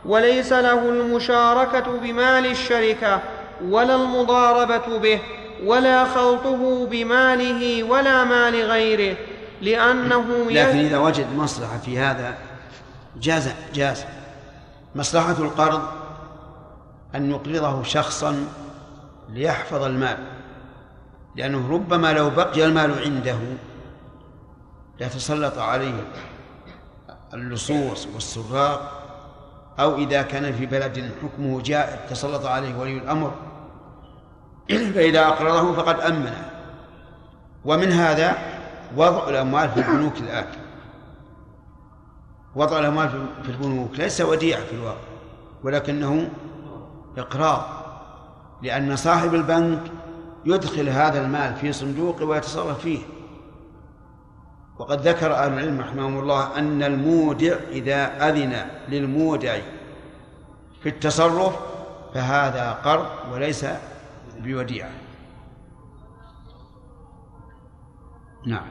[0.05, 3.21] وليس له المشاركة بمال الشركة
[3.69, 5.21] ولا المضاربة به
[5.65, 9.17] ولا خلطه بماله ولا مال غيره
[9.61, 12.35] لأنه لكن إذا وجد مصلحة في هذا
[13.21, 14.05] جاز جاز
[14.95, 15.83] مصلحة القرض
[17.15, 18.47] أن يقرضه شخصا
[19.29, 20.19] ليحفظ المال
[21.37, 23.39] لأنه ربما لو بقي المال عنده
[25.01, 26.05] يتسلط عليه
[27.35, 29.03] اللصوص والسراق
[29.81, 33.33] أو إذا كان في بلد حكمه جائر تسلط عليه ولي الأمر.
[34.95, 36.51] فإذا أقرضه فقد أمنه.
[37.65, 38.37] ومن هذا
[38.97, 40.47] وضع الأموال في البنوك الآن.
[42.57, 44.99] وضع الأموال في البنوك ليس وديعة في الواقع
[45.65, 46.31] ولكنه
[47.19, 47.65] إقراض
[48.63, 49.81] لأن صاحب البنك
[50.45, 52.99] يدخل هذا المال في صندوق ويتصرف فيه.
[54.79, 59.59] وقد ذكر أهل العلم رحمهم الله أن المودع إذا أذن للمودع
[60.83, 61.57] في التصرف
[62.15, 63.67] فهذا قرض وليس
[64.39, 64.91] بوديعة.
[68.47, 68.67] نعم.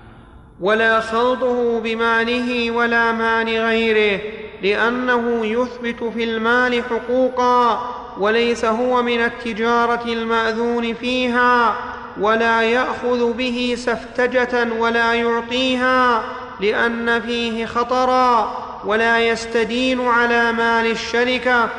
[0.59, 4.21] ولا خلطه بماله ولا مال غيره
[4.61, 11.75] لأنه يثبت في المال حقوقا وليس هو من التجارة المأذون فيها
[12.19, 16.23] ولا يأخذ به سفتجة ولا يعطيها
[16.59, 21.69] لأن فيه خطرا ولا يستدين على مال الشركة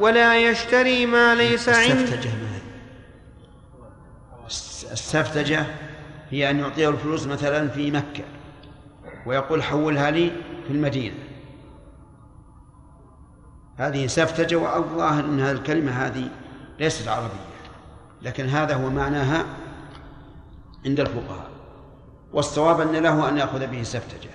[0.00, 2.18] ولا يشتري ما ليس عنده
[4.92, 5.66] السفتجة
[6.30, 8.24] هي أن يعطيه الفلوس مثلا في مكة
[9.26, 10.30] ويقول حولها لي
[10.66, 11.14] في المدينة.
[13.82, 16.28] هذه سفتجة والله أن هذه الكلمة هذه
[16.80, 17.52] ليست عربية.
[18.22, 19.44] لكن هذا هو معناها
[20.86, 21.50] عند الفقهاء.
[22.32, 24.30] والصواب أن له أن يأخذ به سفتجة.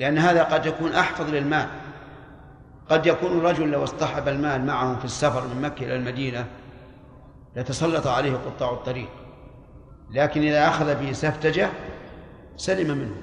[0.00, 1.68] لأن هذا قد يكون أحفظ للمال.
[2.90, 6.46] قد يكون الرجل لو اصطحب المال معه في السفر من مكة إلى المدينة
[7.56, 9.10] يتسلط عليه قطاع الطريق.
[10.10, 11.70] لكن إذا أخذ به سفتجة
[12.56, 13.16] سلم منه.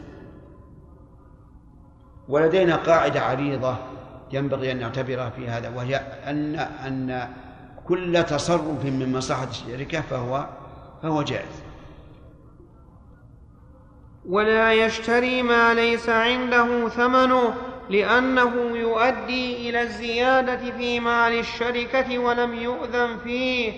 [2.28, 3.78] ولدينا قاعدة عريضة
[4.32, 5.95] ينبغي أن نعتبرها في هذا وهي
[6.26, 7.30] أن أن
[7.88, 10.45] كل تصرف من مصلحة الشركة فهو
[11.04, 11.64] فهو جائز.
[14.26, 17.54] ولا يشتري ما ليس عنده ثمنه
[17.90, 23.74] لأنه يؤدي إلى الزيادة في مال الشركة ولم يؤذن فيه.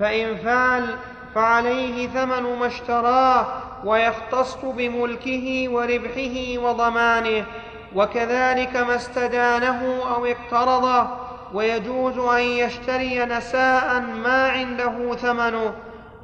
[0.00, 0.96] فإن فعل
[1.34, 3.46] فعليه ثمن ما اشتراه
[3.84, 7.46] ويختص بملكه وربحه وضمانه.
[7.94, 11.06] وكذلك ما استدانه أو اقترضه
[11.54, 15.72] ويجوز أن يشتري نساء ما عنده ثمنه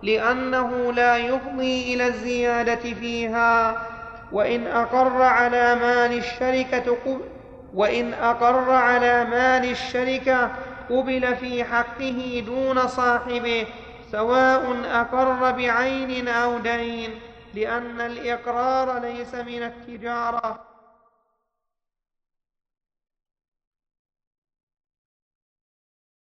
[0.02, 3.86] لأنه لا يفضي إلى الزيادة فيها.
[4.32, 7.20] وإن أقر على مال الشركة قبل
[7.74, 10.50] وإن أقر على مال الشركة
[10.90, 13.66] قبل في حقه دون صاحبه
[14.12, 17.10] سواء أقر بعين أو دين
[17.54, 20.67] لأن الإقرار ليس من التجارة.